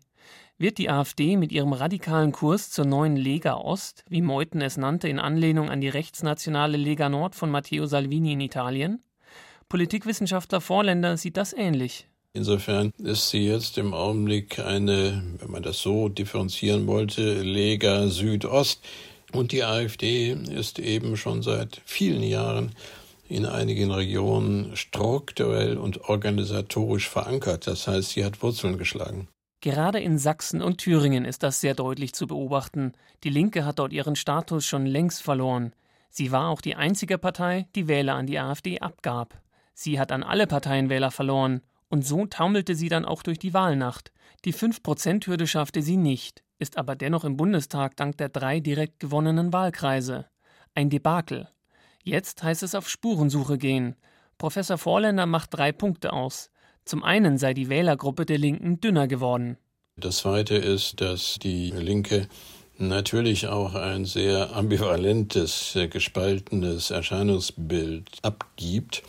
Wird 0.57 0.79
die 0.79 0.89
AfD 0.89 1.37
mit 1.37 1.51
ihrem 1.51 1.73
radikalen 1.73 2.31
Kurs 2.31 2.71
zur 2.71 2.85
neuen 2.85 3.15
Lega 3.15 3.55
Ost, 3.55 4.03
wie 4.09 4.21
Meuthen 4.21 4.61
es 4.61 4.75
nannte 4.75 5.07
in 5.07 5.19
Anlehnung 5.19 5.69
an 5.69 5.81
die 5.81 5.89
rechtsnationale 5.89 6.77
Lega 6.77 7.09
Nord 7.09 7.35
von 7.35 7.51
Matteo 7.51 7.85
Salvini 7.85 8.33
in 8.33 8.41
Italien? 8.41 9.03
Politikwissenschaftler 9.69 10.61
Vorländer 10.61 11.17
sieht 11.17 11.37
das 11.37 11.53
ähnlich. 11.53 12.07
Insofern 12.33 12.91
ist 12.97 13.29
sie 13.29 13.45
jetzt 13.47 13.77
im 13.77 13.93
Augenblick 13.93 14.59
eine, 14.59 15.23
wenn 15.39 15.51
man 15.51 15.63
das 15.63 15.79
so 15.79 16.07
differenzieren 16.09 16.87
wollte, 16.87 17.41
Lega 17.41 18.07
Südost. 18.07 18.83
Und 19.33 19.51
die 19.51 19.63
AfD 19.63 20.31
ist 20.31 20.79
eben 20.79 21.17
schon 21.17 21.41
seit 21.43 21.81
vielen 21.85 22.23
Jahren 22.23 22.71
in 23.27 23.45
einigen 23.45 23.91
Regionen 23.91 24.75
strukturell 24.77 25.77
und 25.77 26.09
organisatorisch 26.09 27.09
verankert. 27.09 27.67
Das 27.67 27.87
heißt, 27.87 28.11
sie 28.11 28.23
hat 28.23 28.41
Wurzeln 28.41 28.77
geschlagen. 28.77 29.27
Gerade 29.59 29.99
in 29.99 30.17
Sachsen 30.17 30.61
und 30.61 30.77
Thüringen 30.77 31.25
ist 31.25 31.43
das 31.43 31.59
sehr 31.59 31.73
deutlich 31.73 32.13
zu 32.13 32.27
beobachten. 32.27 32.93
Die 33.23 33.29
Linke 33.29 33.65
hat 33.65 33.79
dort 33.79 33.91
ihren 33.91 34.15
Status 34.15 34.65
schon 34.65 34.85
längst 34.85 35.21
verloren. 35.21 35.73
Sie 36.09 36.31
war 36.31 36.49
auch 36.49 36.61
die 36.61 36.75
einzige 36.75 37.17
Partei, 37.17 37.67
die 37.75 37.87
Wähler 37.87 38.15
an 38.15 38.27
die 38.27 38.39
AfD 38.39 38.79
abgab. 38.79 39.41
Sie 39.73 39.99
hat 39.99 40.11
an 40.11 40.23
alle 40.23 40.47
Parteien 40.47 40.89
Wähler 40.89 41.11
verloren. 41.11 41.61
Und 41.89 42.05
so 42.05 42.25
taumelte 42.25 42.75
sie 42.75 42.89
dann 42.89 43.05
auch 43.05 43.23
durch 43.23 43.39
die 43.39 43.53
Wahlnacht. 43.53 44.11
Die 44.45 44.53
5%-Hürde 44.53 45.47
schaffte 45.47 45.81
sie 45.81 45.97
nicht 45.97 46.43
ist 46.59 46.77
aber 46.77 46.95
dennoch 46.95 47.23
im 47.23 47.37
Bundestag 47.37 47.95
dank 47.95 48.17
der 48.17 48.29
drei 48.29 48.59
direkt 48.59 48.99
gewonnenen 48.99 49.53
Wahlkreise. 49.53 50.25
Ein 50.73 50.89
Debakel. 50.89 51.47
Jetzt 52.03 52.43
heißt 52.43 52.63
es 52.63 52.75
auf 52.75 52.89
Spurensuche 52.89 53.57
gehen. 53.57 53.95
Professor 54.37 54.77
Vorländer 54.77 55.25
macht 55.25 55.53
drei 55.53 55.71
Punkte 55.71 56.13
aus. 56.13 56.51
Zum 56.85 57.03
einen 57.03 57.37
sei 57.37 57.53
die 57.53 57.69
Wählergruppe 57.69 58.25
der 58.25 58.37
Linken 58.37 58.79
dünner 58.79 59.07
geworden. 59.07 59.57
Das 59.97 60.17
zweite 60.17 60.55
ist, 60.55 61.01
dass 61.01 61.39
die 61.39 61.71
Linke 61.71 62.27
natürlich 62.77 63.47
auch 63.47 63.73
ein 63.73 64.05
sehr 64.05 64.55
ambivalentes, 64.55 65.77
gespaltenes 65.89 66.91
Erscheinungsbild 66.91 68.19
abgibt 68.21 69.03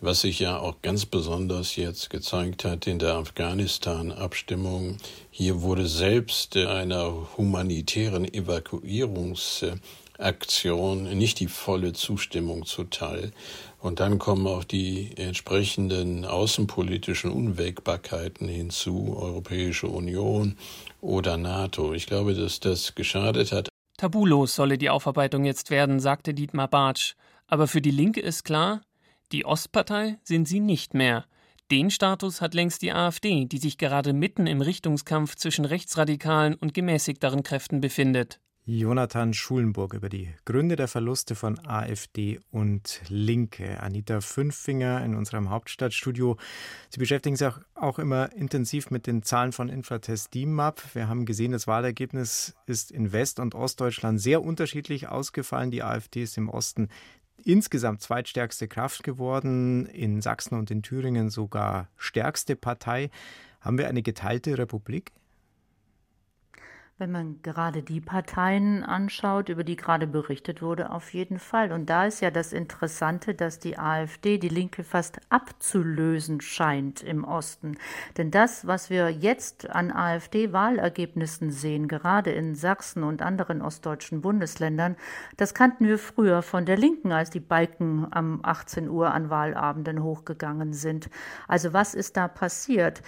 was 0.00 0.22
sich 0.22 0.38
ja 0.38 0.58
auch 0.58 0.80
ganz 0.82 1.06
besonders 1.06 1.76
jetzt 1.76 2.10
gezeigt 2.10 2.64
hat 2.64 2.86
in 2.86 2.98
der 2.98 3.16
Afghanistan-Abstimmung. 3.16 4.96
Hier 5.30 5.62
wurde 5.62 5.86
selbst 5.86 6.56
einer 6.56 7.28
humanitären 7.36 8.24
Evakuierungsaktion 8.24 11.04
nicht 11.16 11.38
die 11.40 11.48
volle 11.48 11.92
Zustimmung 11.92 12.64
zuteil. 12.64 13.32
Und 13.78 14.00
dann 14.00 14.18
kommen 14.18 14.46
auch 14.46 14.64
die 14.64 15.12
entsprechenden 15.16 16.24
außenpolitischen 16.24 17.30
Unwägbarkeiten 17.30 18.48
hinzu, 18.48 19.18
Europäische 19.18 19.88
Union 19.88 20.56
oder 21.00 21.36
NATO. 21.36 21.92
Ich 21.94 22.06
glaube, 22.06 22.34
dass 22.34 22.60
das 22.60 22.94
geschadet 22.94 23.52
hat. 23.52 23.68
Tabulos 23.98 24.54
solle 24.54 24.78
die 24.78 24.88
Aufarbeitung 24.88 25.44
jetzt 25.44 25.70
werden, 25.70 26.00
sagte 26.00 26.32
Dietmar 26.32 26.68
Bartsch. 26.68 27.16
Aber 27.46 27.66
für 27.66 27.82
die 27.82 27.90
Linke 27.90 28.20
ist 28.20 28.44
klar, 28.44 28.80
die 29.32 29.44
Ostpartei 29.44 30.18
sind 30.22 30.48
sie 30.48 30.60
nicht 30.60 30.94
mehr. 30.94 31.24
Den 31.70 31.90
Status 31.90 32.40
hat 32.40 32.54
längst 32.54 32.82
die 32.82 32.92
AfD, 32.92 33.44
die 33.44 33.58
sich 33.58 33.78
gerade 33.78 34.12
mitten 34.12 34.48
im 34.48 34.60
Richtungskampf 34.60 35.36
zwischen 35.36 35.64
rechtsradikalen 35.64 36.54
und 36.54 36.74
gemäßigteren 36.74 37.44
Kräften 37.44 37.80
befindet. 37.80 38.40
Jonathan 38.66 39.32
Schulenburg 39.32 39.94
über 39.94 40.08
die 40.08 40.28
Gründe 40.44 40.76
der 40.76 40.86
Verluste 40.86 41.34
von 41.34 41.58
AfD 41.66 42.38
und 42.50 43.00
Linke. 43.08 43.80
Anita 43.80 44.20
Fünffinger 44.20 45.02
in 45.04 45.14
unserem 45.14 45.50
Hauptstadtstudio. 45.50 46.36
Sie 46.90 47.00
beschäftigen 47.00 47.36
sich 47.36 47.52
auch 47.74 47.98
immer 47.98 48.32
intensiv 48.32 48.90
mit 48.90 49.06
den 49.06 49.22
Zahlen 49.22 49.52
von 49.52 49.68
Infratest 49.68 50.34
DIMAP. 50.34 50.94
Wir 50.94 51.08
haben 51.08 51.24
gesehen, 51.24 51.52
das 51.52 51.66
Wahlergebnis 51.66 52.54
ist 52.66 52.92
in 52.92 53.12
West- 53.12 53.40
und 53.40 53.54
Ostdeutschland 53.54 54.20
sehr 54.20 54.42
unterschiedlich 54.42 55.08
ausgefallen. 55.08 55.70
Die 55.70 55.82
AfD 55.82 56.22
ist 56.22 56.36
im 56.36 56.48
Osten 56.48 56.90
insgesamt 57.44 58.02
zweitstärkste 58.02 58.68
Kraft 58.68 59.02
geworden, 59.02 59.86
in 59.86 60.20
Sachsen 60.20 60.58
und 60.58 60.70
in 60.70 60.82
Thüringen 60.82 61.30
sogar 61.30 61.88
stärkste 61.96 62.56
Partei. 62.56 63.10
Haben 63.60 63.78
wir 63.78 63.88
eine 63.88 64.02
geteilte 64.02 64.56
Republik? 64.58 65.12
Wenn 67.00 67.12
man 67.12 67.40
gerade 67.42 67.82
die 67.82 68.02
Parteien 68.02 68.84
anschaut, 68.84 69.48
über 69.48 69.64
die 69.64 69.76
gerade 69.76 70.06
berichtet 70.06 70.60
wurde, 70.60 70.90
auf 70.90 71.14
jeden 71.14 71.38
Fall. 71.38 71.72
Und 71.72 71.88
da 71.88 72.04
ist 72.04 72.20
ja 72.20 72.30
das 72.30 72.52
Interessante, 72.52 73.32
dass 73.32 73.58
die 73.58 73.78
AfD 73.78 74.36
die 74.36 74.50
Linke 74.50 74.84
fast 74.84 75.18
abzulösen 75.30 76.42
scheint 76.42 77.02
im 77.02 77.24
Osten. 77.24 77.78
Denn 78.18 78.30
das, 78.30 78.66
was 78.66 78.90
wir 78.90 79.08
jetzt 79.08 79.70
an 79.70 79.90
AfD-Wahlergebnissen 79.90 81.50
sehen, 81.50 81.88
gerade 81.88 82.32
in 82.32 82.54
Sachsen 82.54 83.02
und 83.02 83.22
anderen 83.22 83.62
ostdeutschen 83.62 84.20
Bundesländern, 84.20 84.94
das 85.38 85.54
kannten 85.54 85.86
wir 85.86 85.98
früher 85.98 86.42
von 86.42 86.66
der 86.66 86.76
Linken, 86.76 87.12
als 87.12 87.30
die 87.30 87.40
Balken 87.40 88.08
am 88.10 88.40
18 88.42 88.90
Uhr 88.90 89.14
an 89.14 89.30
Wahlabenden 89.30 90.02
hochgegangen 90.02 90.74
sind. 90.74 91.08
Also 91.48 91.72
was 91.72 91.94
ist 91.94 92.18
da 92.18 92.28
passiert? 92.28 93.00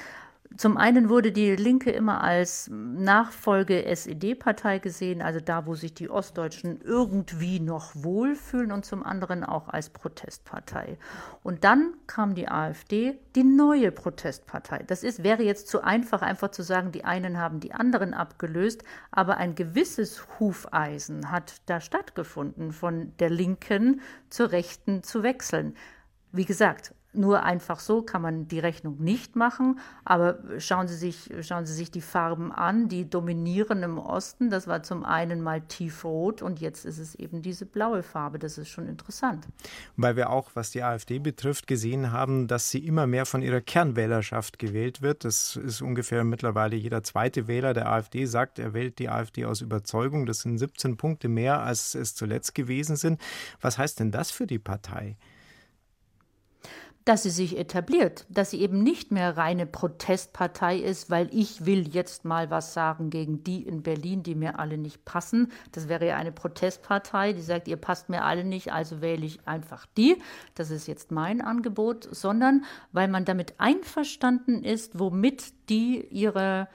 Zum 0.57 0.77
einen 0.77 1.09
wurde 1.09 1.33
die 1.33 1.57
Linke 1.57 1.91
immer 1.91 2.23
als 2.23 2.69
Nachfolge 2.71 3.85
SED-Partei 3.85 4.79
gesehen, 4.79 5.23
also 5.23 5.41
da, 5.41 5.67
wo 5.67 5.75
sich 5.75 5.95
die 5.95 6.11
Ostdeutschen 6.11 6.81
irgendwie 6.83 7.61
noch 7.61 7.93
wohlfühlen, 7.95 8.73
und 8.73 8.85
zum 8.85 9.03
anderen 9.03 9.45
auch 9.45 9.69
als 9.69 9.91
Protestpartei. 9.91 10.99
Und 11.43 11.65
dann 11.65 11.95
kam 12.07 12.35
die 12.35 12.49
AfD, 12.49 13.19
die 13.35 13.45
neue 13.45 13.93
Protestpartei. 13.93 14.85
Das 14.87 15.03
ist, 15.03 15.23
wäre 15.23 15.43
jetzt 15.43 15.69
zu 15.69 15.83
einfach, 15.83 16.23
einfach 16.23 16.51
zu 16.51 16.63
sagen, 16.63 16.93
die 16.93 17.05
einen 17.05 17.39
haben 17.39 17.61
die 17.61 17.73
anderen 17.73 18.15
abgelöst, 18.15 18.85
aber 19.11 19.37
ein 19.37 19.55
gewisses 19.55 20.27
Hufeisen 20.39 21.31
hat 21.31 21.63
da 21.67 21.81
stattgefunden, 21.81 22.73
von 22.73 23.13
der 23.19 23.31
Linken 23.31 24.01
zur 24.29 24.53
Rechten 24.53 25.03
zu 25.03 25.23
wechseln. 25.23 25.77
Wie 26.33 26.45
gesagt, 26.45 26.95
nur 27.13 27.43
einfach 27.43 27.81
so 27.81 28.03
kann 28.03 28.23
man 28.23 28.49
die 28.49 28.59
Rechnung 28.59 28.97
nicht 28.99 29.37
machen, 29.37 29.79
aber 30.05 30.39
schauen 30.59 30.89
Sie 30.89 30.97
sich, 30.97 31.31
schauen 31.43 31.67
Sie 31.67 31.75
sich 31.75 31.91
die 31.91 32.01
Farben 32.01 32.53
an, 32.53 32.89
die 32.89 33.09
dominieren 33.09 33.83
im 33.83 33.99
Osten. 33.99 34.51
Das 34.51 34.67
war 34.67 34.83
zum 34.83 35.05
einen 35.05 35.43
mal 35.43 35.61
tiefrot 35.61 36.43
und 36.43 36.61
jetzt 36.61 36.85
ist 36.85 36.99
es 36.99 37.15
eben 37.15 37.43
diese 37.43 37.67
blaue 37.67 38.03
Farbe. 38.03 38.39
Das 38.39 38.59
ist 38.59 38.69
schon 38.69 38.89
interessant. 38.89 39.47
Weil 39.97 40.17
wir 40.17 40.31
auch, 40.31 40.51
was 40.55 40.71
die 40.71 40.83
AfD 40.83 41.19
betrifft, 41.19 41.67
gesehen 41.67 42.13
haben, 42.13 42.47
dass 42.47 42.71
sie 42.71 42.85
immer 42.87 43.07
mehr 43.07 43.27
von 43.27 43.43
ihrer 43.43 43.61
Kernwählerschaft 43.61 44.59
gewählt 44.59 45.03
wird. 45.03 45.25
Das 45.25 45.57
ist 45.57 45.83
ungefähr 45.83 46.25
mittlerweile 46.25 46.77
jeder 46.77 47.03
zweite 47.03 47.47
Wähler 47.47 47.75
der 47.75 47.91
AfD 47.91 48.25
sagt, 48.25 48.59
er 48.59 48.73
wählt 48.73 48.99
die 48.99 49.09
AfD 49.09 49.45
aus 49.45 49.61
Überzeugung. 49.61 50.27
Das 50.27 50.41
sind 50.41 50.59
17 50.59 50.97
Punkte 50.97 51.29
mehr, 51.29 51.61
als 51.61 51.95
es 51.95 52.15
zuletzt 52.15 52.55
gewesen 52.55 52.97
sind. 52.97 53.21
Was 53.61 53.79
heißt 53.79 54.01
denn 54.01 54.11
das 54.11 54.31
für 54.31 54.47
die 54.47 54.59
Partei? 54.59 55.17
Dass 57.05 57.25
sie 57.25 57.31
sich 57.31 57.59
etabliert, 57.59 58.27
dass 58.29 58.51
sie 58.51 58.61
eben 58.61 58.83
nicht 58.83 59.11
mehr 59.11 59.37
reine 59.37 59.67
Protestpartei 59.67 60.79
ist, 60.79 61.11
weil 61.11 61.29
ich 61.33 61.67
will 61.67 61.89
jetzt 61.89 62.25
mal 62.25 62.51
was 62.51 62.75
sagen 62.75 63.11
gegen 63.11 63.43
die 63.43 63.63
in 63.63 63.83
Berlin, 63.83 64.23
die 64.23 64.35
mir 64.35 64.59
alle 64.59 64.79
nicht 64.79 65.05
passen. 65.05 65.51
Das 65.73 65.89
wäre 65.89 66.07
ja 66.07 66.17
eine 66.17 66.33
Protestpartei, 66.33 67.33
die 67.33 67.41
sagt, 67.41 67.67
ihr 67.69 67.77
passt 67.77 68.09
mir 68.09 68.25
alle 68.25 68.45
nicht, 68.45 68.73
also 68.73 69.01
wähle 69.01 69.27
ich 69.27 69.47
einfach 69.47 69.87
die. 69.97 70.17
Das 70.55 70.71
ist 70.71 70.87
jetzt 70.87 71.11
mein 71.11 71.41
Angebot, 71.41 72.09
sondern 72.11 72.65
weil 72.93 73.09
man 73.09 73.25
damit 73.25 73.55
einverstanden 73.59 74.63
ist, 74.63 74.99
womit 74.99 75.53
die 75.69 76.07
ihre 76.07 76.69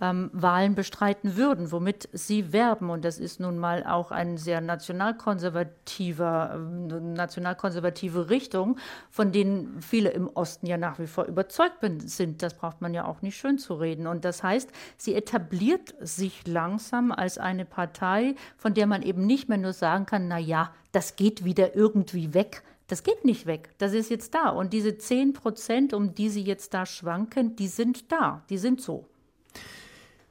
ähm, 0.00 0.30
Wahlen 0.32 0.74
bestreiten 0.74 1.36
würden, 1.36 1.70
womit 1.70 2.08
sie 2.12 2.52
werben. 2.52 2.90
Und 2.90 3.04
das 3.04 3.18
ist 3.18 3.40
nun 3.40 3.58
mal 3.58 3.84
auch 3.84 4.10
eine 4.10 4.38
sehr 4.38 4.60
nationalkonservativer, 4.60 6.54
äh, 6.54 7.00
nationalkonservative 7.00 8.30
Richtung, 8.30 8.78
von 9.10 9.32
denen 9.32 9.80
viele 9.82 10.10
im 10.10 10.28
Osten 10.28 10.66
ja 10.66 10.78
nach 10.78 10.98
wie 10.98 11.06
vor 11.06 11.26
überzeugt 11.26 11.78
sind. 12.06 12.42
Das 12.42 12.54
braucht 12.54 12.80
man 12.80 12.94
ja 12.94 13.04
auch 13.04 13.22
nicht 13.22 13.36
schön 13.36 13.58
zu 13.58 13.74
reden. 13.74 14.06
Und 14.06 14.24
das 14.24 14.42
heißt, 14.42 14.70
sie 14.96 15.14
etabliert 15.14 15.94
sich 16.00 16.46
langsam 16.46 17.12
als 17.12 17.38
eine 17.38 17.64
Partei, 17.64 18.34
von 18.56 18.74
der 18.74 18.86
man 18.86 19.02
eben 19.02 19.26
nicht 19.26 19.48
mehr 19.48 19.58
nur 19.58 19.72
sagen 19.72 20.06
kann, 20.06 20.28
na 20.28 20.38
ja, 20.38 20.72
das 20.92 21.16
geht 21.16 21.44
wieder 21.44 21.74
irgendwie 21.74 22.34
weg. 22.34 22.62
Das 22.88 23.02
geht 23.02 23.24
nicht 23.24 23.46
weg. 23.46 23.70
Das 23.78 23.94
ist 23.94 24.10
jetzt 24.10 24.34
da. 24.34 24.50
Und 24.50 24.72
diese 24.72 24.98
10 24.98 25.32
Prozent, 25.32 25.94
um 25.94 26.14
die 26.14 26.28
Sie 26.28 26.42
jetzt 26.42 26.74
da 26.74 26.84
schwanken, 26.84 27.56
die 27.56 27.68
sind 27.68 28.12
da. 28.12 28.42
Die 28.50 28.58
sind 28.58 28.82
so. 28.82 29.08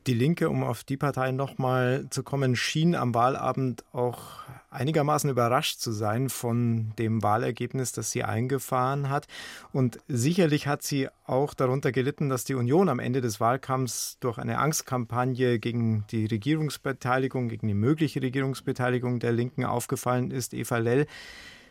Die 0.08 0.16
Linke, 0.16 0.50
um 0.50 0.64
auf 0.64 0.84
die 0.84 0.98
Partei 0.98 1.32
nochmal 1.32 2.08
zu 2.10 2.24
kommen, 2.24 2.56
schien 2.56 2.96
am 2.96 3.14
Wahlabend 3.14 3.86
auch 3.94 4.40
einigermaßen 4.72 5.30
überrascht 5.30 5.80
zu 5.80 5.92
sein 5.92 6.30
von 6.30 6.94
dem 6.98 7.22
Wahlergebnis, 7.22 7.92
das 7.92 8.10
sie 8.10 8.24
eingefahren 8.24 9.10
hat. 9.10 9.28
Und 9.72 10.00
sicherlich 10.08 10.66
hat 10.66 10.82
sie 10.82 11.08
auch 11.26 11.54
darunter 11.54 11.92
gelitten, 11.92 12.30
dass 12.30 12.46
die 12.46 12.56
Union 12.56 12.90
am 12.90 12.98
Ende 12.98 13.22
des 13.22 13.40
Wahlkampfs 13.40 14.18
durch 14.20 14.40
eine 14.40 14.58
Angstkampagne 14.58 15.60
gegen 15.60 16.04
die 16.10 16.26
Regierungsbeteiligung, 16.26 17.50
gegen 17.50 17.68
die 17.68 17.76
mögliche 17.76 18.24
Regierungsbeteiligung 18.24 19.20
der 19.20 19.34
Linken 19.34 19.66
aufgefallen 19.66 20.32
ist. 20.32 20.56
Eva 20.56 20.78
Lell, 20.78 21.06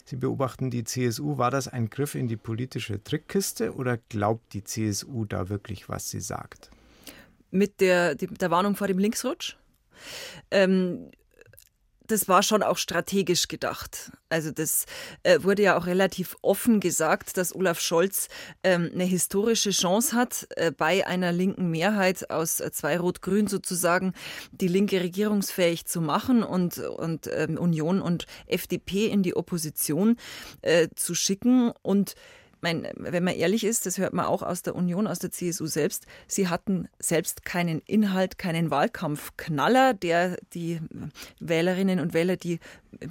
Sie 0.04 0.16
beobachten 0.16 0.70
die 0.70 0.84
CSU. 0.84 1.38
War 1.38 1.50
das 1.50 1.68
ein 1.68 1.90
Griff 1.90 2.14
in 2.14 2.26
die 2.26 2.36
politische 2.36 3.02
Trickkiste 3.02 3.74
oder 3.74 3.96
glaubt 4.08 4.54
die 4.54 4.64
CSU 4.64 5.24
da 5.24 5.48
wirklich, 5.48 5.88
was 5.88 6.10
sie 6.10 6.20
sagt? 6.20 6.70
Mit 7.50 7.80
der, 7.80 8.14
der 8.14 8.50
Warnung 8.50 8.76
vor 8.76 8.86
dem 8.86 8.98
Linksrutsch. 8.98 9.56
Ähm, 10.50 11.10
das 12.10 12.28
war 12.28 12.42
schon 12.42 12.62
auch 12.62 12.76
strategisch 12.76 13.48
gedacht. 13.48 14.10
Also 14.28 14.50
das 14.50 14.86
äh, 15.22 15.42
wurde 15.42 15.62
ja 15.62 15.78
auch 15.78 15.86
relativ 15.86 16.36
offen 16.42 16.80
gesagt, 16.80 17.36
dass 17.36 17.54
Olaf 17.54 17.80
Scholz 17.80 18.28
ähm, 18.64 18.90
eine 18.92 19.04
historische 19.04 19.70
Chance 19.70 20.16
hat, 20.16 20.48
äh, 20.56 20.72
bei 20.72 21.06
einer 21.06 21.32
linken 21.32 21.70
Mehrheit 21.70 22.30
aus 22.30 22.60
äh, 22.60 22.70
zwei 22.72 22.98
Rot-Grün 22.98 23.46
sozusagen 23.46 24.12
die 24.50 24.68
Linke 24.68 25.00
regierungsfähig 25.00 25.86
zu 25.86 26.00
machen 26.00 26.42
und, 26.42 26.78
und 26.78 27.28
ähm, 27.32 27.58
Union 27.58 28.02
und 28.02 28.26
FDP 28.46 29.06
in 29.06 29.22
die 29.22 29.36
Opposition 29.36 30.16
äh, 30.62 30.88
zu 30.94 31.14
schicken. 31.14 31.72
Und 31.82 32.14
mein, 32.62 32.88
wenn 32.96 33.24
man 33.24 33.34
ehrlich 33.34 33.64
ist, 33.64 33.86
das 33.86 33.98
hört 33.98 34.12
man 34.12 34.26
auch 34.26 34.42
aus 34.42 34.62
der 34.62 34.74
Union, 34.74 35.06
aus 35.06 35.18
der 35.18 35.30
CSU 35.30 35.66
selbst, 35.66 36.06
sie 36.26 36.48
hatten 36.48 36.88
selbst 36.98 37.44
keinen 37.44 37.80
Inhalt, 37.80 38.38
keinen 38.38 38.70
Wahlkampfknaller, 38.70 39.94
der 39.94 40.36
die 40.54 40.80
Wählerinnen 41.38 42.00
und 42.00 42.14
Wähler, 42.14 42.36
die 42.36 42.60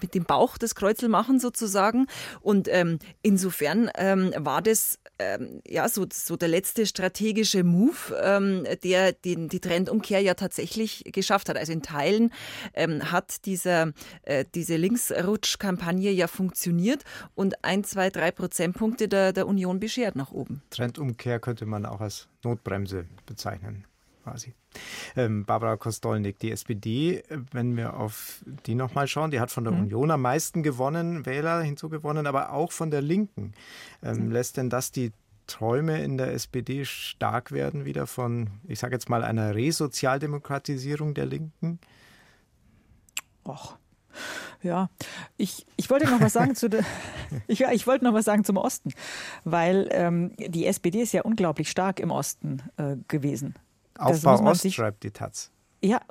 mit 0.02 0.14
dem 0.16 0.24
Bauch 0.24 0.58
das 0.58 0.76
Kreuzel 0.76 1.10
machen 1.10 1.40
sozusagen. 1.40 2.08
Und 2.42 2.68
ähm, 2.70 3.00
insofern 3.22 3.90
ähm, 3.96 4.34
war 4.38 4.62
das 4.62 5.00
ähm, 5.20 5.62
ja 5.68 5.88
so, 5.90 6.06
so 6.12 6.36
der 6.36 6.48
letzte 6.48 6.86
strategische 6.86 7.64
Move, 7.64 8.16
ähm, 8.22 8.66
der 8.84 9.14
den, 9.14 9.50
die 9.50 9.60
Trendumkehr 9.60 10.22
ja 10.22 10.34
tatsächlich 10.34 11.04
geschafft 11.06 11.50
hat. 11.50 11.58
Also 11.58 11.74
in 11.74 11.82
Teilen 11.82 12.32
ähm, 12.74 13.12
hat 13.12 13.46
dieser, 13.46 13.92
äh, 14.24 14.46
diese 14.56 14.76
Linksrutschkampagne 14.78 16.12
ja 16.12 16.28
funktioniert 16.28 17.04
und 17.36 17.64
ein, 17.64 17.84
zwei, 17.84 18.10
drei 18.10 18.32
Prozentpunkte 18.32 19.08
der, 19.08 19.34
der 19.34 19.48
Union 19.48 19.80
beschert 19.80 20.16
nach 20.16 20.32
oben. 20.32 20.62
Trendumkehr 20.70 21.40
könnte 21.40 21.66
man 21.66 21.86
auch 21.86 22.02
als 22.02 22.28
Notbremse 22.44 23.06
bezeichnen. 23.26 23.86
Quasi. 24.30 24.54
Ähm, 25.16 25.46
Barbara 25.46 25.78
Kostolnik, 25.78 26.40
die 26.40 26.52
SPD, 26.52 27.24
wenn 27.52 27.76
wir 27.76 27.96
auf 27.96 28.44
die 28.66 28.76
nochmal 28.76 29.08
schauen, 29.08 29.32
die 29.32 29.40
hat 29.40 29.52
von 29.52 29.64
der 29.64 29.74
mhm. 29.74 29.82
Union 29.82 30.12
am 30.12 30.22
meisten 30.22 30.64
gewonnen, 30.64 31.26
Wähler 31.26 31.62
hinzugewonnen, 31.62 32.28
aber 32.28 32.52
auch 32.52 32.72
von 32.72 32.92
der 32.92 33.02
Linken. 33.02 33.54
Ähm, 34.04 34.32
lässt 34.32 34.58
denn 34.58 34.70
das 34.70 34.92
die 34.92 35.12
Träume 35.48 36.02
in 36.04 36.18
der 36.18 36.34
SPD 36.34 36.86
stark 36.86 37.52
werden, 37.52 37.86
wieder 37.86 38.06
von, 38.06 38.50
ich 38.68 38.80
sage 38.80 38.96
jetzt 38.96 39.10
mal, 39.10 39.24
einer 39.24 39.56
Resozialdemokratisierung 39.56 41.14
der 41.14 41.26
Linken? 41.26 41.80
Och. 43.46 43.78
Ja, 44.62 44.90
ich, 45.38 45.66
ich 45.78 45.90
wollte 45.90 46.06
noch 46.06 46.20
was 46.20 46.34
sagen 46.34 46.54
zu 46.54 46.70
der, 46.70 46.84
ich, 47.48 47.62
ich 47.62 47.88
wollte 47.88 48.06
noch 48.06 48.14
was 48.14 48.26
sagen 48.26 48.44
zum 48.44 48.58
Osten, 48.58 48.92
weil 49.44 49.88
ähm, 49.92 50.36
die 50.38 50.66
SPD 50.66 51.02
ist 51.02 51.14
ja 51.14 51.24
unglaublich 51.24 51.70
stark 51.70 52.00
im 52.00 52.12
Osten 52.12 52.62
äh, 52.78 52.98
gewesen. 53.08 53.56
Aufbau 54.00 54.44
Ost, 54.46 54.72
schreibt 54.74 55.04
die 55.04 55.12
Taz. 55.12 55.52
Ja, 55.82 56.02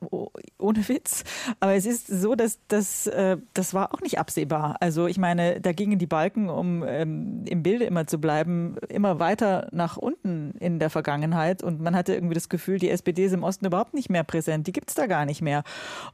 ohne 0.58 0.88
Witz. 0.88 1.24
Aber 1.60 1.74
es 1.74 1.84
ist 1.84 2.06
so, 2.06 2.34
dass 2.34 2.58
das, 2.68 3.06
äh, 3.06 3.36
das 3.52 3.74
war 3.74 3.92
auch 3.92 4.00
nicht 4.00 4.18
absehbar. 4.18 4.76
Also 4.80 5.06
ich 5.06 5.18
meine, 5.18 5.60
da 5.60 5.72
gingen 5.72 5.98
die 5.98 6.06
Balken, 6.06 6.48
um 6.48 6.82
ähm, 6.86 7.44
im 7.46 7.62
Bilde 7.62 7.84
immer 7.84 8.06
zu 8.06 8.18
bleiben, 8.18 8.76
immer 8.88 9.18
weiter 9.18 9.68
nach 9.72 9.98
unten 9.98 10.52
in 10.58 10.78
der 10.78 10.88
Vergangenheit. 10.88 11.62
Und 11.62 11.82
man 11.82 11.94
hatte 11.94 12.14
irgendwie 12.14 12.34
das 12.34 12.48
Gefühl, 12.48 12.78
die 12.78 12.88
SPD 12.88 13.26
ist 13.26 13.34
im 13.34 13.42
Osten 13.42 13.66
überhaupt 13.66 13.92
nicht 13.92 14.08
mehr 14.08 14.24
präsent. 14.24 14.66
Die 14.66 14.72
gibt 14.72 14.88
es 14.88 14.94
da 14.94 15.06
gar 15.06 15.26
nicht 15.26 15.42
mehr. 15.42 15.64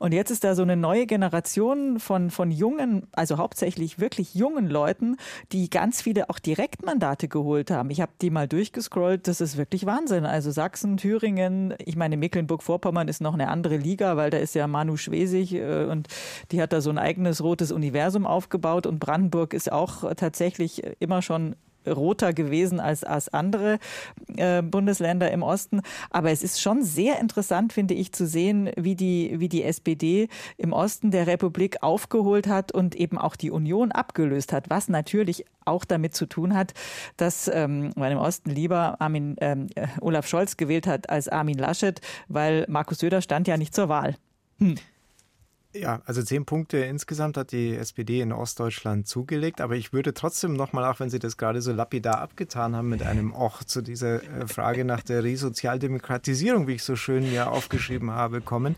Und 0.00 0.12
jetzt 0.12 0.32
ist 0.32 0.42
da 0.42 0.56
so 0.56 0.62
eine 0.62 0.76
neue 0.76 1.06
Generation 1.06 2.00
von, 2.00 2.30
von 2.30 2.50
jungen, 2.50 3.06
also 3.12 3.38
hauptsächlich 3.38 4.00
wirklich 4.00 4.34
jungen 4.34 4.68
Leuten, 4.68 5.16
die 5.52 5.70
ganz 5.70 6.02
viele 6.02 6.28
auch 6.28 6.40
Direktmandate 6.40 7.28
geholt 7.28 7.70
haben. 7.70 7.90
Ich 7.90 8.00
habe 8.00 8.12
die 8.20 8.30
mal 8.30 8.48
durchgescrollt. 8.48 9.28
Das 9.28 9.40
ist 9.40 9.56
wirklich 9.56 9.86
Wahnsinn. 9.86 10.26
Also 10.26 10.50
Sachsen, 10.50 10.96
Thüringen, 10.96 11.74
ich 11.78 11.94
meine, 11.94 12.16
Mecklenburg-Vorpommern 12.16 13.06
ist 13.06 13.20
noch 13.20 13.34
eine 13.34 13.43
eine 13.44 13.52
andere 13.52 13.76
Liga, 13.76 14.16
weil 14.16 14.30
da 14.30 14.38
ist 14.38 14.54
ja 14.54 14.66
Manu 14.66 14.96
Schwesig 14.96 15.54
äh, 15.54 15.84
und 15.84 16.08
die 16.50 16.60
hat 16.60 16.72
da 16.72 16.80
so 16.80 16.90
ein 16.90 16.98
eigenes 16.98 17.42
rotes 17.42 17.72
Universum 17.72 18.26
aufgebaut. 18.26 18.86
Und 18.86 18.98
Brandenburg 18.98 19.54
ist 19.54 19.70
auch 19.70 20.12
tatsächlich 20.14 20.82
immer 21.00 21.22
schon 21.22 21.56
roter 21.86 22.32
gewesen 22.32 22.80
als, 22.80 23.04
als 23.04 23.32
andere 23.32 23.78
äh, 24.36 24.62
Bundesländer 24.62 25.30
im 25.30 25.42
Osten. 25.42 25.80
Aber 26.10 26.30
es 26.30 26.42
ist 26.42 26.60
schon 26.60 26.82
sehr 26.82 27.20
interessant, 27.20 27.72
finde 27.72 27.94
ich, 27.94 28.12
zu 28.12 28.26
sehen, 28.26 28.70
wie 28.76 28.94
die, 28.94 29.34
wie 29.38 29.48
die 29.48 29.62
SPD 29.62 30.28
im 30.56 30.72
Osten 30.72 31.10
der 31.10 31.26
Republik 31.26 31.82
aufgeholt 31.82 32.46
hat 32.46 32.72
und 32.72 32.94
eben 32.94 33.18
auch 33.18 33.36
die 33.36 33.50
Union 33.50 33.92
abgelöst 33.92 34.52
hat, 34.52 34.70
was 34.70 34.88
natürlich 34.88 35.44
auch 35.64 35.84
damit 35.84 36.14
zu 36.14 36.26
tun 36.26 36.54
hat, 36.54 36.74
dass 37.16 37.48
ähm, 37.48 37.90
man 37.96 38.12
im 38.12 38.18
Osten 38.18 38.50
lieber 38.50 39.00
Armin, 39.00 39.36
ähm, 39.40 39.68
äh, 39.74 39.86
Olaf 40.00 40.26
Scholz 40.26 40.56
gewählt 40.56 40.86
hat 40.86 41.08
als 41.10 41.28
Armin 41.28 41.58
Laschet, 41.58 42.00
weil 42.28 42.66
Markus 42.68 42.98
Söder 42.98 43.22
stand 43.22 43.48
ja 43.48 43.56
nicht 43.56 43.74
zur 43.74 43.88
Wahl. 43.88 44.16
Hm. 44.58 44.76
Ja, 45.74 46.02
also 46.06 46.22
zehn 46.22 46.44
Punkte 46.44 46.78
insgesamt 46.78 47.36
hat 47.36 47.50
die 47.50 47.74
SPD 47.74 48.20
in 48.20 48.32
Ostdeutschland 48.32 49.08
zugelegt, 49.08 49.60
aber 49.60 49.74
ich 49.74 49.92
würde 49.92 50.14
trotzdem 50.14 50.52
nochmal, 50.52 50.84
auch 50.84 51.00
wenn 51.00 51.10
Sie 51.10 51.18
das 51.18 51.36
gerade 51.36 51.60
so 51.60 51.72
lapidar 51.72 52.20
abgetan 52.20 52.76
haben, 52.76 52.88
mit 52.88 53.02
einem 53.02 53.32
Och 53.34 53.64
zu 53.64 53.82
dieser 53.82 54.22
äh, 54.22 54.46
Frage 54.46 54.84
nach 54.84 55.02
der 55.02 55.24
Resozialdemokratisierung, 55.24 56.68
wie 56.68 56.74
ich 56.74 56.84
so 56.84 56.94
schön 56.94 57.30
ja 57.32 57.48
aufgeschrieben 57.48 58.12
habe, 58.12 58.40
kommen. 58.40 58.76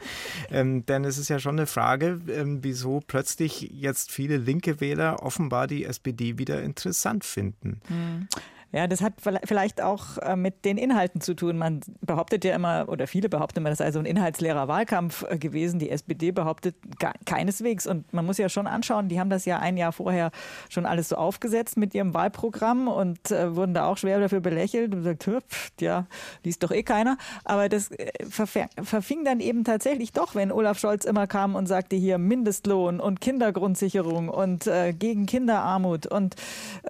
Ähm, 0.51 0.87
denn 0.87 1.05
es 1.05 1.19
ist 1.19 1.29
ja 1.29 1.39
schon 1.39 1.57
eine 1.57 1.67
Frage, 1.67 2.21
ähm, 2.29 2.61
wieso 2.63 3.01
plötzlich 3.07 3.71
jetzt 3.73 4.11
viele 4.11 4.39
linke 4.39 4.81
Wähler 4.81 5.23
offenbar 5.23 5.67
die 5.67 5.85
SPD 5.85 6.39
wieder 6.39 6.63
interessant 6.63 7.25
finden. 7.25 7.83
Hm. 7.89 8.29
Ja, 8.77 8.87
das 8.87 9.01
hat 9.01 9.15
vielleicht 9.45 9.81
auch 9.81 10.19
äh, 10.19 10.37
mit 10.37 10.67
den 10.67 10.77
Inhalten 10.77 11.23
zu 11.23 11.33
tun. 11.33 11.57
Man 11.57 11.81
behauptet 12.03 12.45
ja 12.45 12.55
immer, 12.55 12.91
oder 12.91 13.07
viele 13.07 13.31
behaupten 13.31 13.61
immer, 13.61 13.71
das 13.71 13.79
sei 13.79 13.91
so 13.91 13.99
ein 13.99 14.05
inhaltsleerer 14.05 14.69
Wahlkampf 14.69 15.25
äh, 15.31 15.39
gewesen. 15.39 15.79
Die 15.79 15.89
SPD 15.89 16.31
behauptet 16.31 16.77
keineswegs. 17.25 17.87
Und 17.87 18.13
man 18.13 18.27
muss 18.27 18.37
ja 18.37 18.51
schon 18.51 18.67
anschauen, 18.67 19.09
die 19.09 19.19
haben 19.19 19.31
das 19.31 19.47
ja 19.47 19.61
ein 19.61 19.79
Jahr 19.79 19.93
vorher 19.93 20.31
schon 20.69 20.85
alles 20.85 21.09
so 21.09 21.17
aufgesetzt 21.17 21.79
mit 21.79 21.95
ihrem 21.95 22.13
Wahlprogramm 22.13 22.87
und 22.87 23.31
äh, 23.31 23.57
wurden 23.57 23.73
da 23.73 23.87
auch 23.87 23.97
schwer 23.97 24.21
dafür 24.21 24.41
belächelt 24.41 24.93
und 24.93 25.05
gesagt, 25.05 25.25
pff, 25.25 25.71
ja, 25.81 26.07
liest 26.45 26.63
doch 26.63 26.71
eh 26.71 26.83
keiner. 26.83 27.17
Aber 27.45 27.71
das 27.71 27.89
verfing 28.29 29.25
dann 29.25 29.41
eben 29.41 29.65
tatsächlich 29.65 30.13
doch, 30.13 30.35
wenn 30.35 30.53
Olaf 30.53 30.79
Scholz 30.79 31.07
immer 31.07 31.27
kam 31.27 31.55
und 31.55 31.65
sagte 31.65 31.97
hier 31.97 32.19
Mindestlohn 32.19 33.01
und 33.01 33.23
Kindergrundsicherung 33.23 34.29
und 34.29 34.67
äh, 34.67 34.93
gegen 34.93 35.25
Kinderarmut 35.25 36.07
und 36.07 36.35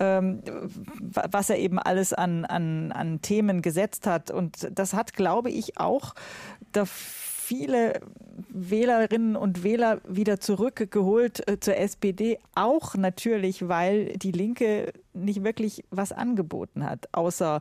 ähm, 0.00 0.42
was 1.30 1.48
er 1.48 1.58
eben 1.58 1.75
eben 1.76 1.78
alles 1.78 2.12
an, 2.12 2.44
an, 2.44 2.92
an 2.92 3.20
Themen 3.22 3.62
gesetzt 3.62 4.06
hat. 4.06 4.30
Und 4.30 4.68
das 4.72 4.94
hat, 4.94 5.12
glaube 5.12 5.50
ich, 5.50 5.78
auch 5.78 6.14
viele 6.92 8.00
Wählerinnen 8.48 9.36
und 9.36 9.62
Wähler 9.62 10.00
wieder 10.06 10.40
zurückgeholt 10.40 11.48
äh, 11.48 11.60
zur 11.60 11.76
SPD, 11.76 12.38
auch 12.54 12.96
natürlich, 12.96 13.68
weil 13.68 14.16
die 14.16 14.32
Linke 14.32 14.92
nicht 15.14 15.44
wirklich 15.44 15.84
was 15.90 16.12
angeboten 16.12 16.84
hat, 16.84 17.08
außer 17.12 17.60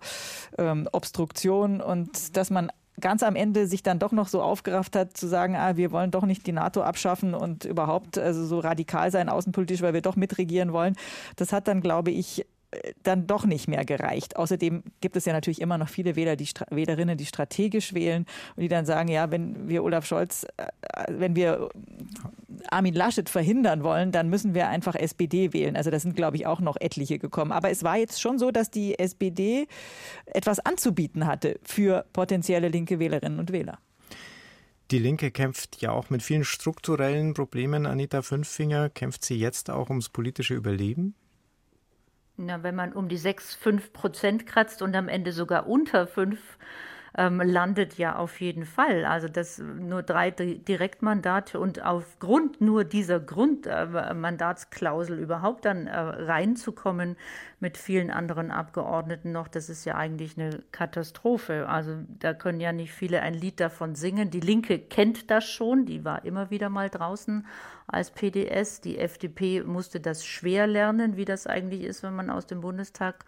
ähm, 0.57 0.89
Obstruktion 0.91 1.82
und 1.82 2.36
dass 2.36 2.49
man 2.49 2.72
ganz 2.99 3.24
am 3.24 3.36
Ende 3.36 3.68
sich 3.68 3.84
dann 3.84 3.99
doch 3.99 4.11
noch 4.11 4.28
so 4.28 4.41
aufgerafft 4.41 4.95
hat, 4.95 5.16
zu 5.18 5.28
sagen, 5.28 5.55
ah, 5.55 5.76
wir 5.76 5.91
wollen 5.91 6.11
doch 6.11 6.26
nicht 6.26 6.47
die 6.47 6.51
NATO 6.51 6.82
abschaffen 6.82 7.34
und 7.34 7.66
überhaupt 7.66 8.18
also 8.18 8.45
so 8.45 8.59
radikal 8.59 9.11
sein 9.11 9.30
außenpolitisch, 9.30 9.82
weil 9.82 9.93
wir 9.93 10.01
doch 10.01 10.16
mitregieren 10.16 10.74
wollen. 10.74 10.95
Das 11.36 11.51
hat 11.51 11.68
dann, 11.68 11.82
glaube 11.82 12.11
ich, 12.11 12.45
dann 13.03 13.28
doch 13.28 13.45
nicht 13.45 13.68
mehr 13.68 13.86
gereicht. 13.86 14.36
Außerdem 14.36 14.84
gibt 15.01 15.16
es 15.16 15.26
ja 15.26 15.34
natürlich 15.34 15.61
immer 15.61 15.78
noch 15.78 15.89
viele 15.89 16.16
Wähler, 16.16 16.36
die 16.36 16.49
Wählerinnen, 16.70 17.18
die 17.18 17.26
strategisch 17.26 17.93
wählen 17.93 18.26
und 18.55 18.61
die 18.61 18.68
dann 18.68 18.86
sagen, 18.86 19.09
ja, 19.09 19.32
wenn 19.32 19.68
wir 19.70 19.84
Olaf 19.84 20.05
Scholz, 20.05 20.45
äh, 20.57 20.66
wenn 21.09 21.36
wir 21.36 21.70
Armin 22.70 22.93
Laschet 22.93 23.30
verhindern 23.30 23.84
wollen, 23.84 24.11
dann 24.11 24.30
müssen 24.30 24.53
wir 24.53 24.68
einfach 24.68 24.95
SPD 24.95 25.53
wählen. 25.53 25.76
Also 25.76 25.91
da 25.91 25.99
sind, 25.99 26.16
glaube 26.16 26.38
ich, 26.38 26.45
auch 26.45 26.59
noch 26.59 26.78
etliche 26.80 27.20
gekommen. 27.20 27.51
Aber 27.51 27.70
es 27.70 27.84
war 27.84 27.97
jetzt 27.97 28.22
schon 28.22 28.39
so, 28.39 28.51
dass 28.51 28.72
die 28.72 28.97
SPD 28.97 29.68
etwas 30.26 30.59
anzubieten 30.59 31.28
hatte 31.28 31.59
für 31.63 32.05
potenzielle 32.13 32.70
linke 32.70 32.99
Wählerinnen 32.99 33.39
und 33.39 33.51
Wähler. 33.51 33.80
Die 34.91 34.99
Linke 34.99 35.32
kämpft 35.32 35.82
ja 35.82 35.91
auch 35.91 36.11
mit 36.11 36.22
vielen 36.22 36.43
strukturellen 36.43 37.34
Problemen. 37.34 37.88
Anita 37.88 38.22
Fünffinger, 38.22 38.89
kämpft 38.89 39.26
sie 39.26 39.36
jetzt 39.36 39.72
auch 39.72 39.89
ums 39.89 40.09
politische 40.09 40.53
Überleben? 40.53 41.16
Na, 42.38 42.63
wenn 42.63 42.75
man 42.75 42.93
um 42.93 43.07
die 43.07 43.17
6, 43.17 43.55
5 43.55 43.93
Prozent 43.93 44.45
kratzt 44.45 44.81
und 44.81 44.95
am 44.95 45.07
Ende 45.07 45.31
sogar 45.31 45.67
unter 45.67 46.05
5, 46.05 46.38
ähm, 47.17 47.41
landet 47.41 47.97
ja 47.97 48.15
auf 48.17 48.41
jeden 48.41 48.65
Fall. 48.65 49.05
Also 49.05 49.27
das 49.29 49.59
nur 49.59 50.03
drei 50.03 50.31
Direktmandate 50.31 51.59
und 51.59 51.83
aufgrund 51.83 52.59
nur 52.61 52.83
dieser 52.83 53.19
Grundmandatsklausel 53.19 55.17
äh, 55.17 55.21
überhaupt 55.21 55.65
dann 55.65 55.88
äh, 55.88 55.97
reinzukommen 55.97 57.15
mit 57.59 57.77
vielen 57.77 58.11
anderen 58.11 58.51
Abgeordneten 58.51 59.31
noch, 59.31 59.47
das 59.47 59.69
ist 59.69 59.86
ja 59.86 59.95
eigentlich 59.95 60.38
eine 60.38 60.61
Katastrophe. 60.71 61.69
Also 61.69 61.99
da 62.19 62.33
können 62.33 62.59
ja 62.59 62.73
nicht 62.73 62.91
viele 62.91 63.21
ein 63.21 63.33
Lied 63.33 63.61
davon 63.61 63.95
singen. 63.95 64.29
Die 64.29 64.41
Linke 64.41 64.77
kennt 64.77 65.31
das 65.31 65.45
schon, 65.45 65.86
die 65.86 66.03
war 66.03 66.25
immer 66.25 66.49
wieder 66.49 66.69
mal 66.69 66.89
draußen 66.89 67.45
als 67.88 68.11
PDS. 68.11 68.81
Die 68.81 68.97
FDP 68.97 69.63
musste 69.63 69.99
das 69.99 70.25
schwer 70.25 70.67
lernen, 70.67 71.17
wie 71.17 71.25
das 71.25 71.47
eigentlich 71.47 71.83
ist, 71.83 72.03
wenn 72.03 72.15
man 72.15 72.29
aus 72.29 72.47
dem 72.47 72.61
Bundestag 72.61 73.25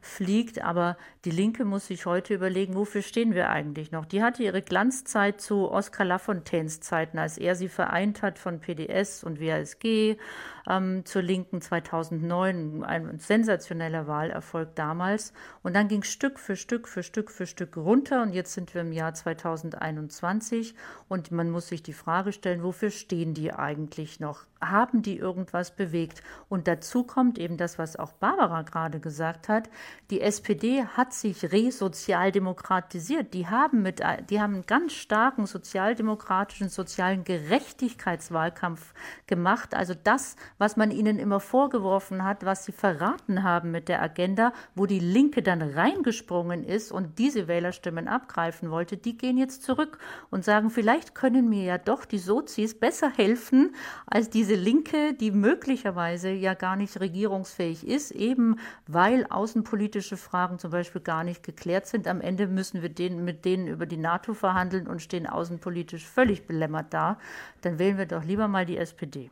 fliegt. 0.00 0.62
Aber 0.62 0.96
die 1.24 1.30
Linke 1.30 1.64
muss 1.64 1.86
sich 1.86 2.06
heute 2.06 2.34
überlegen, 2.34 2.74
wofür 2.74 3.02
stehen 3.02 3.34
wir 3.34 3.50
eigentlich 3.50 3.92
noch? 3.92 4.04
Die 4.04 4.22
hatte 4.22 4.42
ihre 4.42 4.62
Glanzzeit 4.62 5.40
zu 5.40 5.70
Oskar 5.70 6.06
Lafontaines 6.06 6.80
Zeiten, 6.80 7.18
als 7.18 7.38
er 7.38 7.54
sie 7.54 7.68
vereint 7.68 8.22
hat 8.22 8.38
von 8.38 8.60
PDS 8.60 9.24
und 9.24 9.40
WASG 9.40 10.16
ähm, 10.68 11.04
zur 11.04 11.22
Linken 11.22 11.60
2009. 11.60 12.84
Ein 12.84 13.18
sensationeller 13.18 14.06
Wahlerfolg 14.06 14.74
damals. 14.74 15.32
Und 15.62 15.74
dann 15.74 15.88
ging 15.88 16.02
Stück 16.02 16.38
für 16.38 16.56
Stück 16.56 16.88
für 16.88 17.02
Stück 17.02 17.30
für 17.30 17.46
Stück 17.46 17.76
runter. 17.76 18.22
Und 18.22 18.32
jetzt 18.32 18.54
sind 18.54 18.74
wir 18.74 18.80
im 18.80 18.92
Jahr 18.92 19.14
2021. 19.14 20.74
Und 21.08 21.30
man 21.30 21.50
muss 21.50 21.68
sich 21.68 21.82
die 21.82 21.92
Frage 21.92 22.32
stellen, 22.32 22.62
wofür 22.62 22.90
stehen 22.90 23.34
die 23.34 23.52
eigentlich 23.52 24.20
noch? 24.20 24.49
Haben 24.60 25.02
die 25.02 25.16
irgendwas 25.16 25.74
bewegt? 25.74 26.22
Und 26.48 26.68
dazu 26.68 27.04
kommt 27.04 27.38
eben 27.38 27.56
das, 27.56 27.78
was 27.78 27.96
auch 27.96 28.12
Barbara 28.12 28.62
gerade 28.62 29.00
gesagt 29.00 29.48
hat. 29.48 29.70
Die 30.10 30.20
SPD 30.20 30.84
hat 30.84 31.12
sich 31.14 31.50
resozialdemokratisiert. 31.50 33.32
Die 33.32 33.46
haben 33.46 33.82
mit, 33.82 34.02
die 34.28 34.40
haben 34.40 34.54
einen 34.54 34.66
ganz 34.66 34.92
starken 34.92 35.46
sozialdemokratischen, 35.46 36.68
sozialen 36.68 37.24
Gerechtigkeitswahlkampf 37.24 38.92
gemacht. 39.26 39.74
Also 39.74 39.94
das, 39.94 40.36
was 40.58 40.76
man 40.76 40.90
ihnen 40.90 41.18
immer 41.18 41.40
vorgeworfen 41.40 42.24
hat, 42.24 42.44
was 42.44 42.64
sie 42.64 42.72
verraten 42.72 43.42
haben 43.42 43.70
mit 43.70 43.88
der 43.88 44.02
Agenda, 44.02 44.52
wo 44.74 44.86
die 44.86 45.00
Linke 45.00 45.42
dann 45.42 45.62
reingesprungen 45.62 46.64
ist 46.64 46.92
und 46.92 47.18
diese 47.18 47.48
Wählerstimmen 47.48 48.08
abgreifen 48.08 48.70
wollte, 48.70 48.96
die 48.96 49.16
gehen 49.16 49.38
jetzt 49.38 49.62
zurück 49.62 49.98
und 50.30 50.44
sagen, 50.44 50.70
vielleicht 50.70 51.14
können 51.14 51.48
mir 51.48 51.64
ja 51.64 51.78
doch 51.78 52.04
die 52.04 52.18
Sozis 52.18 52.78
besser 52.78 53.10
helfen 53.10 53.74
als 54.06 54.30
diese 54.30 54.49
diese 54.50 54.60
Linke, 54.60 55.14
die 55.14 55.30
möglicherweise 55.30 56.30
ja 56.30 56.54
gar 56.54 56.74
nicht 56.74 56.98
regierungsfähig 56.98 57.86
ist, 57.86 58.10
eben 58.10 58.56
weil 58.88 59.24
außenpolitische 59.26 60.16
Fragen 60.16 60.58
zum 60.58 60.72
Beispiel 60.72 61.00
gar 61.00 61.22
nicht 61.22 61.44
geklärt 61.44 61.86
sind. 61.86 62.08
Am 62.08 62.20
Ende 62.20 62.48
müssen 62.48 62.82
wir 62.82 62.88
denen, 62.88 63.24
mit 63.24 63.44
denen 63.44 63.68
über 63.68 63.86
die 63.86 63.96
NATO 63.96 64.34
verhandeln 64.34 64.88
und 64.88 65.02
stehen 65.02 65.28
außenpolitisch 65.28 66.04
völlig 66.04 66.48
belämmert 66.48 66.92
da. 66.92 67.16
Dann 67.60 67.78
wählen 67.78 67.96
wir 67.96 68.06
doch 68.06 68.24
lieber 68.24 68.48
mal 68.48 68.66
die 68.66 68.76
SPD. 68.76 69.30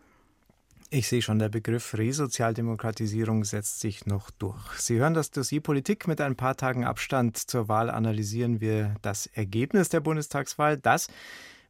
Ich 0.90 1.08
sehe 1.08 1.20
schon, 1.20 1.40
der 1.40 1.48
Begriff 1.48 1.98
Resozialdemokratisierung 1.98 3.42
setzt 3.42 3.80
sich 3.80 4.06
noch 4.06 4.30
durch. 4.30 4.78
Sie 4.78 4.98
hören 4.98 5.14
das 5.14 5.32
Dossier 5.32 5.60
Politik. 5.60 6.06
Mit 6.06 6.20
ein 6.20 6.36
paar 6.36 6.56
Tagen 6.56 6.84
Abstand 6.84 7.36
zur 7.36 7.66
Wahl 7.66 7.90
analysieren 7.90 8.60
wir 8.60 8.94
das 9.02 9.26
Ergebnis 9.26 9.88
der 9.88 9.98
Bundestagswahl, 9.98 10.76
das 10.76 11.08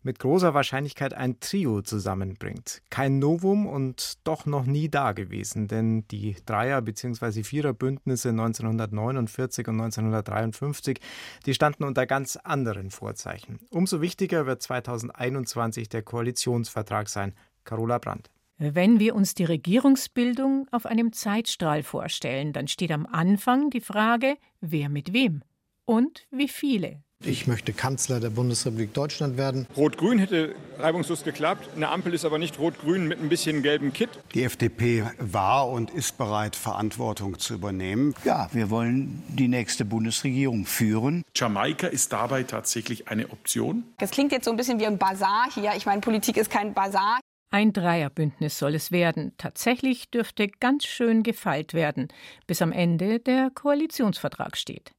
mit 0.09 0.21
großer 0.21 0.55
Wahrscheinlichkeit 0.55 1.13
ein 1.13 1.39
Trio 1.39 1.83
zusammenbringt. 1.83 2.81
Kein 2.89 3.19
Novum 3.19 3.67
und 3.67 4.17
doch 4.25 4.47
noch 4.47 4.65
nie 4.65 4.89
dagewesen, 4.89 5.69
denn 5.69 6.09
die 6.09 6.35
Dreier- 6.47 6.81
bzw. 6.81 7.43
Viererbündnisse 7.43 8.31
1949 8.31 9.69
und 9.69 9.75
1953, 9.75 10.99
die 11.45 11.53
standen 11.53 11.85
unter 11.85 12.07
ganz 12.07 12.37
anderen 12.37 12.91
Vorzeichen. 12.91 13.59
Umso 13.69 14.01
wichtiger 14.01 14.47
wird 14.47 14.63
2021 14.63 15.91
der 15.91 16.01
Koalitionsvertrag 16.01 17.11
sein. 17.11 17.35
Carola 17.65 17.99
Brandt. 17.99 18.31
Wenn 18.57 19.01
wir 19.01 19.15
uns 19.15 19.35
die 19.35 19.45
Regierungsbildung 19.45 20.69
auf 20.71 20.87
einem 20.87 21.13
Zeitstrahl 21.13 21.83
vorstellen, 21.83 22.55
dann 22.55 22.67
steht 22.67 22.93
am 22.93 23.05
Anfang 23.05 23.69
die 23.69 23.83
Frage, 23.83 24.39
wer 24.63 24.89
mit 24.89 25.13
wem 25.13 25.43
und 25.85 26.27
wie 26.31 26.49
viele. 26.49 27.03
Ich 27.25 27.49
möchte 27.49 27.73
Kanzler 27.73 28.21
der 28.21 28.31
Bundesrepublik 28.31 28.95
Deutschland 28.95 29.37
werden. 29.37 29.67
Rot-Grün 29.77 30.21
hätte 30.21 30.55
reibungslos 30.79 31.25
geklappt. 31.25 31.69
Eine 31.75 31.89
Ampel 31.89 32.15
ist 32.15 32.25
aber 32.25 32.39
nicht 32.39 32.61
Rot-Grün 32.61 33.09
mit 33.09 33.21
ein 33.21 33.29
bisschen 33.29 33.63
gelbem 33.63 33.93
Kit. 33.93 34.09
Die 34.35 34.45
FDP 34.45 35.05
war 35.19 35.69
und 35.69 35.91
ist 35.91 36.17
bereit, 36.17 36.55
Verantwortung 36.55 37.39
zu 37.41 37.55
übernehmen. 37.55 38.15
Ja, 38.25 38.49
wir 38.53 38.71
wollen 38.71 39.23
die 39.29 39.49
nächste 39.49 39.85
Bundesregierung 39.85 40.65
führen. 40.65 41.25
Jamaika 41.35 41.89
ist 41.89 42.13
dabei 42.13 42.45
tatsächlich 42.45 43.09
eine 43.09 43.29
Option. 43.31 43.83
Das 43.99 44.13
klingt 44.13 44.31
jetzt 44.31 44.45
so 44.45 44.53
ein 44.53 44.57
bisschen 44.57 44.79
wie 44.79 44.87
ein 44.87 44.97
Bazar 44.97 45.49
hier. 45.53 45.73
Ich 45.77 45.87
meine, 45.87 46.01
Politik 46.01 46.37
ist 46.37 46.51
kein 46.51 46.73
Bazar. 46.73 47.19
Ein 47.51 47.73
Dreierbündnis 47.73 48.59
soll 48.59 48.75
es 48.75 48.93
werden. 48.93 49.33
Tatsächlich 49.39 50.11
dürfte 50.11 50.49
ganz 50.49 50.85
schön 50.85 51.23
gefeilt 51.23 51.73
werden, 51.73 52.09
bis 52.47 52.61
am 52.61 52.73
Ende 52.73 53.21
der 53.21 53.51
Koalitionsvertrag 53.51 54.57
steht. 54.57 54.93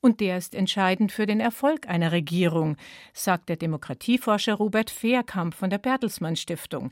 Und 0.00 0.18
der 0.18 0.36
ist 0.36 0.56
entscheidend 0.56 1.12
für 1.12 1.26
den 1.26 1.38
Erfolg 1.38 1.88
einer 1.88 2.10
Regierung, 2.10 2.76
sagt 3.12 3.48
der 3.48 3.56
Demokratieforscher 3.56 4.54
Robert 4.54 4.90
Fehrkamp 4.90 5.54
von 5.54 5.70
der 5.70 5.78
Bertelsmann 5.78 6.34
Stiftung, 6.34 6.90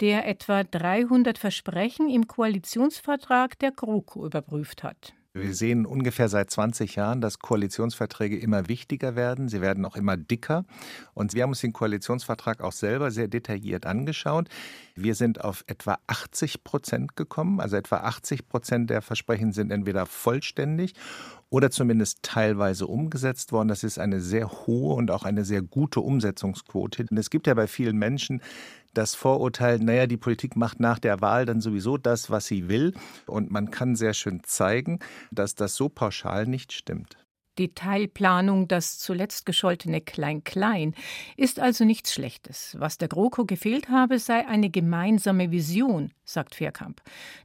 der 0.00 0.28
etwa 0.28 0.62
300 0.62 1.36
Versprechen 1.36 2.08
im 2.08 2.28
Koalitionsvertrag 2.28 3.58
der 3.58 3.72
GroKo 3.72 4.24
überprüft 4.24 4.84
hat. 4.84 5.14
Wir 5.36 5.52
sehen 5.52 5.84
ungefähr 5.84 6.28
seit 6.28 6.48
20 6.48 6.94
Jahren, 6.94 7.20
dass 7.20 7.40
Koalitionsverträge 7.40 8.38
immer 8.38 8.68
wichtiger 8.68 9.16
werden. 9.16 9.48
Sie 9.48 9.60
werden 9.60 9.84
auch 9.84 9.96
immer 9.96 10.16
dicker. 10.16 10.64
Und 11.12 11.34
wir 11.34 11.42
haben 11.42 11.50
uns 11.50 11.60
den 11.60 11.72
Koalitionsvertrag 11.72 12.60
auch 12.60 12.70
selber 12.70 13.10
sehr 13.10 13.26
detailliert 13.26 13.84
angeschaut. 13.84 14.48
Wir 14.94 15.16
sind 15.16 15.42
auf 15.42 15.64
etwa 15.66 15.98
80 16.06 16.62
Prozent 16.62 17.16
gekommen. 17.16 17.58
Also 17.58 17.74
etwa 17.74 17.96
80 17.96 18.48
Prozent 18.48 18.90
der 18.90 19.02
Versprechen 19.02 19.50
sind 19.50 19.72
entweder 19.72 20.06
vollständig 20.06 20.94
oder 21.50 21.72
zumindest 21.72 22.22
teilweise 22.22 22.86
umgesetzt 22.86 23.50
worden. 23.50 23.66
Das 23.66 23.82
ist 23.82 23.98
eine 23.98 24.20
sehr 24.20 24.48
hohe 24.48 24.94
und 24.94 25.10
auch 25.10 25.24
eine 25.24 25.44
sehr 25.44 25.62
gute 25.62 26.00
Umsetzungsquote. 26.00 27.06
Und 27.10 27.18
es 27.18 27.28
gibt 27.28 27.48
ja 27.48 27.54
bei 27.54 27.66
vielen 27.66 27.96
Menschen 27.96 28.40
das 28.94 29.14
Vorurteil, 29.14 29.78
naja, 29.78 30.06
die 30.06 30.16
Politik 30.16 30.56
macht 30.56 30.80
nach 30.80 30.98
der 30.98 31.20
Wahl 31.20 31.46
dann 31.46 31.60
sowieso 31.60 31.96
das, 31.96 32.30
was 32.30 32.46
sie 32.46 32.68
will. 32.68 32.94
Und 33.26 33.50
man 33.50 33.70
kann 33.70 33.96
sehr 33.96 34.14
schön 34.14 34.42
zeigen, 34.44 34.98
dass 35.30 35.54
das 35.54 35.74
so 35.74 35.88
pauschal 35.88 36.46
nicht 36.46 36.72
stimmt. 36.72 37.18
Detailplanung, 37.58 38.66
das 38.66 38.98
zuletzt 38.98 39.46
gescholtene 39.46 40.00
Klein-Klein, 40.00 40.94
ist 41.36 41.60
also 41.60 41.84
nichts 41.84 42.12
Schlechtes. 42.12 42.76
Was 42.78 42.98
der 42.98 43.08
GroKo 43.08 43.44
gefehlt 43.44 43.88
habe, 43.88 44.18
sei 44.18 44.46
eine 44.46 44.70
gemeinsame 44.70 45.50
Vision, 45.50 46.12
sagt 46.24 46.56
Fairkamp. 46.56 47.00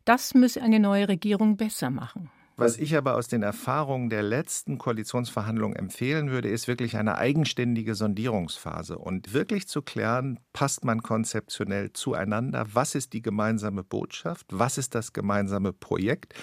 Das 0.05 0.33
müsse 0.33 0.61
eine 0.61 0.79
neue 0.79 1.07
Regierung 1.07 1.57
besser 1.57 1.89
machen. 1.89 2.31
Was 2.59 2.77
ich 2.77 2.97
aber 2.97 3.15
aus 3.15 3.29
den 3.29 3.41
Erfahrungen 3.41 4.09
der 4.09 4.21
letzten 4.21 4.77
Koalitionsverhandlungen 4.77 5.77
empfehlen 5.77 6.29
würde, 6.29 6.49
ist 6.49 6.67
wirklich 6.67 6.97
eine 6.97 7.17
eigenständige 7.17 7.95
Sondierungsphase 7.95 8.97
und 8.97 9.33
wirklich 9.33 9.69
zu 9.69 9.81
klären, 9.81 10.39
passt 10.51 10.83
man 10.83 11.01
konzeptionell 11.01 11.93
zueinander, 11.93 12.67
was 12.73 12.95
ist 12.95 13.13
die 13.13 13.21
gemeinsame 13.21 13.85
Botschaft, 13.85 14.45
was 14.51 14.77
ist 14.77 14.93
das 14.93 15.13
gemeinsame 15.13 15.71
Projekt? 15.71 16.33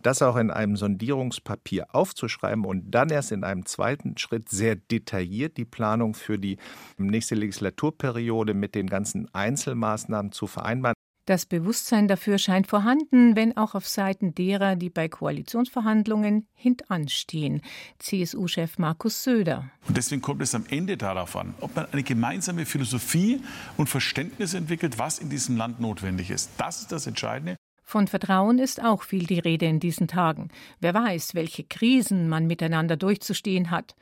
Das 0.00 0.22
auch 0.22 0.36
in 0.36 0.50
einem 0.50 0.76
Sondierungspapier 0.76 1.94
aufzuschreiben 1.94 2.64
und 2.64 2.90
dann 2.90 3.10
erst 3.10 3.30
in 3.32 3.44
einem 3.44 3.66
zweiten 3.66 4.16
Schritt 4.16 4.48
sehr 4.48 4.76
detailliert 4.76 5.58
die 5.58 5.66
Planung 5.66 6.14
für 6.14 6.38
die 6.38 6.56
nächste 6.96 7.34
Legislaturperiode 7.34 8.54
mit 8.54 8.74
den 8.74 8.86
ganzen 8.86 9.28
Einzelmaßnahmen 9.34 10.32
zu 10.32 10.46
vereinbaren. 10.46 10.97
Das 11.28 11.44
Bewusstsein 11.44 12.08
dafür 12.08 12.38
scheint 12.38 12.68
vorhanden, 12.68 13.36
wenn 13.36 13.54
auch 13.54 13.74
auf 13.74 13.86
Seiten 13.86 14.34
derer, 14.34 14.76
die 14.76 14.88
bei 14.88 15.10
Koalitionsverhandlungen 15.10 16.46
hintanstehen. 16.54 17.60
CSU-Chef 17.98 18.78
Markus 18.78 19.24
Söder. 19.24 19.70
Und 19.86 19.98
deswegen 19.98 20.22
kommt 20.22 20.40
es 20.40 20.54
am 20.54 20.64
Ende 20.70 20.96
darauf 20.96 21.36
an, 21.36 21.52
ob 21.60 21.76
man 21.76 21.84
eine 21.92 22.02
gemeinsame 22.02 22.64
Philosophie 22.64 23.42
und 23.76 23.90
Verständnis 23.90 24.54
entwickelt, 24.54 24.98
was 24.98 25.18
in 25.18 25.28
diesem 25.28 25.58
Land 25.58 25.80
notwendig 25.80 26.30
ist. 26.30 26.50
Das 26.56 26.80
ist 26.80 26.92
das 26.92 27.06
Entscheidende. 27.06 27.56
Von 27.84 28.06
Vertrauen 28.06 28.58
ist 28.58 28.82
auch 28.82 29.02
viel 29.02 29.26
die 29.26 29.38
Rede 29.38 29.66
in 29.66 29.80
diesen 29.80 30.08
Tagen. 30.08 30.48
Wer 30.80 30.94
weiß, 30.94 31.34
welche 31.34 31.64
Krisen 31.64 32.30
man 32.30 32.46
miteinander 32.46 32.96
durchzustehen 32.96 33.70
hat. 33.70 33.96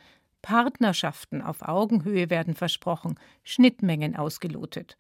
Partnerschaften 0.47 1.43
auf 1.43 1.63
Augenhöhe 1.63 2.31
werden 2.31 2.55
versprochen, 2.55 3.19
Schnittmengen 3.43 4.15
ausgelotet. 4.15 4.97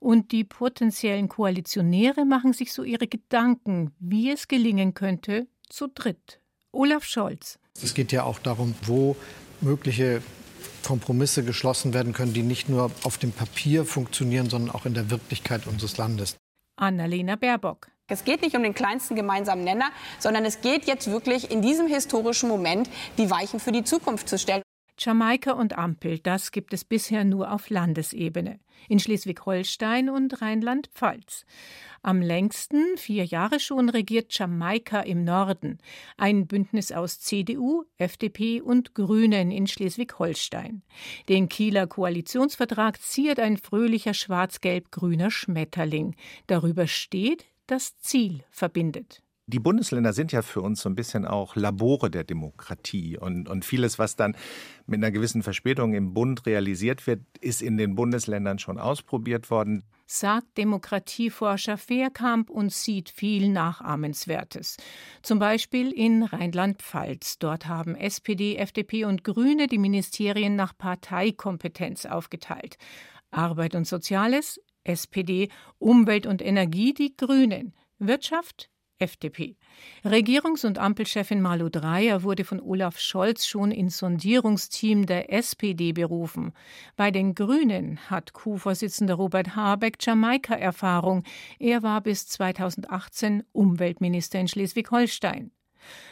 Und 0.00 0.32
die 0.32 0.42
potenziellen 0.42 1.28
Koalitionäre 1.28 2.24
machen 2.24 2.54
sich 2.54 2.72
so 2.72 2.82
ihre 2.82 3.06
Gedanken, 3.06 3.92
wie 3.98 4.30
es 4.30 4.48
gelingen 4.48 4.94
könnte, 4.94 5.48
zu 5.68 5.88
dritt. 5.88 6.40
Olaf 6.72 7.04
Scholz. 7.04 7.58
Es 7.82 7.92
geht 7.92 8.10
ja 8.10 8.22
auch 8.22 8.38
darum, 8.38 8.74
wo 8.86 9.16
mögliche 9.60 10.22
Kompromisse 10.82 11.44
geschlossen 11.44 11.92
werden 11.92 12.14
können, 12.14 12.32
die 12.32 12.42
nicht 12.42 12.70
nur 12.70 12.90
auf 13.02 13.18
dem 13.18 13.32
Papier 13.32 13.84
funktionieren, 13.84 14.48
sondern 14.48 14.74
auch 14.74 14.86
in 14.86 14.94
der 14.94 15.10
Wirklichkeit 15.10 15.66
unseres 15.66 15.98
Landes. 15.98 16.38
Annalena 16.76 17.36
Baerbock. 17.36 17.88
Es 18.08 18.24
geht 18.24 18.40
nicht 18.40 18.56
um 18.56 18.62
den 18.62 18.72
kleinsten 18.72 19.14
gemeinsamen 19.14 19.62
Nenner, 19.62 19.90
sondern 20.20 20.46
es 20.46 20.62
geht 20.62 20.86
jetzt 20.86 21.10
wirklich 21.10 21.50
in 21.50 21.60
diesem 21.60 21.86
historischen 21.86 22.48
Moment, 22.48 22.88
die 23.18 23.30
Weichen 23.30 23.60
für 23.60 23.72
die 23.72 23.84
Zukunft 23.84 24.30
zu 24.30 24.38
stellen. 24.38 24.62
Jamaika 24.98 25.52
und 25.52 25.76
Ampel, 25.76 26.18
das 26.18 26.52
gibt 26.52 26.72
es 26.72 26.84
bisher 26.84 27.24
nur 27.24 27.52
auf 27.52 27.68
Landesebene. 27.68 28.60
In 28.88 28.98
Schleswig-Holstein 28.98 30.08
und 30.08 30.40
Rheinland-Pfalz. 30.40 31.44
Am 32.02 32.22
längsten, 32.22 32.96
vier 32.96 33.24
Jahre 33.24 33.60
schon, 33.60 33.88
regiert 33.88 34.36
Jamaika 34.36 35.00
im 35.00 35.24
Norden. 35.24 35.78
Ein 36.16 36.46
Bündnis 36.46 36.92
aus 36.92 37.20
CDU, 37.20 37.84
FDP 37.98 38.60
und 38.62 38.94
Grünen 38.94 39.50
in 39.50 39.66
Schleswig-Holstein. 39.66 40.82
Den 41.28 41.48
Kieler 41.48 41.86
Koalitionsvertrag 41.86 43.00
ziert 43.00 43.38
ein 43.38 43.58
fröhlicher 43.58 44.14
schwarz-gelb-grüner 44.14 45.30
Schmetterling. 45.30 46.16
Darüber 46.46 46.86
steht, 46.86 47.44
das 47.66 47.98
Ziel 47.98 48.44
verbindet. 48.50 49.22
Die 49.48 49.60
Bundesländer 49.60 50.12
sind 50.12 50.32
ja 50.32 50.42
für 50.42 50.60
uns 50.60 50.80
so 50.80 50.88
ein 50.88 50.96
bisschen 50.96 51.24
auch 51.24 51.54
Labore 51.54 52.10
der 52.10 52.24
Demokratie. 52.24 53.16
Und, 53.16 53.48
und 53.48 53.64
vieles, 53.64 53.96
was 53.96 54.16
dann 54.16 54.36
mit 54.86 54.98
einer 54.98 55.12
gewissen 55.12 55.44
Verspätung 55.44 55.94
im 55.94 56.14
Bund 56.14 56.46
realisiert 56.46 57.06
wird, 57.06 57.20
ist 57.40 57.62
in 57.62 57.76
den 57.76 57.94
Bundesländern 57.94 58.58
schon 58.58 58.76
ausprobiert 58.76 59.48
worden. 59.48 59.84
Sagt 60.04 60.58
Demokratieforscher 60.58 61.78
Fehrkamp 61.78 62.50
und 62.50 62.72
sieht 62.72 63.08
viel 63.08 63.48
Nachahmenswertes. 63.48 64.78
Zum 65.22 65.38
Beispiel 65.38 65.92
in 65.92 66.24
Rheinland-Pfalz. 66.24 67.38
Dort 67.38 67.68
haben 67.68 67.94
SPD, 67.94 68.56
FDP 68.56 69.04
und 69.04 69.22
Grüne 69.22 69.68
die 69.68 69.78
Ministerien 69.78 70.56
nach 70.56 70.76
Parteikompetenz 70.76 72.04
aufgeteilt. 72.04 72.78
Arbeit 73.30 73.76
und 73.76 73.86
Soziales, 73.86 74.60
SPD, 74.82 75.50
Umwelt 75.78 76.26
und 76.26 76.42
Energie, 76.42 76.94
die 76.94 77.16
Grünen. 77.16 77.74
Wirtschaft, 77.98 78.70
FDP. 78.98 79.56
Regierungs- 80.04 80.66
und 80.66 80.78
Ampelchefin 80.78 81.40
Malu 81.40 81.68
Dreyer 81.68 82.22
wurde 82.22 82.44
von 82.44 82.60
Olaf 82.60 82.98
Scholz 82.98 83.46
schon 83.46 83.70
ins 83.70 83.98
Sondierungsteam 83.98 85.06
der 85.06 85.32
SPD 85.32 85.92
berufen. 85.92 86.52
Bei 86.96 87.10
den 87.10 87.34
Grünen 87.34 87.98
hat 88.10 88.32
Co-Vorsitzender 88.32 89.14
Robert 89.14 89.56
Habeck 89.56 89.96
Jamaika-Erfahrung. 90.00 91.24
Er 91.58 91.82
war 91.82 92.00
bis 92.00 92.26
2018 92.28 93.42
Umweltminister 93.52 94.40
in 94.40 94.48
Schleswig-Holstein. 94.48 95.50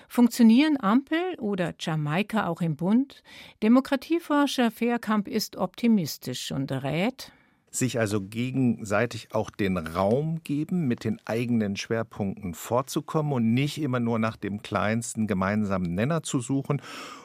Funktionieren 0.08 0.76
Ampel 0.80 1.34
oder 1.38 1.74
Jamaika 1.78 2.46
auch 2.46 2.60
im 2.60 2.76
Bund? 2.76 3.22
Demokratieforscher 3.62 4.70
Fairkamp 4.70 5.28
ist 5.28 5.56
optimistisch 5.56 6.52
und 6.52 6.70
rät, 6.70 7.32
sich 7.74 7.98
also 7.98 8.20
gegenseitig 8.20 9.34
auch 9.34 9.50
den 9.50 9.76
Raum 9.76 10.42
geben, 10.44 10.86
mit 10.86 11.04
den 11.04 11.20
eigenen 11.24 11.76
Schwerpunkten 11.76 12.54
vorzukommen 12.54 13.32
und 13.32 13.52
nicht 13.52 13.80
immer 13.80 14.00
nur 14.00 14.18
nach 14.18 14.36
dem 14.36 14.62
kleinsten 14.62 15.26
gemeinsamen 15.26 15.94
Nenner 15.94 16.22
zu 16.22 16.40
suchen, 16.40 16.80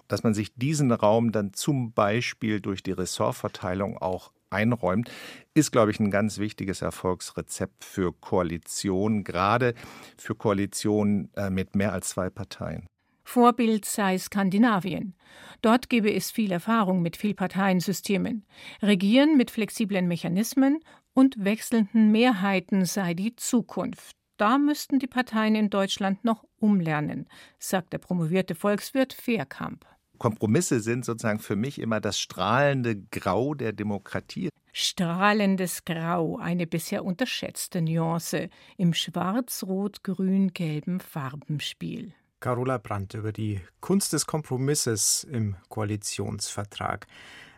dass 0.08 0.24
man 0.24 0.34
sich 0.34 0.54
diesen 0.56 0.92
Raum 0.92 1.32
dann 1.32 1.54
zum 1.54 1.94
Beispiel 1.94 2.62
durch 2.62 2.84
die 2.84 2.92
Ressortverteilung 2.92 3.98
auch 3.98 4.32
einräumt, 4.50 5.12
ist, 5.54 5.72
glaube 5.72 5.92
ich, 5.92 6.00
ein 6.00 6.12
ganz 6.12 6.40
wichtiges 6.40 6.82
Erfolgsrezept 6.82 7.84
für 7.84 8.14
Koalitionen, 8.14 9.24
gerade 9.24 9.76
für 10.18 10.36
Koalitionen 10.36 11.30
äh, 11.36 11.50
mit 11.50 11.76
mehr 11.76 11.94
als 11.94 12.10
zwei 12.10 12.30
Parteien. 12.30 12.88
Vorbild 13.30 13.86
sei 13.86 14.18
Skandinavien. 14.18 15.14
Dort 15.62 15.88
gebe 15.88 16.12
es 16.12 16.32
viel 16.32 16.52
Erfahrung 16.52 17.04
mit 17.04 17.16
Vielparteiensystemen. 17.16 18.44
Regieren 18.82 19.38
mit 19.38 19.52
flexiblen 19.52 20.08
Mechanismen 20.08 20.80
und 21.14 21.36
wechselnden 21.38 22.12
Mehrheiten 22.12 22.86
sei 22.86 23.14
die 23.14 23.36
Zukunft. 23.36 24.16
Da 24.38 24.58
müssten 24.58 24.98
die 24.98 25.06
Parteien 25.06 25.54
in 25.54 25.70
Deutschland 25.70 26.26
noch 26.26 26.44
umlernen, 26.58 27.30
sagt 27.60 27.94
der 27.94 28.00
promovierte 28.00 28.56
Volkswirt 28.56 29.14
Fehrkamp. 29.14 29.86
Kompromisse 30.18 30.80
sind 30.80 31.06
sozusagen 31.06 31.38
für 31.38 31.56
mich 31.56 31.80
immer 31.80 32.02
das 32.02 32.20
strahlende 32.20 33.00
Grau 33.12 33.54
der 33.54 33.74
Demokratie. 33.74 34.50
Strahlendes 34.74 35.86
Grau, 35.86 36.40
eine 36.40 36.66
bisher 36.66 37.06
unterschätzte 37.06 37.84
Nuance 37.84 38.50
im 38.78 38.96
schwarz-rot-grün-gelben 38.96 41.00
Farbenspiel. 41.00 42.16
Carola 42.40 42.78
Brandt 42.78 43.16
über 43.16 43.34
die 43.34 43.60
Kunst 43.82 44.14
des 44.14 44.26
Kompromisses 44.26 45.26
im 45.26 45.58
Koalitionsvertrag. 45.68 47.08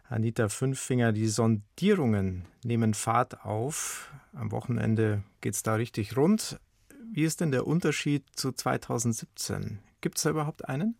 Anita 0.09 0.49
Fünffinger, 0.49 1.11
die 1.11 1.27
Sondierungen 1.27 2.45
nehmen 2.63 2.93
Fahrt 2.93 3.45
auf. 3.45 4.11
Am 4.33 4.51
Wochenende 4.51 5.23
geht 5.39 5.53
es 5.53 5.63
da 5.63 5.75
richtig 5.75 6.17
rund. 6.17 6.59
Wie 7.13 7.23
ist 7.23 7.41
denn 7.41 7.51
der 7.51 7.67
Unterschied 7.67 8.25
zu 8.35 8.51
2017? 8.51 9.79
Gibt 10.01 10.17
es 10.17 10.23
da 10.23 10.31
überhaupt 10.31 10.67
einen? 10.67 10.97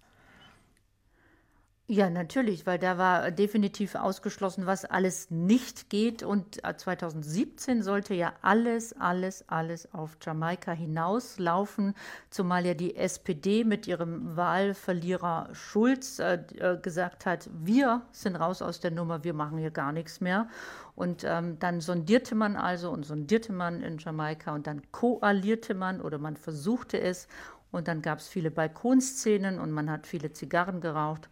Ja, 1.94 2.10
natürlich, 2.10 2.66
weil 2.66 2.80
da 2.80 2.98
war 2.98 3.32
definitiv 3.32 3.96
ausgeschlossen, 3.96 4.66
was 4.66 4.86
alles 4.86 5.30
nicht 5.30 5.90
geht. 5.90 6.24
Und 6.24 6.62
2017 6.64 7.80
äh, 7.80 7.84
sollte 7.84 8.14
ja 8.14 8.32
alles, 8.42 8.94
alles, 8.98 9.44
alles 9.50 9.94
auf 9.94 10.16
Jamaika 10.22 10.72
hinauslaufen, 10.72 11.94
zumal 12.30 12.66
ja 12.66 12.76
die 12.76 12.96
SPD 12.96 13.66
mit 13.66 13.88
ihrem 13.88 14.38
Wahlverlierer 14.38 15.50
Schulz 15.52 16.20
äh, 16.20 16.36
äh, 16.60 16.78
gesagt 16.78 17.26
hat, 17.26 17.50
wir 17.52 18.04
sind 18.14 18.38
raus 18.38 18.62
aus 18.62 18.80
der 18.80 18.92
Nummer, 18.92 19.26
wir 19.26 19.34
machen 19.34 19.58
hier 19.58 19.72
gar 19.72 19.92
nichts 19.92 20.22
mehr. 20.22 20.48
Und 20.96 21.26
ähm, 21.26 21.60
dann 21.60 21.82
sondierte 21.82 22.36
man 22.36 22.56
also 22.56 22.90
und 22.90 23.06
sondierte 23.06 23.52
man 23.52 23.82
in 23.84 23.98
Jamaika 23.98 24.56
und 24.56 24.66
dann 24.66 24.82
koalierte 24.94 25.74
man 25.74 26.00
oder 26.00 26.20
man 26.20 26.38
versuchte 26.38 27.02
es. 27.02 27.28
Und 27.70 27.90
dann 27.90 28.02
gab 28.02 28.20
es 28.20 28.30
viele 28.30 28.50
Balkonszenen 28.50 29.60
und 29.60 29.72
man 29.72 29.92
hat 29.92 30.08
viele 30.08 30.32
Zigarren 30.32 30.80
geraucht. 30.80 31.28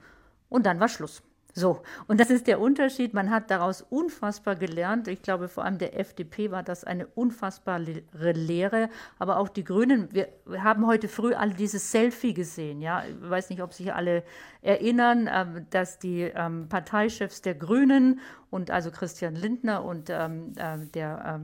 Und 0.49 0.65
dann 0.65 0.79
war 0.79 0.89
Schluss. 0.89 1.21
So, 1.55 1.81
und 2.07 2.19
das 2.19 2.29
ist 2.29 2.47
der 2.47 2.61
Unterschied. 2.61 3.13
Man 3.13 3.31
hat 3.31 3.49
daraus 3.49 3.81
unfassbar 3.81 4.55
gelernt. 4.55 5.07
Ich 5.07 5.21
glaube, 5.21 5.47
vor 5.47 5.65
allem 5.65 5.79
der 5.79 5.99
FDP 5.99 6.51
war 6.51 6.61
das 6.61 6.83
eine 6.83 7.07
unfassbare 7.07 8.03
Lehre. 8.13 8.89
Aber 9.17 9.37
auch 9.37 9.49
die 9.49 9.63
Grünen, 9.63 10.09
wir 10.13 10.29
haben 10.63 10.85
heute 10.85 11.07
früh 11.07 11.33
alle 11.33 11.55
dieses 11.55 11.91
Selfie 11.91 12.33
gesehen. 12.33 12.81
Ja, 12.81 13.03
ich 13.03 13.29
weiß 13.29 13.49
nicht, 13.49 13.63
ob 13.63 13.73
sich 13.73 13.93
alle 13.93 14.23
erinnern, 14.61 15.27
ähm, 15.31 15.65
dass 15.71 15.97
die 15.97 16.21
ähm, 16.21 16.69
Parteichefs 16.69 17.41
der 17.41 17.55
Grünen 17.55 18.19
und 18.51 18.69
also 18.69 18.91
Christian 18.91 19.35
Lindner 19.35 19.83
und 19.83 20.09
ähm, 20.09 20.53
äh, 20.55 20.77
der 20.93 21.41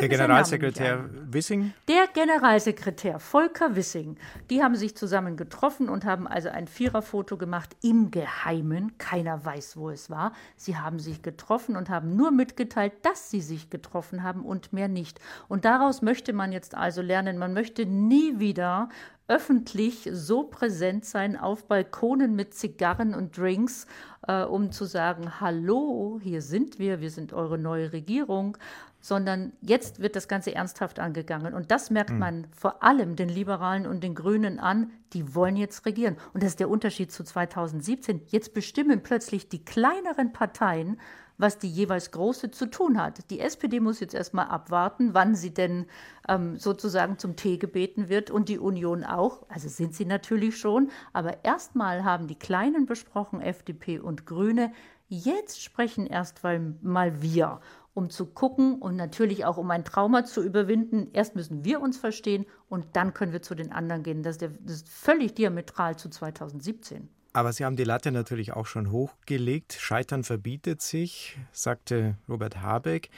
der 0.00 0.08
Generalsekretär 0.08 1.08
Wissing? 1.30 1.72
Der 1.88 2.06
Generalsekretär 2.12 3.18
Volker 3.18 3.76
Wissing. 3.76 4.16
Die 4.50 4.62
haben 4.62 4.76
sich 4.76 4.96
zusammen 4.96 5.36
getroffen 5.36 5.88
und 5.88 6.04
haben 6.04 6.26
also 6.26 6.48
ein 6.48 6.66
Viererfoto 6.66 7.36
gemacht 7.36 7.76
im 7.82 8.10
Geheimen. 8.10 8.96
Keiner 8.98 9.44
weiß, 9.44 9.76
wo 9.76 9.90
es 9.90 10.10
war. 10.10 10.32
Sie 10.56 10.76
haben 10.76 10.98
sich 10.98 11.22
getroffen 11.22 11.76
und 11.76 11.88
haben 11.88 12.16
nur 12.16 12.30
mitgeteilt, 12.30 12.92
dass 13.02 13.30
sie 13.30 13.40
sich 13.40 13.70
getroffen 13.70 14.22
haben 14.22 14.44
und 14.44 14.72
mehr 14.72 14.88
nicht. 14.88 15.20
Und 15.48 15.64
daraus 15.64 16.02
möchte 16.02 16.32
man 16.32 16.52
jetzt 16.52 16.74
also 16.74 17.02
lernen, 17.02 17.38
man 17.38 17.52
möchte 17.52 17.86
nie 17.86 18.38
wieder 18.38 18.88
öffentlich 19.28 20.08
so 20.10 20.44
präsent 20.44 21.04
sein 21.04 21.36
auf 21.36 21.66
Balkonen 21.66 22.34
mit 22.34 22.54
Zigarren 22.54 23.14
und 23.14 23.36
Drinks, 23.36 23.86
äh, 24.26 24.42
um 24.42 24.72
zu 24.72 24.86
sagen, 24.86 25.40
hallo, 25.40 26.18
hier 26.22 26.40
sind 26.40 26.78
wir, 26.78 27.00
wir 27.00 27.10
sind 27.10 27.34
eure 27.34 27.58
neue 27.58 27.92
Regierung, 27.92 28.56
sondern 29.00 29.52
jetzt 29.60 30.00
wird 30.00 30.16
das 30.16 30.28
Ganze 30.28 30.54
ernsthaft 30.54 30.98
angegangen. 30.98 31.54
Und 31.54 31.70
das 31.70 31.90
merkt 31.90 32.10
mhm. 32.10 32.18
man 32.18 32.46
vor 32.56 32.82
allem 32.82 33.16
den 33.16 33.28
Liberalen 33.28 33.86
und 33.86 34.02
den 34.02 34.14
Grünen 34.14 34.58
an, 34.58 34.90
die 35.12 35.34
wollen 35.34 35.56
jetzt 35.56 35.86
regieren. 35.86 36.16
Und 36.34 36.42
das 36.42 36.50
ist 36.50 36.60
der 36.60 36.70
Unterschied 36.70 37.12
zu 37.12 37.24
2017. 37.24 38.22
Jetzt 38.28 38.54
bestimmen 38.54 39.02
plötzlich 39.02 39.48
die 39.48 39.64
kleineren 39.64 40.32
Parteien, 40.32 40.98
was 41.38 41.58
die 41.58 41.70
jeweils 41.70 42.10
große 42.10 42.50
zu 42.50 42.66
tun 42.66 43.00
hat. 43.00 43.30
Die 43.30 43.40
SPD 43.40 43.78
muss 43.78 44.00
jetzt 44.00 44.14
erstmal 44.14 44.48
abwarten, 44.48 45.14
wann 45.14 45.36
sie 45.36 45.54
denn 45.54 45.86
ähm, 46.28 46.56
sozusagen 46.56 47.16
zum 47.18 47.36
Tee 47.36 47.58
gebeten 47.58 48.08
wird 48.08 48.30
und 48.30 48.48
die 48.48 48.58
Union 48.58 49.04
auch. 49.04 49.44
Also 49.48 49.68
sind 49.68 49.94
sie 49.94 50.04
natürlich 50.04 50.58
schon. 50.58 50.90
Aber 51.12 51.44
erstmal 51.44 52.02
haben 52.02 52.26
die 52.26 52.38
Kleinen 52.38 52.86
besprochen, 52.86 53.40
FDP 53.40 54.00
und 54.00 54.26
Grüne. 54.26 54.72
Jetzt 55.08 55.62
sprechen 55.62 56.06
erst 56.06 56.42
mal 56.42 57.22
wir 57.22 57.60
um 57.94 58.10
zu 58.10 58.26
gucken 58.26 58.80
und 58.80 58.96
natürlich 58.96 59.44
auch 59.44 59.56
um 59.56 59.70
ein 59.70 59.84
Trauma 59.84 60.24
zu 60.24 60.42
überwinden. 60.42 61.08
Erst 61.12 61.34
müssen 61.34 61.64
wir 61.64 61.80
uns 61.80 61.98
verstehen 61.98 62.46
und 62.68 62.84
dann 62.94 63.14
können 63.14 63.32
wir 63.32 63.42
zu 63.42 63.54
den 63.54 63.72
anderen 63.72 64.02
gehen. 64.02 64.22
Das 64.22 64.36
ist, 64.36 64.88
völlig 64.88 65.34
diametral 65.34 65.96
zu 65.96 66.08
2017. 66.08 67.08
Aber 67.32 67.52
Sie 67.52 67.64
haben 67.64 67.76
die 67.76 67.84
Latte 67.84 68.10
natürlich 68.10 68.52
auch 68.52 68.66
schon 68.66 68.90
hochgelegt. 68.90 69.74
Scheitern 69.74 70.24
verbietet 70.24 70.82
sich, 70.82 71.38
sagte 71.52 72.16
Robert 72.28 72.62
Habeck. 72.62 73.10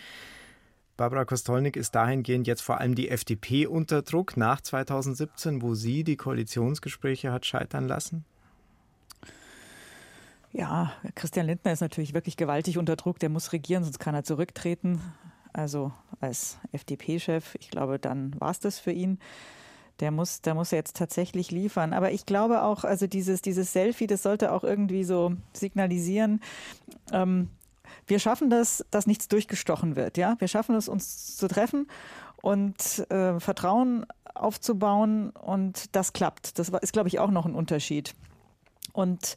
Barbara 0.97 1.25
Kostolnik 1.25 1.77
ist 1.77 1.95
dahingehend 1.95 2.47
jetzt 2.47 2.61
vor 2.61 2.79
allem 2.79 2.95
die 2.95 3.09
FDP 3.09 3.67
unter 3.67 4.03
Druck 4.03 4.37
nach 4.37 4.61
2017, 4.61 5.63
wo 5.63 5.75
sie 5.75 6.05
die 6.05 6.17
Koalitionsgespräche 6.17 7.33
hat 7.33 7.47
scheitern 7.47 7.89
lassen? 7.89 8.27
Ja, 10.53 10.93
Christian 11.15 11.47
Lindner 11.47 11.73
ist 11.73 11.81
natürlich 11.81 12.13
wirklich 12.13 12.37
gewaltig 12.37 12.79
unter 12.79 12.97
Druck. 12.97 13.19
Der 13.21 13.29
muss 13.29 13.53
regieren, 13.53 13.85
sonst 13.85 13.99
kann 14.01 14.15
er 14.15 14.25
zurücktreten. 14.25 15.01
Also 15.53 15.93
als 16.21 16.59
FDP-Chef, 16.73 17.55
ich 17.57 17.71
glaube, 17.71 17.99
dann 17.99 18.39
war 18.41 18.51
es 18.51 18.61
das 18.61 18.79
für 18.79 18.93
ihn. 18.93 19.19
Der 20.01 20.11
muss, 20.11 20.41
der 20.41 20.55
muss 20.55 20.71
jetzt 20.71 20.97
tatsächlich 20.97 21.51
liefern. 21.51 21.93
Aber 21.93 22.11
ich 22.11 22.27
glaube 22.27 22.63
auch, 22.63 22.85
also 22.85 23.07
dieses, 23.07 23.43
dieses 23.43 23.73
Selfie, 23.73 24.07
das 24.07 24.23
sollte 24.23 24.53
auch 24.53 24.65
irgendwie 24.65 25.05
so 25.05 25.35
signalisieren, 25.53 26.41
ähm, 27.13 27.51
wir 28.07 28.19
schaffen 28.19 28.51
das, 28.51 28.85
dass 28.91 29.07
nichts 29.07 29.29
durchgestochen 29.29 29.97
wird. 29.97 30.17
Ja, 30.17 30.37
wir 30.39 30.49
schaffen 30.49 30.75
es, 30.75 30.89
uns 30.89 31.37
zu 31.37 31.49
treffen 31.49 31.87
und 32.41 33.11
äh, 33.11 33.39
Vertrauen 33.39 34.07
aufzubauen 34.35 35.31
und 35.31 35.95
das 35.95 36.13
klappt. 36.13 36.59
Das 36.59 36.69
ist, 36.69 36.93
glaube 36.93 37.09
ich, 37.09 37.19
auch 37.19 37.31
noch 37.31 37.47
ein 37.47 37.55
Unterschied. 37.55 38.15
Und 38.93 39.37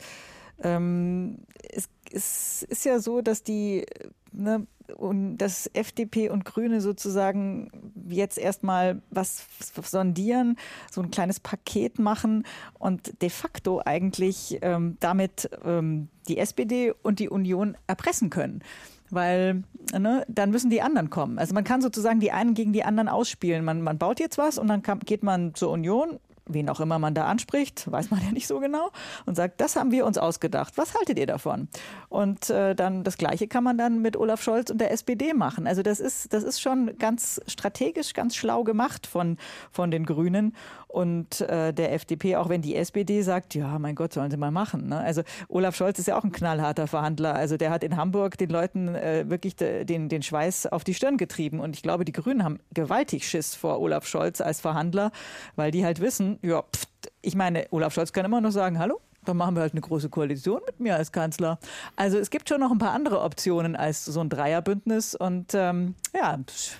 ähm, 0.62 1.40
es, 1.70 1.90
es, 2.12 2.64
ist 2.64 2.86
ja 2.86 3.00
so, 3.00 3.22
dass 3.22 3.44
die 3.44 3.86
ne, 4.32 4.68
und 4.98 5.38
dass 5.38 5.70
FDP 5.74 6.30
und 6.30 6.46
Grüne 6.46 6.82
sozusagen 6.82 7.72
jetzt 8.08 8.38
erstmal 8.38 9.02
was 9.10 9.46
sondieren, 9.84 10.58
so 10.92 11.02
ein 11.02 11.12
kleines 11.12 11.40
Paket 11.40 12.00
machen 12.00 12.46
und 12.78 13.22
de 13.22 13.30
facto 13.30 13.82
eigentlich 13.84 14.60
ähm, 14.62 14.98
damit 15.00 15.50
ähm, 15.64 16.10
die 16.28 16.38
SPD 16.38 16.94
und 17.02 17.20
die 17.20 17.30
Union 17.30 17.78
erpressen 17.88 18.30
können 18.30 18.62
weil 19.10 19.64
ne, 19.98 20.26
dann 20.28 20.50
müssen 20.50 20.70
die 20.70 20.82
anderen 20.82 21.12
kommen. 21.12 21.38
Also 21.38 21.54
man 21.54 21.64
kann 21.64 21.82
sozusagen 21.82 22.20
die 22.20 22.32
einen 22.32 22.56
gegen 22.56 22.74
die 22.74 22.84
anderen 22.84 23.08
ausspielen. 23.08 23.64
Man, 23.64 23.82
man 23.82 24.00
baut 24.00 24.20
jetzt 24.20 24.40
was 24.40 24.58
und 24.58 24.68
dann 24.68 24.82
kann, 24.82 25.00
geht 25.00 25.22
man 25.22 25.54
zur 25.54 25.70
Union, 25.70 26.20
wen 26.46 26.70
auch 26.70 26.80
immer 26.80 27.00
man 27.00 27.14
da 27.14 27.26
anspricht, 27.26 27.90
weiß 27.92 28.12
man 28.12 28.22
ja 28.26 28.32
nicht 28.32 28.48
so 28.48 28.60
genau, 28.60 28.90
und 29.26 29.36
sagt, 29.36 29.62
das 29.62 29.76
haben 29.76 29.92
wir 29.92 30.06
uns 30.06 30.18
ausgedacht. 30.18 30.78
Was 30.78 30.96
haltet 30.96 31.18
ihr 31.20 31.28
davon? 31.28 31.68
Und 32.10 32.50
äh, 32.50 32.76
dann 32.76 33.04
das 33.04 33.18
Gleiche 33.18 33.48
kann 33.48 33.64
man 33.64 33.78
dann 33.78 34.02
mit 34.02 34.18
Olaf 34.18 34.42
Scholz 34.42 34.70
und 34.70 34.80
der 34.80 34.92
SPD 34.92 35.34
machen. 35.34 35.68
Also 35.68 35.84
das 35.84 36.00
ist, 36.00 36.34
das 36.34 36.44
ist 36.44 36.62
schon 36.62 36.98
ganz 36.98 37.42
strategisch, 37.48 38.14
ganz 38.14 38.36
schlau 38.36 38.64
gemacht 38.64 39.08
von, 39.08 39.38
von 39.72 39.92
den 39.92 40.06
Grünen 40.06 40.54
und 40.94 41.42
äh, 41.42 41.74
der 41.74 41.92
FDP, 41.94 42.36
auch 42.36 42.50
wenn 42.50 42.62
die 42.62 42.76
SPD 42.76 43.24
sagt, 43.24 43.56
ja, 43.56 43.80
mein 43.80 43.96
Gott, 43.96 44.14
sollen 44.14 44.30
sie 44.30 44.38
mal 44.38 44.52
machen. 44.52 44.90
Ne? 44.90 45.00
Also 45.00 45.24
Olaf 45.50 45.76
Scholz 45.76 45.98
ist 45.98 46.08
ja 46.08 46.16
auch 46.16 46.24
ein 46.24 46.32
knallharter 46.32 46.86
Verhandler. 46.86 47.34
Also 47.34 47.58
der 47.58 47.72
hat 47.72 47.84
in 47.84 47.98
Hamburg 47.98 48.38
den 48.38 48.52
Leuten 48.52 48.94
äh, 48.94 49.28
wirklich 49.28 49.56
de, 49.56 49.86
den, 49.86 50.08
den 50.08 50.22
Schweiß 50.22 50.68
auf 50.68 50.84
die 50.84 50.94
Stirn 50.94 51.18
getrieben. 51.18 51.60
Und 51.60 51.76
ich 51.76 51.82
glaube, 51.82 52.06
die 52.06 52.12
Grünen 52.12 52.44
haben 52.44 52.60
gewaltig 52.76 53.28
Schiss 53.28 53.56
vor 53.56 53.80
Olaf 53.80 54.06
Scholz 54.06 54.40
als 54.40 54.62
Verhandler, 54.62 55.12
weil 55.56 55.72
die 55.72 55.84
halt 55.84 56.00
wissen, 56.00 56.33
ja, 56.42 56.64
pft, 56.64 56.90
ich 57.22 57.36
meine, 57.36 57.68
Olaf 57.72 57.94
Scholz 57.94 58.14
kann 58.14 58.26
immer 58.26 58.42
noch 58.42 58.52
sagen, 58.52 58.80
hallo, 58.80 59.00
dann 59.26 59.38
machen 59.38 59.56
wir 59.56 59.62
halt 59.62 59.74
eine 59.74 59.82
große 59.82 60.10
Koalition 60.10 60.62
mit 60.66 60.80
mir 60.80 60.96
als 60.96 61.12
Kanzler. 61.12 61.60
Also 61.96 62.18
es 62.18 62.30
gibt 62.30 62.50
schon 62.50 62.60
noch 62.60 62.72
ein 62.72 62.78
paar 62.78 62.92
andere 62.92 63.22
Optionen 63.22 63.76
als 63.76 64.06
so 64.06 64.20
ein 64.20 64.30
Dreierbündnis 64.30 65.16
und 65.16 65.54
ähm, 65.54 65.96
ja, 66.14 66.40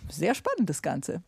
sehr 0.10 0.36
spannend 0.36 0.70
das 0.70 0.82
Ganze. 0.82 1.22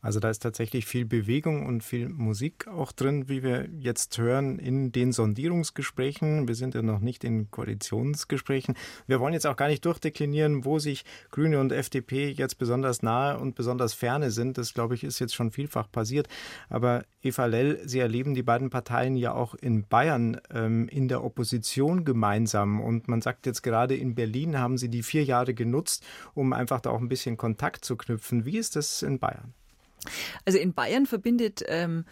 Also 0.00 0.20
da 0.20 0.30
ist 0.30 0.40
tatsächlich 0.40 0.86
viel 0.86 1.04
Bewegung 1.04 1.66
und 1.66 1.82
viel 1.82 2.08
Musik 2.08 2.68
auch 2.68 2.92
drin, 2.92 3.28
wie 3.28 3.42
wir 3.42 3.68
jetzt 3.78 4.16
hören, 4.18 4.58
in 4.58 4.92
den 4.92 5.12
Sondierungsgesprächen. 5.12 6.46
Wir 6.46 6.54
sind 6.54 6.74
ja 6.74 6.82
noch 6.82 7.00
nicht 7.00 7.24
in 7.24 7.50
Koalitionsgesprächen. 7.50 8.76
Wir 9.06 9.18
wollen 9.18 9.34
jetzt 9.34 9.46
auch 9.46 9.56
gar 9.56 9.68
nicht 9.68 9.84
durchdeklinieren, 9.84 10.64
wo 10.64 10.78
sich 10.78 11.04
Grüne 11.30 11.58
und 11.58 11.72
FDP 11.72 12.30
jetzt 12.30 12.58
besonders 12.58 13.02
nahe 13.02 13.38
und 13.38 13.56
besonders 13.56 13.92
ferne 13.92 14.30
sind. 14.30 14.56
Das, 14.56 14.72
glaube 14.72 14.94
ich, 14.94 15.02
ist 15.02 15.18
jetzt 15.18 15.34
schon 15.34 15.50
vielfach 15.50 15.90
passiert. 15.90 16.28
Aber 16.68 17.04
Eva 17.20 17.46
Lell, 17.46 17.80
Sie 17.84 17.98
erleben 17.98 18.34
die 18.34 18.44
beiden 18.44 18.70
Parteien 18.70 19.16
ja 19.16 19.34
auch 19.34 19.54
in 19.54 19.86
Bayern 19.88 20.40
ähm, 20.50 20.88
in 20.88 21.08
der 21.08 21.24
Opposition 21.24 22.04
gemeinsam. 22.04 22.80
Und 22.80 23.08
man 23.08 23.20
sagt 23.20 23.46
jetzt 23.46 23.62
gerade 23.62 23.96
in 23.96 24.14
Berlin 24.14 24.58
haben 24.58 24.78
Sie 24.78 24.88
die 24.88 25.02
vier 25.02 25.24
Jahre 25.24 25.54
genutzt, 25.54 26.04
um 26.34 26.52
einfach 26.52 26.80
da 26.80 26.90
auch 26.90 27.00
ein 27.00 27.08
bisschen 27.08 27.36
Kontakt 27.36 27.84
zu 27.84 27.96
knüpfen. 27.96 28.44
Wie 28.44 28.58
ist 28.58 28.76
das 28.76 29.02
in 29.02 29.18
Bayern? 29.18 29.54
Also 30.44 30.58
in 30.58 30.74
Bayern 30.74 31.06
verbindet 31.06 31.62
ähm, 31.66 32.04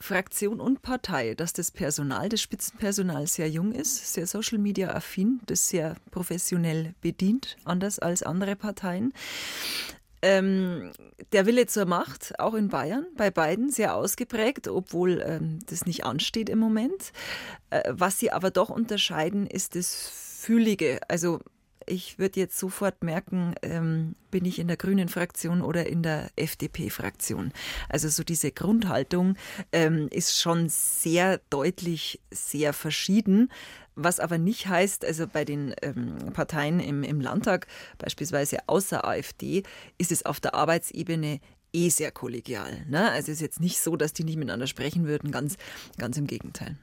Fraktion 0.00 0.60
und 0.60 0.82
Partei, 0.82 1.34
dass 1.34 1.52
das 1.52 1.70
Personal, 1.70 2.28
das 2.28 2.40
Spitzenpersonal 2.40 3.26
sehr 3.26 3.48
jung 3.48 3.72
ist, 3.72 4.12
sehr 4.12 4.26
Social 4.26 4.58
Media 4.58 4.90
affin, 4.90 5.40
das 5.46 5.68
sehr 5.68 5.96
professionell 6.10 6.94
bedient, 7.00 7.56
anders 7.64 7.98
als 7.98 8.22
andere 8.22 8.56
Parteien. 8.56 9.12
Ähm, 10.22 10.92
der 11.32 11.46
Wille 11.46 11.66
zur 11.66 11.86
Macht, 11.86 12.38
auch 12.40 12.54
in 12.54 12.68
Bayern, 12.68 13.06
bei 13.16 13.30
beiden 13.30 13.70
sehr 13.70 13.94
ausgeprägt, 13.94 14.66
obwohl 14.68 15.22
ähm, 15.24 15.60
das 15.66 15.86
nicht 15.86 16.04
ansteht 16.04 16.48
im 16.48 16.58
Moment. 16.58 17.12
Äh, 17.70 17.82
was 17.88 18.18
sie 18.18 18.32
aber 18.32 18.50
doch 18.50 18.70
unterscheiden, 18.70 19.46
ist 19.46 19.76
das 19.76 19.94
Fühlige. 19.94 21.00
Also 21.08 21.40
ich 21.86 22.18
würde 22.18 22.40
jetzt 22.40 22.58
sofort 22.58 23.02
merken, 23.02 23.54
ähm, 23.62 24.16
bin 24.30 24.44
ich 24.44 24.58
in 24.58 24.68
der 24.68 24.76
grünen 24.76 25.08
Fraktion 25.08 25.62
oder 25.62 25.86
in 25.86 26.02
der 26.02 26.30
FDP-Fraktion. 26.36 27.52
Also 27.88 28.08
so 28.08 28.24
diese 28.24 28.52
Grundhaltung 28.52 29.36
ähm, 29.72 30.08
ist 30.10 30.40
schon 30.40 30.68
sehr 30.68 31.40
deutlich, 31.50 32.20
sehr 32.30 32.72
verschieden. 32.72 33.50
Was 33.94 34.20
aber 34.20 34.36
nicht 34.36 34.66
heißt, 34.66 35.04
also 35.04 35.26
bei 35.26 35.44
den 35.44 35.74
ähm, 35.80 36.16
Parteien 36.34 36.80
im, 36.80 37.02
im 37.02 37.20
Landtag, 37.20 37.66
beispielsweise 37.96 38.58
außer 38.66 39.06
AfD, 39.06 39.62
ist 39.96 40.12
es 40.12 40.26
auf 40.26 40.38
der 40.38 40.54
Arbeitsebene 40.54 41.40
eh 41.72 41.88
sehr 41.88 42.10
kollegial. 42.10 42.84
Ne? 42.88 43.10
Also 43.10 43.32
es 43.32 43.38
ist 43.38 43.40
jetzt 43.40 43.60
nicht 43.60 43.80
so, 43.80 43.96
dass 43.96 44.12
die 44.12 44.24
nicht 44.24 44.36
miteinander 44.36 44.66
sprechen 44.66 45.06
würden, 45.06 45.30
ganz, 45.30 45.56
ganz 45.98 46.18
im 46.18 46.26
Gegenteil. 46.26 46.76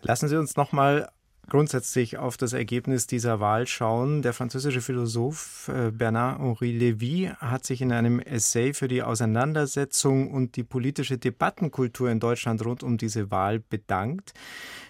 Lassen 0.00 0.28
Sie 0.28 0.36
uns 0.36 0.56
noch 0.56 0.72
mal 0.72 1.10
grundsätzlich 1.48 2.18
auf 2.18 2.36
das 2.36 2.52
Ergebnis 2.52 3.06
dieser 3.06 3.40
Wahl 3.40 3.66
schauen. 3.66 4.22
Der 4.22 4.32
französische 4.32 4.80
Philosoph 4.80 5.68
äh, 5.68 5.90
Bernard-Henri 5.90 6.70
Lévy 6.70 7.34
hat 7.36 7.66
sich 7.66 7.82
in 7.82 7.92
einem 7.92 8.20
Essay 8.20 8.72
für 8.72 8.88
die 8.88 9.02
Auseinandersetzung 9.02 10.30
und 10.30 10.56
die 10.56 10.62
politische 10.62 11.18
Debattenkultur 11.18 12.10
in 12.10 12.20
Deutschland 12.20 12.64
rund 12.64 12.82
um 12.82 12.96
diese 12.96 13.30
Wahl 13.30 13.58
bedankt. 13.58 14.34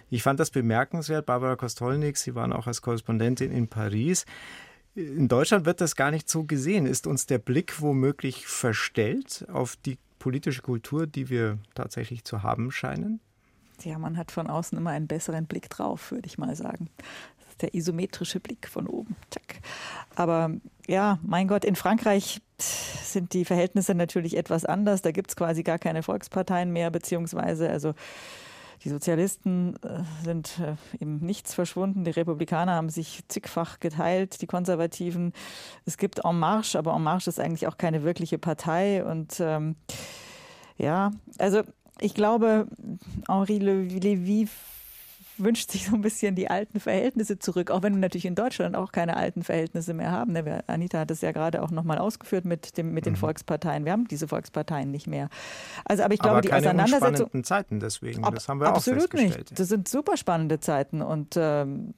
Ich 0.09 0.23
fand 0.23 0.39
das 0.39 0.51
bemerkenswert. 0.51 1.25
Barbara 1.25 1.55
Kostolnik, 1.55 2.17
Sie 2.17 2.35
waren 2.35 2.53
auch 2.53 2.67
als 2.67 2.81
Korrespondentin 2.81 3.51
in 3.51 3.67
Paris. 3.67 4.25
In 4.95 5.27
Deutschland 5.27 5.65
wird 5.65 5.81
das 5.81 5.95
gar 5.95 6.11
nicht 6.11 6.29
so 6.29 6.43
gesehen. 6.43 6.85
Ist 6.85 7.07
uns 7.07 7.25
der 7.25 7.39
Blick 7.39 7.81
womöglich 7.81 8.45
verstellt 8.45 9.45
auf 9.51 9.75
die 9.75 9.97
politische 10.19 10.61
Kultur, 10.61 11.07
die 11.07 11.29
wir 11.29 11.57
tatsächlich 11.73 12.23
zu 12.23 12.43
haben 12.43 12.71
scheinen? 12.71 13.19
Ja, 13.81 13.97
man 13.97 14.17
hat 14.17 14.31
von 14.31 14.47
außen 14.47 14.77
immer 14.77 14.91
einen 14.91 15.07
besseren 15.07 15.45
Blick 15.45 15.69
drauf, 15.69 16.11
würde 16.11 16.27
ich 16.27 16.37
mal 16.37 16.55
sagen. 16.55 16.89
Das 17.39 17.49
ist 17.49 17.61
der 17.61 17.73
isometrische 17.73 18.39
Blick 18.39 18.67
von 18.67 18.87
oben. 18.87 19.15
Tschack. 19.31 19.59
Aber 20.15 20.51
ja, 20.87 21.19
mein 21.21 21.47
Gott, 21.47 21.65
in 21.65 21.75
Frankreich 21.75 22.41
sind 22.57 23.33
die 23.33 23.45
Verhältnisse 23.45 23.95
natürlich 23.95 24.37
etwas 24.37 24.65
anders. 24.65 25.01
Da 25.01 25.11
gibt 25.11 25.31
es 25.31 25.35
quasi 25.35 25.63
gar 25.63 25.79
keine 25.79 26.03
Volksparteien 26.03 26.71
mehr, 26.71 26.91
beziehungsweise 26.91 27.69
also 27.69 27.93
die 28.83 28.89
Sozialisten 28.89 29.75
äh, 29.81 30.03
sind 30.25 30.59
äh, 30.59 30.75
eben 31.01 31.19
nichts 31.19 31.53
verschwunden. 31.53 32.03
Die 32.03 32.11
Republikaner 32.11 32.73
haben 32.73 32.89
sich 32.89 33.23
zigfach 33.29 33.79
geteilt, 33.79 34.41
die 34.41 34.47
Konservativen. 34.47 35.31
Es 35.85 35.97
gibt 35.97 36.25
En 36.25 36.37
Marche, 36.37 36.77
aber 36.77 36.93
En 36.93 37.03
Marche 37.03 37.29
ist 37.29 37.39
eigentlich 37.39 37.67
auch 37.67 37.77
keine 37.77 38.03
wirkliche 38.03 38.37
Partei. 38.37 39.05
Und 39.05 39.39
ähm, 39.39 39.75
ja, 40.77 41.11
also 41.37 41.63
ich 41.99 42.13
glaube, 42.13 42.67
Henri 43.27 43.59
Lévy 43.59 44.47
wünscht 45.43 45.71
sich 45.71 45.87
so 45.87 45.95
ein 45.95 46.01
bisschen 46.01 46.35
die 46.35 46.49
alten 46.49 46.79
Verhältnisse 46.79 47.39
zurück, 47.39 47.71
auch 47.71 47.83
wenn 47.83 47.93
wir 47.93 47.99
natürlich 47.99 48.25
in 48.25 48.35
Deutschland 48.35 48.75
auch 48.75 48.91
keine 48.91 49.17
alten 49.17 49.43
Verhältnisse 49.43 49.93
mehr 49.93 50.11
haben. 50.11 50.33
Ne, 50.33 50.63
Anita 50.67 50.99
hat 50.99 51.11
es 51.11 51.21
ja 51.21 51.31
gerade 51.31 51.61
auch 51.61 51.71
nochmal 51.71 51.97
ausgeführt 51.97 52.45
mit, 52.45 52.77
dem, 52.77 52.93
mit 52.93 53.05
den 53.05 53.13
mhm. 53.13 53.17
Volksparteien. 53.17 53.85
Wir 53.85 53.91
haben 53.91 54.07
diese 54.07 54.27
Volksparteien 54.27 54.91
nicht 54.91 55.07
mehr. 55.07 55.29
Also, 55.85 56.03
aber 56.03 56.13
ich 56.13 56.19
glaube, 56.19 56.37
aber 56.37 56.41
die 56.41 56.53
Auseinandersetzung. 56.53 57.43
Zeiten 57.43 57.79
deswegen. 57.79 58.23
Ab, 58.23 58.35
das 58.35 58.47
haben 58.47 58.59
wir 58.59 58.67
absolut 58.67 58.99
auch 58.99 59.01
festgestellt. 59.03 59.49
nicht. 59.49 59.59
Das 59.59 59.67
sind 59.67 59.87
super 59.87 60.17
spannende 60.17 60.59
Zeiten 60.59 61.01
und 61.01 61.35
ähm, 61.37 61.93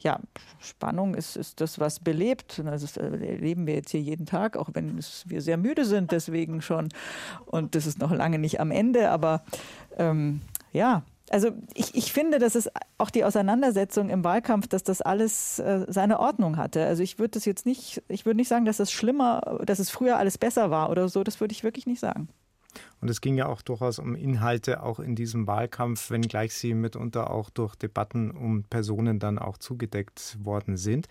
ja, 0.00 0.20
Spannung 0.58 1.14
ist, 1.14 1.36
ist 1.36 1.60
das, 1.60 1.78
was 1.78 2.00
belebt. 2.00 2.62
Das 2.64 2.96
erleben 2.96 3.66
wir 3.66 3.74
jetzt 3.74 3.90
hier 3.90 4.00
jeden 4.00 4.26
Tag, 4.26 4.56
auch 4.56 4.70
wenn 4.72 4.98
es, 4.98 5.24
wir 5.26 5.40
sehr 5.42 5.56
müde 5.56 5.84
sind, 5.84 6.12
deswegen 6.12 6.62
schon. 6.62 6.88
Und 7.46 7.74
das 7.74 7.86
ist 7.86 7.98
noch 7.98 8.12
lange 8.12 8.38
nicht 8.38 8.60
am 8.60 8.70
Ende, 8.70 9.10
aber 9.10 9.42
ähm, 9.96 10.40
ja, 10.72 11.02
also 11.30 11.50
ich, 11.74 11.94
ich 11.94 12.12
finde, 12.12 12.38
dass 12.38 12.54
es 12.54 12.70
auch 12.98 13.10
die 13.10 13.24
Auseinandersetzung 13.24 14.10
im 14.10 14.24
Wahlkampf, 14.24 14.68
dass 14.68 14.82
das 14.82 15.02
alles 15.02 15.58
äh, 15.58 15.86
seine 15.88 16.20
Ordnung 16.20 16.56
hatte. 16.56 16.84
Also 16.84 17.02
ich 17.02 17.18
würde 17.18 17.32
das 17.32 17.44
jetzt 17.44 17.66
nicht, 17.66 18.02
ich 18.08 18.26
würde 18.26 18.36
nicht 18.36 18.48
sagen, 18.48 18.64
dass 18.64 18.80
es 18.80 18.92
schlimmer, 18.92 19.60
dass 19.64 19.78
es 19.78 19.90
früher 19.90 20.16
alles 20.18 20.38
besser 20.38 20.70
war 20.70 20.90
oder 20.90 21.08
so. 21.08 21.24
Das 21.24 21.40
würde 21.40 21.52
ich 21.52 21.64
wirklich 21.64 21.86
nicht 21.86 22.00
sagen. 22.00 22.28
Und 23.00 23.08
es 23.08 23.20
ging 23.20 23.36
ja 23.36 23.46
auch 23.46 23.62
durchaus 23.62 23.98
um 23.98 24.14
Inhalte 24.14 24.82
auch 24.82 24.98
in 24.98 25.14
diesem 25.14 25.46
Wahlkampf, 25.46 26.10
wenngleich 26.10 26.54
sie 26.54 26.74
mitunter 26.74 27.30
auch 27.30 27.50
durch 27.50 27.76
Debatten 27.76 28.30
um 28.30 28.64
Personen 28.64 29.18
dann 29.18 29.38
auch 29.38 29.58
zugedeckt 29.58 30.36
worden 30.42 30.76
sind. 30.76 31.06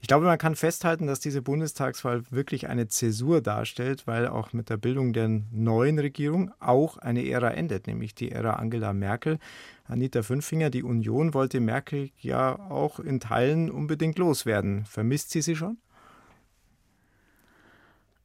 Ich 0.00 0.08
glaube, 0.08 0.26
man 0.26 0.38
kann 0.38 0.54
festhalten, 0.54 1.06
dass 1.06 1.20
diese 1.20 1.42
Bundestagswahl 1.42 2.22
wirklich 2.30 2.68
eine 2.68 2.86
Zäsur 2.86 3.40
darstellt, 3.40 4.06
weil 4.06 4.28
auch 4.28 4.52
mit 4.52 4.70
der 4.70 4.76
Bildung 4.76 5.12
der 5.12 5.28
neuen 5.50 5.98
Regierung 5.98 6.52
auch 6.60 6.96
eine 6.98 7.28
Ära 7.28 7.50
endet, 7.50 7.86
nämlich 7.86 8.14
die 8.14 8.30
Ära 8.30 8.54
Angela 8.54 8.92
Merkel. 8.92 9.38
Anita 9.84 10.22
Fünfinger, 10.22 10.70
die 10.70 10.82
Union 10.82 11.34
wollte 11.34 11.60
Merkel 11.60 12.10
ja 12.18 12.56
auch 12.70 13.00
in 13.00 13.20
Teilen 13.20 13.70
unbedingt 13.70 14.18
loswerden. 14.18 14.84
Vermisst 14.84 15.30
sie 15.30 15.42
sie 15.42 15.56
schon? 15.56 15.78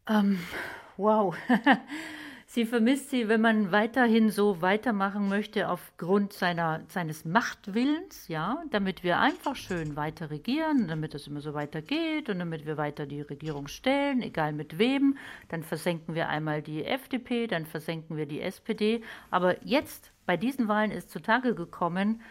Ähm, 0.07 0.39
wow. 0.97 1.36
Sie 2.54 2.66
vermisst 2.66 3.12
sie, 3.12 3.30
wenn 3.30 3.39
man 3.39 3.72
weiterhin 3.72 4.30
so 4.30 4.62
weitermachen 4.62 5.30
möchte 5.30 5.70
aufgrund 5.70 6.34
seiner, 6.34 6.82
seines 6.89 7.24
Machtwillens, 7.24 8.28
ja, 8.28 8.62
damit 8.72 9.06
wir 9.06 9.20
einfach 9.20 9.56
schön 9.56 9.95
weiter 9.95 10.30
regieren, 10.32 10.89
damit 10.89 11.16
es 11.16 11.28
immer 11.28 11.39
so 11.39 11.54
weitergeht 11.54 12.30
und 12.30 12.39
damit 12.39 12.66
wir 12.66 12.76
weiter 12.76 13.06
die 13.06 13.22
Regierung 13.22 13.70
stellen, 13.70 14.22
egal 14.22 14.52
mit 14.52 14.78
wem. 14.78 15.18
Dann 15.47 15.64
versenken 15.64 16.14
wir 16.14 16.28
einmal 16.28 16.62
die 16.62 16.84
FDP, 16.84 17.47
dann 17.47 17.66
versenken 17.66 18.18
wir 18.18 18.26
die 18.26 18.41
SPD. 18.41 19.02
Aber 19.30 19.66
jetzt, 19.66 20.12
bei 20.26 20.36
diesen 20.36 20.68
Wahlen 20.68 20.91
ist 20.91 21.10
zutage 21.10 21.56
gekommen, 21.56 22.22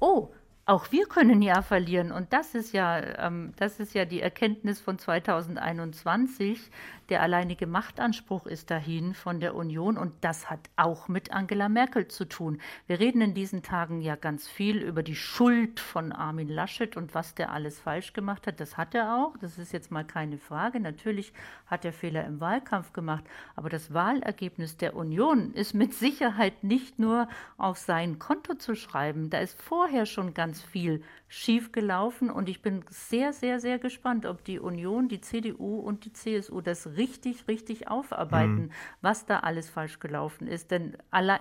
oh, 0.00 0.30
auch 0.68 0.90
wir 0.90 1.06
können 1.06 1.42
ja 1.42 1.62
verlieren. 1.62 2.10
Und 2.10 2.32
das 2.32 2.54
ist 2.56 2.72
ja, 2.72 3.00
ähm, 3.24 3.52
das 3.56 3.78
ist 3.78 3.94
ja 3.94 4.04
die 4.04 4.20
Erkenntnis 4.20 4.80
von 4.80 4.98
2021. 4.98 6.70
Der 7.08 7.22
alleinige 7.22 7.68
Machtanspruch 7.68 8.46
ist 8.46 8.70
dahin 8.70 9.14
von 9.14 9.38
der 9.38 9.54
Union 9.54 9.96
und 9.96 10.12
das 10.22 10.50
hat 10.50 10.58
auch 10.74 11.06
mit 11.06 11.30
Angela 11.30 11.68
Merkel 11.68 12.08
zu 12.08 12.24
tun. 12.24 12.60
Wir 12.88 12.98
reden 12.98 13.20
in 13.20 13.32
diesen 13.32 13.62
Tagen 13.62 14.00
ja 14.00 14.16
ganz 14.16 14.48
viel 14.48 14.78
über 14.78 15.04
die 15.04 15.14
Schuld 15.14 15.78
von 15.78 16.10
Armin 16.10 16.48
Laschet 16.48 16.96
und 16.96 17.14
was 17.14 17.36
der 17.36 17.52
alles 17.52 17.78
falsch 17.78 18.12
gemacht 18.12 18.48
hat. 18.48 18.58
Das 18.58 18.76
hat 18.76 18.94
er 18.96 19.14
auch. 19.16 19.36
Das 19.38 19.56
ist 19.56 19.72
jetzt 19.72 19.92
mal 19.92 20.04
keine 20.04 20.36
Frage. 20.36 20.80
Natürlich 20.80 21.32
hat 21.66 21.84
er 21.84 21.92
Fehler 21.92 22.24
im 22.24 22.40
Wahlkampf 22.40 22.92
gemacht. 22.92 23.24
Aber 23.54 23.68
das 23.68 23.94
Wahlergebnis 23.94 24.76
der 24.76 24.96
Union 24.96 25.52
ist 25.52 25.74
mit 25.74 25.94
Sicherheit 25.94 26.64
nicht 26.64 26.98
nur 26.98 27.28
auf 27.56 27.78
sein 27.78 28.18
Konto 28.18 28.54
zu 28.54 28.74
schreiben. 28.74 29.30
Da 29.30 29.38
ist 29.38 29.62
vorher 29.62 30.06
schon 30.06 30.34
ganz 30.34 30.60
viel 30.60 31.04
schief 31.28 31.72
gelaufen 31.72 32.30
und 32.30 32.48
ich 32.48 32.62
bin 32.62 32.84
sehr, 32.88 33.32
sehr, 33.32 33.58
sehr 33.58 33.78
gespannt, 33.78 34.26
ob 34.26 34.44
die 34.44 34.60
Union, 34.60 35.08
die 35.08 35.20
CDU 35.20 35.80
und 35.80 36.04
die 36.04 36.12
CSU 36.12 36.60
das 36.60 36.96
richtig, 36.96 37.48
richtig 37.48 37.88
aufarbeiten, 37.88 38.66
mhm. 38.66 38.70
was 39.00 39.26
da 39.26 39.40
alles 39.40 39.68
falsch 39.68 39.98
gelaufen 39.98 40.46
ist. 40.46 40.70
Denn 40.70 40.96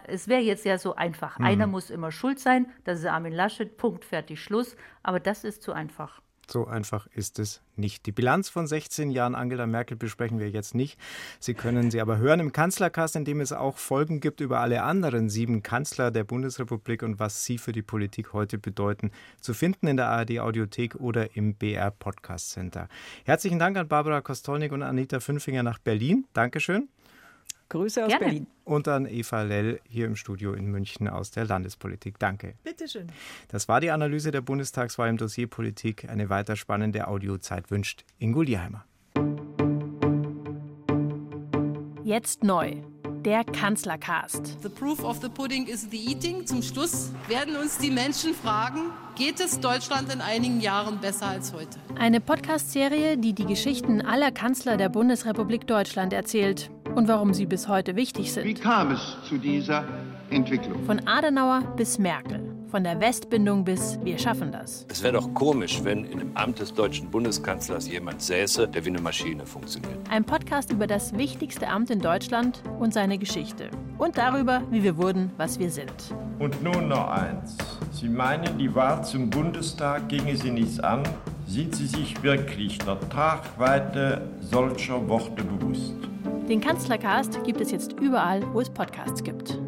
es 0.08 0.28
wäre 0.28 0.42
jetzt 0.42 0.66
ja 0.66 0.78
so 0.78 0.96
einfach. 0.96 1.38
Mhm. 1.38 1.46
Einer 1.46 1.68
muss 1.68 1.90
immer 1.90 2.12
schuld 2.12 2.40
sein, 2.40 2.68
das 2.84 3.00
ist 3.00 3.06
Armin 3.06 3.34
Laschet, 3.34 3.78
Punkt, 3.78 4.06
fertig, 4.06 4.42
Schluss. 4.42 4.76
Aber 5.04 5.20
das 5.20 5.44
ist 5.44 5.62
zu 5.62 5.72
einfach. 5.72 6.22
So 6.52 6.68
einfach 6.68 7.08
ist 7.16 7.40
es 7.40 7.62
nicht. 7.76 8.06
Die 8.06 8.12
Bilanz 8.12 8.50
von 8.50 8.68
16 8.68 9.12
Jahren 9.12 9.36
Angela 9.36 9.68
Merkel 9.68 9.98
besprechen 9.98 10.40
wir 10.40 10.50
jetzt 10.50 10.76
nicht. 10.76 11.00
Sie 11.40 11.54
können 11.54 11.92
sie 11.92 12.02
aber 12.02 12.18
hören 12.18 12.40
im 12.40 12.52
Kanzlercast, 12.52 13.16
in 13.16 13.26
dem 13.26 13.42
es 13.42 13.52
auch 13.52 13.78
Folgen 13.78 14.20
gibt 14.20 14.42
über 14.42 14.60
alle 14.60 14.84
anderen 14.84 15.30
sieben 15.30 15.64
Kanzler 15.64 16.12
der 16.12 16.24
Bundesrepublik 16.24 17.04
und 17.04 17.20
was 17.20 17.46
sie 17.46 17.58
für 17.58 17.72
die 17.72 17.82
Politik 17.82 18.34
heute 18.34 18.58
bedeuten. 18.58 19.12
Zu 19.42 19.54
finden 19.54 19.88
in 19.88 19.98
der 19.98 20.08
ARD 20.08 20.40
Audiothek 20.40 20.96
oder 20.96 21.36
im 21.36 21.56
BR 21.56 21.92
Podcast 21.92 22.52
Center. 22.52 22.88
Herzlichen 23.26 23.60
Dank 23.60 23.78
an 23.78 23.88
Barbara 23.88 24.22
Kostolnik 24.22 24.72
und 24.72 24.84
Anita 24.84 25.20
Fünfinger 25.20 25.64
nach 25.64 25.80
Berlin. 25.80 26.26
Dankeschön. 26.34 26.90
Grüße 27.70 28.04
aus 28.04 28.10
Gerne. 28.10 28.26
Berlin. 28.26 28.48
Und 28.64 28.88
an 28.88 29.06
Eva 29.06 29.42
Lell 29.42 29.80
hier 29.88 30.06
im 30.06 30.16
Studio 30.16 30.54
in 30.54 30.68
München 30.68 31.08
aus 31.08 31.32
der 31.32 31.46
Landespolitik. 31.46 32.20
Danke. 32.20 32.56
Bitteschön. 32.64 33.08
Das 33.48 33.68
war 33.68 33.82
die 33.82 33.92
Analyse 33.92 34.32
der 34.32 34.42
Bundestagswahl 34.42 35.10
im 35.10 35.18
Dossier 35.18 35.48
Politik. 35.48 36.08
Eine 36.10 36.30
weiter 36.30 36.56
spannende 36.56 37.08
Audiozeit 37.08 37.72
wünscht 37.72 38.04
Ingo 38.20 38.42
Lieheimer. 38.42 38.86
Jetzt 42.04 42.44
neu. 42.44 42.76
Der 43.24 43.44
Kanzlercast. 43.44 44.62
The 44.62 44.70
proof 44.70 45.04
of 45.04 45.20
the 45.20 45.30
pudding 45.30 45.66
is 45.66 45.88
the 45.90 45.98
eating. 45.98 46.46
Zum 46.46 46.62
Schluss 46.62 47.12
werden 47.28 47.56
uns 47.56 47.80
die 47.80 47.90
Menschen 47.90 48.36
fragen, 48.36 48.92
geht 49.16 49.40
es 49.40 49.60
Deutschland 49.60 50.14
in 50.14 50.22
einigen 50.22 50.62
Jahren 50.62 51.00
besser 51.00 51.26
als 51.26 51.52
heute? 51.52 51.80
Eine 51.98 52.22
Podcast-Serie, 52.22 53.18
die 53.18 53.34
die 53.34 53.46
Geschichten 53.46 54.02
aller 54.02 54.32
Kanzler 54.32 54.78
der 54.78 54.90
Bundesrepublik 54.90 55.66
Deutschland 55.66 56.14
erzählt 56.14 56.70
und 56.96 57.08
warum 57.08 57.34
sie 57.34 57.46
bis 57.46 57.68
heute 57.68 57.96
wichtig 57.96 58.32
sind. 58.32 58.46
Wie 58.46 58.54
kam 58.54 58.92
es 58.92 59.18
zu 59.28 59.38
dieser 59.38 59.84
Entwicklung? 60.30 60.84
Von 60.86 61.06
Adenauer 61.06 61.62
bis 61.76 62.00
Merkel. 62.00 62.42
Von 62.72 62.84
der 62.84 63.00
Westbindung 63.00 63.64
bis 63.64 64.00
Wir 64.04 64.18
schaffen 64.18 64.52
das. 64.52 64.86
Es 64.90 65.04
wäre 65.04 65.14
doch 65.14 65.34
komisch, 65.34 65.82
wenn 65.84 66.04
in 66.06 66.20
dem 66.20 66.36
Amt 66.36 66.60
des 66.60 66.74
deutschen 66.74 67.10
Bundeskanzlers 67.10 67.88
jemand 67.88 68.22
säße, 68.22 68.68
der 68.68 68.84
wie 68.84 68.90
eine 68.90 69.02
Maschine 69.02 69.46
funktioniert. 69.46 69.98
Ein 70.10 70.24
Podcast 70.26 70.72
über 70.72 70.88
das 70.88 71.16
wichtigste 71.18 71.68
Amt 71.68 71.90
in 71.90 72.00
Deutschland 72.00 72.62
und 72.80 72.94
seine 72.94 73.18
Geschichte. 73.18 73.70
Und 73.98 74.18
darüber, 74.18 74.62
wie 74.72 74.84
wir 74.84 74.98
wurden, 74.98 75.32
was 75.38 75.60
wir 75.60 75.70
sind. 75.70 75.94
Und 76.40 76.62
nun 76.64 76.90
noch 76.90 77.08
eins. 77.10 77.56
Sie 77.92 78.10
meinen, 78.10 78.58
die 78.58 78.74
Wahl 78.74 79.06
zum 79.06 79.30
Bundestag 79.30 80.10
ginge 80.10 80.36
Sie 80.36 80.52
nichts 80.52 80.80
an? 80.80 81.04
Sind 81.48 81.76
Sie 81.76 81.88
sich 81.88 82.22
wirklich 82.24 82.80
der 82.80 83.00
Tragweite 83.10 84.28
solcher 84.42 85.08
Worte 85.08 85.44
bewusst? 85.44 85.94
Den 86.48 86.62
Kanzlercast 86.62 87.44
gibt 87.44 87.60
es 87.60 87.72
jetzt 87.72 87.94
überall, 88.00 88.42
wo 88.54 88.62
es 88.62 88.70
Podcasts 88.70 89.24
gibt. 89.24 89.60